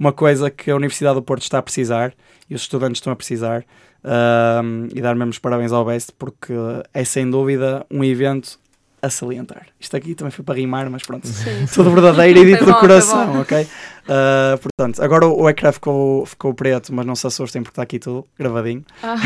uma 0.00 0.14
coisa 0.14 0.50
que 0.50 0.70
a 0.70 0.76
Universidade 0.76 1.16
do 1.16 1.22
Porto 1.22 1.42
está 1.42 1.58
a 1.58 1.62
precisar 1.62 2.14
e 2.48 2.54
os 2.54 2.62
estudantes 2.62 3.00
estão 3.00 3.12
a 3.12 3.16
precisar. 3.16 3.66
Um, 4.02 4.88
e 4.94 5.00
dar 5.00 5.14
mesmo 5.14 5.30
os 5.30 5.38
parabéns 5.38 5.72
ao 5.72 5.84
Best 5.84 6.12
porque 6.18 6.52
é 6.94 7.04
sem 7.04 7.28
dúvida 7.30 7.84
um 7.90 8.02
evento 8.04 8.59
a 9.02 9.10
salientar. 9.10 9.66
Isto 9.78 9.96
aqui 9.96 10.14
também 10.14 10.30
foi 10.30 10.44
para 10.44 10.54
rimar, 10.54 10.88
mas 10.90 11.02
pronto, 11.02 11.26
Sim. 11.26 11.66
tudo 11.72 11.90
verdadeiro 11.90 12.38
e 12.38 12.44
dito 12.44 12.64
do 12.64 12.74
coração, 12.74 13.40
ok? 13.40 13.62
Uh, 13.62 14.58
portanto, 14.58 15.02
agora 15.02 15.26
o 15.26 15.40
o 15.40 15.48
ecrã 15.48 15.72
ficou, 15.72 16.26
ficou 16.26 16.52
preto, 16.52 16.92
mas 16.94 17.06
não 17.06 17.14
se 17.14 17.26
assustem 17.26 17.62
porque 17.62 17.72
está 17.72 17.82
aqui 17.82 17.98
tudo 17.98 18.26
gravadinho. 18.38 18.84
Ah. 19.02 19.16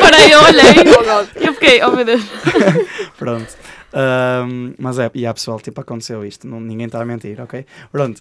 Parei, 0.00 0.34
eu 0.34 0.40
olhei. 0.40 1.46
Eu 1.46 1.54
fiquei, 1.54 1.82
oh 1.82 1.90
meu 1.90 2.04
Deus. 2.04 2.22
Pronto. 3.18 3.56
Um, 3.92 4.74
mas 4.78 4.98
é, 4.98 5.10
e 5.14 5.26
há 5.26 5.32
pessoal, 5.32 5.58
tipo, 5.58 5.80
aconteceu 5.80 6.24
isto, 6.24 6.46
não, 6.46 6.60
ninguém 6.60 6.86
está 6.86 7.00
a 7.00 7.04
mentir, 7.04 7.40
ok? 7.40 7.64
Pronto. 7.90 8.20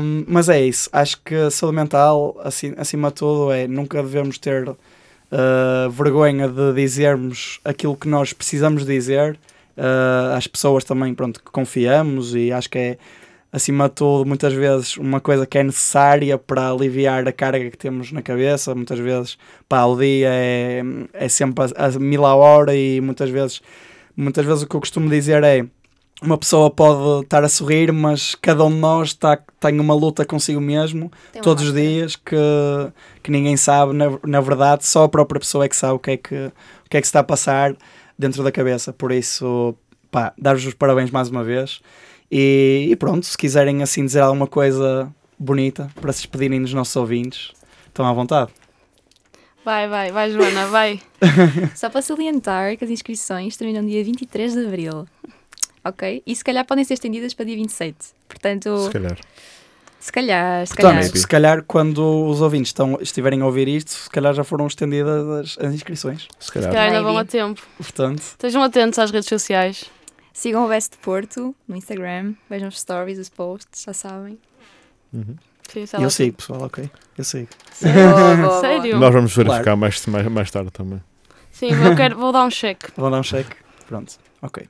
Um, 0.00 0.24
mas 0.28 0.48
é 0.48 0.60
isso, 0.60 0.90
acho 0.92 1.20
que 1.22 1.34
a 1.34 1.50
saúde 1.50 1.76
mental, 1.76 2.38
assim, 2.44 2.74
acima 2.76 3.08
de 3.08 3.14
tudo, 3.14 3.50
é 3.50 3.66
nunca 3.66 4.02
devemos 4.02 4.36
ter 4.36 4.68
uh, 4.68 4.76
vergonha 5.90 6.48
de 6.48 6.74
dizermos 6.74 7.60
aquilo 7.64 7.96
que 7.96 8.08
nós 8.08 8.32
precisamos 8.32 8.84
dizer 8.84 9.38
uh, 9.80 10.36
às 10.36 10.46
pessoas 10.46 10.84
também, 10.84 11.14
pronto, 11.14 11.42
que 11.42 11.50
confiamos 11.50 12.34
e 12.34 12.52
acho 12.52 12.68
que 12.68 12.78
é, 12.78 12.98
acima 13.50 13.88
de 13.88 13.94
tudo, 13.96 14.26
muitas 14.28 14.52
vezes 14.52 14.96
uma 14.98 15.20
coisa 15.20 15.46
que 15.46 15.58
é 15.58 15.64
necessária 15.64 16.36
para 16.38 16.70
aliviar 16.70 17.26
a 17.26 17.32
carga 17.32 17.70
que 17.70 17.78
temos 17.78 18.12
na 18.12 18.22
cabeça, 18.22 18.74
muitas 18.74 18.98
vezes, 18.98 19.38
pá, 19.68 19.84
o 19.84 19.96
dia 19.96 20.28
é, 20.30 20.82
é 21.14 21.28
sempre 21.28 21.64
a, 21.64 21.86
a 21.86 21.98
mil 21.98 22.26
a 22.26 22.34
hora 22.34 22.74
e 22.76 23.00
muitas 23.00 23.30
vezes 23.30 23.60
muitas 24.16 24.44
vezes 24.44 24.62
o 24.62 24.66
que 24.66 24.76
eu 24.76 24.80
costumo 24.80 25.08
dizer 25.08 25.42
é 25.42 25.64
uma 26.22 26.36
pessoa 26.36 26.70
pode 26.70 27.24
estar 27.24 27.42
a 27.42 27.48
sorrir, 27.48 27.90
mas 27.92 28.34
cada 28.34 28.62
um 28.64 28.70
de 28.70 28.76
nós 28.76 29.08
está, 29.08 29.38
tem 29.58 29.80
uma 29.80 29.94
luta 29.94 30.24
consigo 30.24 30.60
mesmo 30.60 31.10
Tem 31.32 31.40
todos 31.40 31.64
os 31.64 31.72
dias 31.72 32.14
que, 32.14 32.36
que 33.22 33.30
ninguém 33.30 33.56
sabe, 33.56 33.94
na, 33.94 34.18
na 34.26 34.40
verdade, 34.40 34.86
só 34.86 35.04
a 35.04 35.08
própria 35.08 35.40
pessoa 35.40 35.64
é 35.64 35.68
que 35.68 35.76
sabe 35.76 35.94
o 35.94 35.98
que 35.98 36.10
é 36.10 36.16
que, 36.18 36.34
o 36.34 36.90
que 36.90 36.96
é 36.98 37.00
que 37.00 37.06
se 37.06 37.10
está 37.10 37.20
a 37.20 37.24
passar 37.24 37.74
dentro 38.20 38.44
da 38.44 38.52
cabeça. 38.52 38.92
Por 38.92 39.10
isso, 39.10 39.74
pá, 40.10 40.32
dar-vos 40.36 40.64
os 40.66 40.74
parabéns 40.74 41.10
mais 41.10 41.30
uma 41.30 41.42
vez. 41.42 41.80
E, 42.30 42.86
e 42.90 42.96
pronto, 42.96 43.24
se 43.24 43.36
quiserem 43.36 43.82
assim 43.82 44.04
dizer 44.04 44.20
alguma 44.20 44.46
coisa 44.46 45.12
bonita 45.38 45.90
para 46.00 46.12
se 46.12 46.20
despedirem 46.20 46.60
dos 46.60 46.74
nossos 46.74 46.94
ouvintes, 46.94 47.52
estão 47.88 48.06
à 48.06 48.12
vontade. 48.12 48.52
Vai, 49.64 49.88
vai, 49.88 50.12
vai, 50.12 50.30
Joana, 50.30 50.66
vai. 50.66 51.00
Só 51.74 51.90
para 51.90 52.02
salientar 52.02 52.76
que 52.76 52.84
as 52.84 52.90
inscrições 52.90 53.56
terminam 53.56 53.84
dia 53.84 54.04
23 54.04 54.52
de 54.52 54.66
abril. 54.66 55.06
Ok? 55.84 56.22
E 56.26 56.36
se 56.36 56.44
calhar 56.44 56.64
podem 56.66 56.84
ser 56.84 56.94
estendidas 56.94 57.34
para 57.34 57.46
dia 57.46 57.56
27. 57.56 57.96
Portanto, 58.28 58.84
Se 58.84 58.90
calhar. 58.90 59.18
Se 60.00 60.10
calhar, 60.10 60.66
se 60.66 60.74
Portanto, 60.74 60.94
calhar. 60.94 61.16
Se 61.16 61.26
calhar 61.28 61.62
quando 61.64 62.26
os 62.26 62.40
ouvintes 62.40 62.70
estão, 62.70 62.98
estiverem 63.00 63.42
a 63.42 63.46
ouvir 63.46 63.68
isto, 63.68 63.90
se 63.90 64.10
calhar 64.10 64.32
já 64.34 64.42
foram 64.42 64.66
estendidas 64.66 65.28
as, 65.58 65.58
as 65.66 65.74
inscrições. 65.74 66.26
Se 66.40 66.50
calhar. 66.50 66.70
Que 66.70 66.76
ainda 66.76 67.02
vão 67.02 67.16
a 67.18 67.24
tempo. 67.24 67.60
Portanto, 67.76 68.20
Estejam 68.20 68.62
atentos 68.62 68.98
às 68.98 69.10
redes 69.10 69.28
sociais. 69.28 69.90
Sigam 70.32 70.64
o 70.64 70.68
Best 70.68 70.96
Porto 71.02 71.54
no 71.68 71.76
Instagram, 71.76 72.34
vejam 72.48 72.68
os 72.68 72.80
stories, 72.80 73.18
os 73.18 73.28
posts, 73.28 73.82
já 73.84 73.92
sabem. 73.92 74.38
Uhum. 75.12 75.36
Sim, 75.70 75.86
sei 75.86 76.04
eu 76.04 76.10
sigo, 76.10 76.36
pessoal, 76.38 76.62
ok? 76.62 76.90
Eu 77.18 77.24
sigo. 77.24 77.48
Boa, 77.82 78.36
boa, 78.36 78.60
Sério? 78.60 78.98
Nós 78.98 79.12
vamos 79.12 79.34
verificar 79.36 79.62
Claro. 79.62 79.78
mais, 79.78 80.06
mais, 80.06 80.26
mais 80.28 80.50
tarde 80.50 80.70
também. 80.70 81.00
Sim, 81.52 81.68
eu 81.72 81.94
quero, 81.94 82.16
vou 82.16 82.32
dar 82.32 82.44
um 82.44 82.50
cheque. 82.50 82.86
Vão 82.96 83.10
dar 83.10 83.20
um 83.20 83.22
cheque. 83.22 83.54
Pronto, 83.86 84.14
ok. 84.40 84.66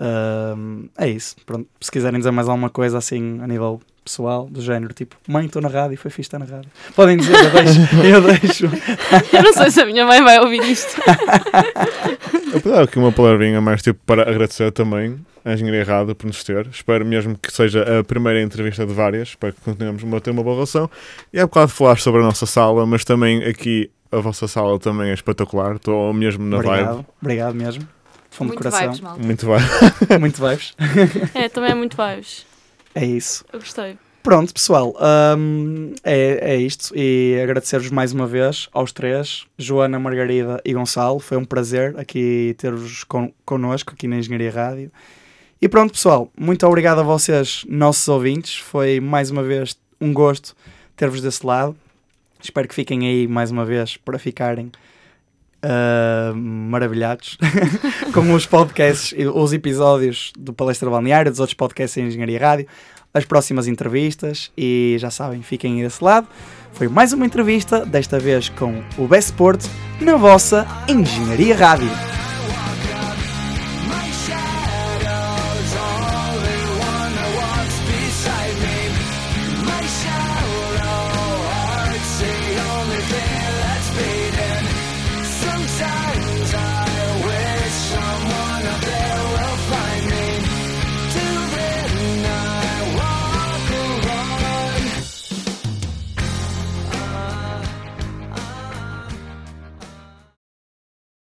Ahm, 0.00 0.88
é 0.96 1.08
isso. 1.08 1.36
Pronto. 1.44 1.68
Se 1.80 1.90
quiserem 1.90 2.18
dizer 2.20 2.30
mais 2.30 2.48
alguma 2.48 2.70
coisa 2.70 2.98
assim 2.98 3.40
a 3.42 3.46
nível 3.46 3.80
pessoal, 4.08 4.46
do 4.50 4.62
género, 4.62 4.94
tipo, 4.94 5.16
mãe, 5.28 5.44
estou 5.44 5.60
na 5.60 5.68
rádio, 5.68 5.98
foi 5.98 6.10
fixe 6.10 6.22
estar 6.22 6.38
na 6.38 6.46
rádio. 6.46 6.70
Podem 6.96 7.18
dizer, 7.18 7.34
eu 7.36 7.50
deixo. 7.50 7.78
Eu 8.02 8.22
deixo. 8.22 8.64
Eu 9.36 9.42
não 9.42 9.52
sei 9.52 9.70
se 9.70 9.80
a 9.82 9.86
minha 9.86 10.06
mãe 10.06 10.22
vai 10.24 10.40
ouvir 10.40 10.62
isto. 10.62 10.98
Eu 12.52 12.60
vou 12.60 12.72
dar 12.72 12.82
aqui 12.82 12.98
uma 12.98 13.12
palavrinha 13.12 13.60
mais 13.60 13.82
tipo 13.82 14.00
para 14.06 14.22
agradecer 14.22 14.72
também 14.72 15.20
à 15.44 15.52
Engenharia 15.52 15.84
Rádio 15.84 16.14
por 16.14 16.26
nos 16.26 16.42
ter. 16.42 16.66
Espero 16.68 17.04
mesmo 17.04 17.36
que 17.36 17.52
seja 17.52 18.00
a 18.00 18.02
primeira 18.02 18.40
entrevista 18.40 18.86
de 18.86 18.94
várias, 18.94 19.34
para 19.34 19.52
que 19.52 19.60
continuemos 19.60 20.02
a 20.02 20.20
ter 20.20 20.30
uma 20.30 20.42
boa 20.42 20.54
relação. 20.56 20.90
E 21.32 21.38
há 21.38 21.46
bocado 21.46 21.68
falaste 21.68 22.02
sobre 22.02 22.22
a 22.22 22.24
nossa 22.24 22.46
sala, 22.46 22.86
mas 22.86 23.04
também 23.04 23.44
aqui 23.44 23.90
a 24.10 24.16
vossa 24.18 24.48
sala 24.48 24.78
também 24.78 25.10
é 25.10 25.14
espetacular. 25.14 25.76
Estou 25.76 26.12
mesmo 26.14 26.46
na 26.46 26.56
obrigado, 26.56 27.06
obrigado 27.20 27.54
mesmo. 27.54 27.86
Fundo 28.30 28.48
Muito 28.48 28.58
coração. 28.58 28.80
vibes, 28.80 29.00
malta. 29.00 29.18
vibe. 29.18 29.26
Muito 29.26 29.46
bem. 29.46 30.18
Muito 30.18 30.46
vibes. 30.48 30.74
É, 31.34 31.48
também 31.48 31.70
é 31.72 31.74
muito 31.74 31.96
vibes. 31.96 32.46
É 32.94 33.04
isso. 33.04 33.44
Eu 33.52 33.58
gostei. 33.58 33.98
Pronto, 34.22 34.52
pessoal, 34.52 34.94
hum, 35.38 35.94
é, 36.04 36.52
é 36.52 36.56
isto. 36.56 36.92
E 36.94 37.40
agradecer-vos 37.42 37.90
mais 37.90 38.12
uma 38.12 38.26
vez 38.26 38.68
aos 38.72 38.92
três, 38.92 39.46
Joana, 39.56 39.98
Margarida 39.98 40.60
e 40.64 40.74
Gonçalo. 40.74 41.18
Foi 41.18 41.36
um 41.36 41.44
prazer 41.44 41.98
aqui 41.98 42.54
ter-vos 42.58 43.04
con 43.04 43.32
connosco, 43.44 43.92
aqui 43.94 44.06
na 44.06 44.16
Engenharia 44.16 44.50
Rádio. 44.50 44.92
E 45.62 45.68
pronto, 45.68 45.92
pessoal, 45.92 46.30
muito 46.38 46.66
obrigado 46.66 46.98
a 46.98 47.02
vocês, 47.02 47.64
nossos 47.68 48.06
ouvintes. 48.06 48.58
Foi 48.58 49.00
mais 49.00 49.30
uma 49.30 49.42
vez 49.42 49.78
um 50.00 50.12
gosto 50.12 50.54
ter-vos 50.94 51.22
desse 51.22 51.46
lado. 51.46 51.74
Espero 52.40 52.68
que 52.68 52.74
fiquem 52.74 53.08
aí 53.08 53.26
mais 53.26 53.50
uma 53.50 53.64
vez 53.64 53.96
para 53.96 54.18
ficarem 54.18 54.70
ah, 55.62 56.32
maravilhados 56.34 57.38
com 58.12 58.32
os 58.32 58.46
podcasts, 58.46 59.14
os 59.34 59.52
episódios 59.52 60.32
do 60.38 60.52
Palestra 60.52 60.88
Balneário, 60.90 61.30
dos 61.30 61.40
outros 61.40 61.54
podcasts 61.54 61.96
em 61.96 62.06
Engenharia 62.06 62.38
Rádio 62.38 62.66
as 63.12 63.24
próximas 63.24 63.66
entrevistas 63.66 64.50
e 64.56 64.96
já 64.98 65.10
sabem, 65.10 65.42
fiquem 65.42 65.82
desse 65.82 66.02
lado. 66.02 66.26
Foi 66.72 66.88
mais 66.88 67.12
uma 67.12 67.26
entrevista, 67.26 67.84
desta 67.84 68.18
vez 68.18 68.48
com 68.50 68.82
o 68.96 69.08
Best 69.08 69.30
Sport 69.30 69.64
na 70.00 70.16
vossa 70.16 70.66
Engenharia 70.88 71.56
Rádio. 71.56 72.27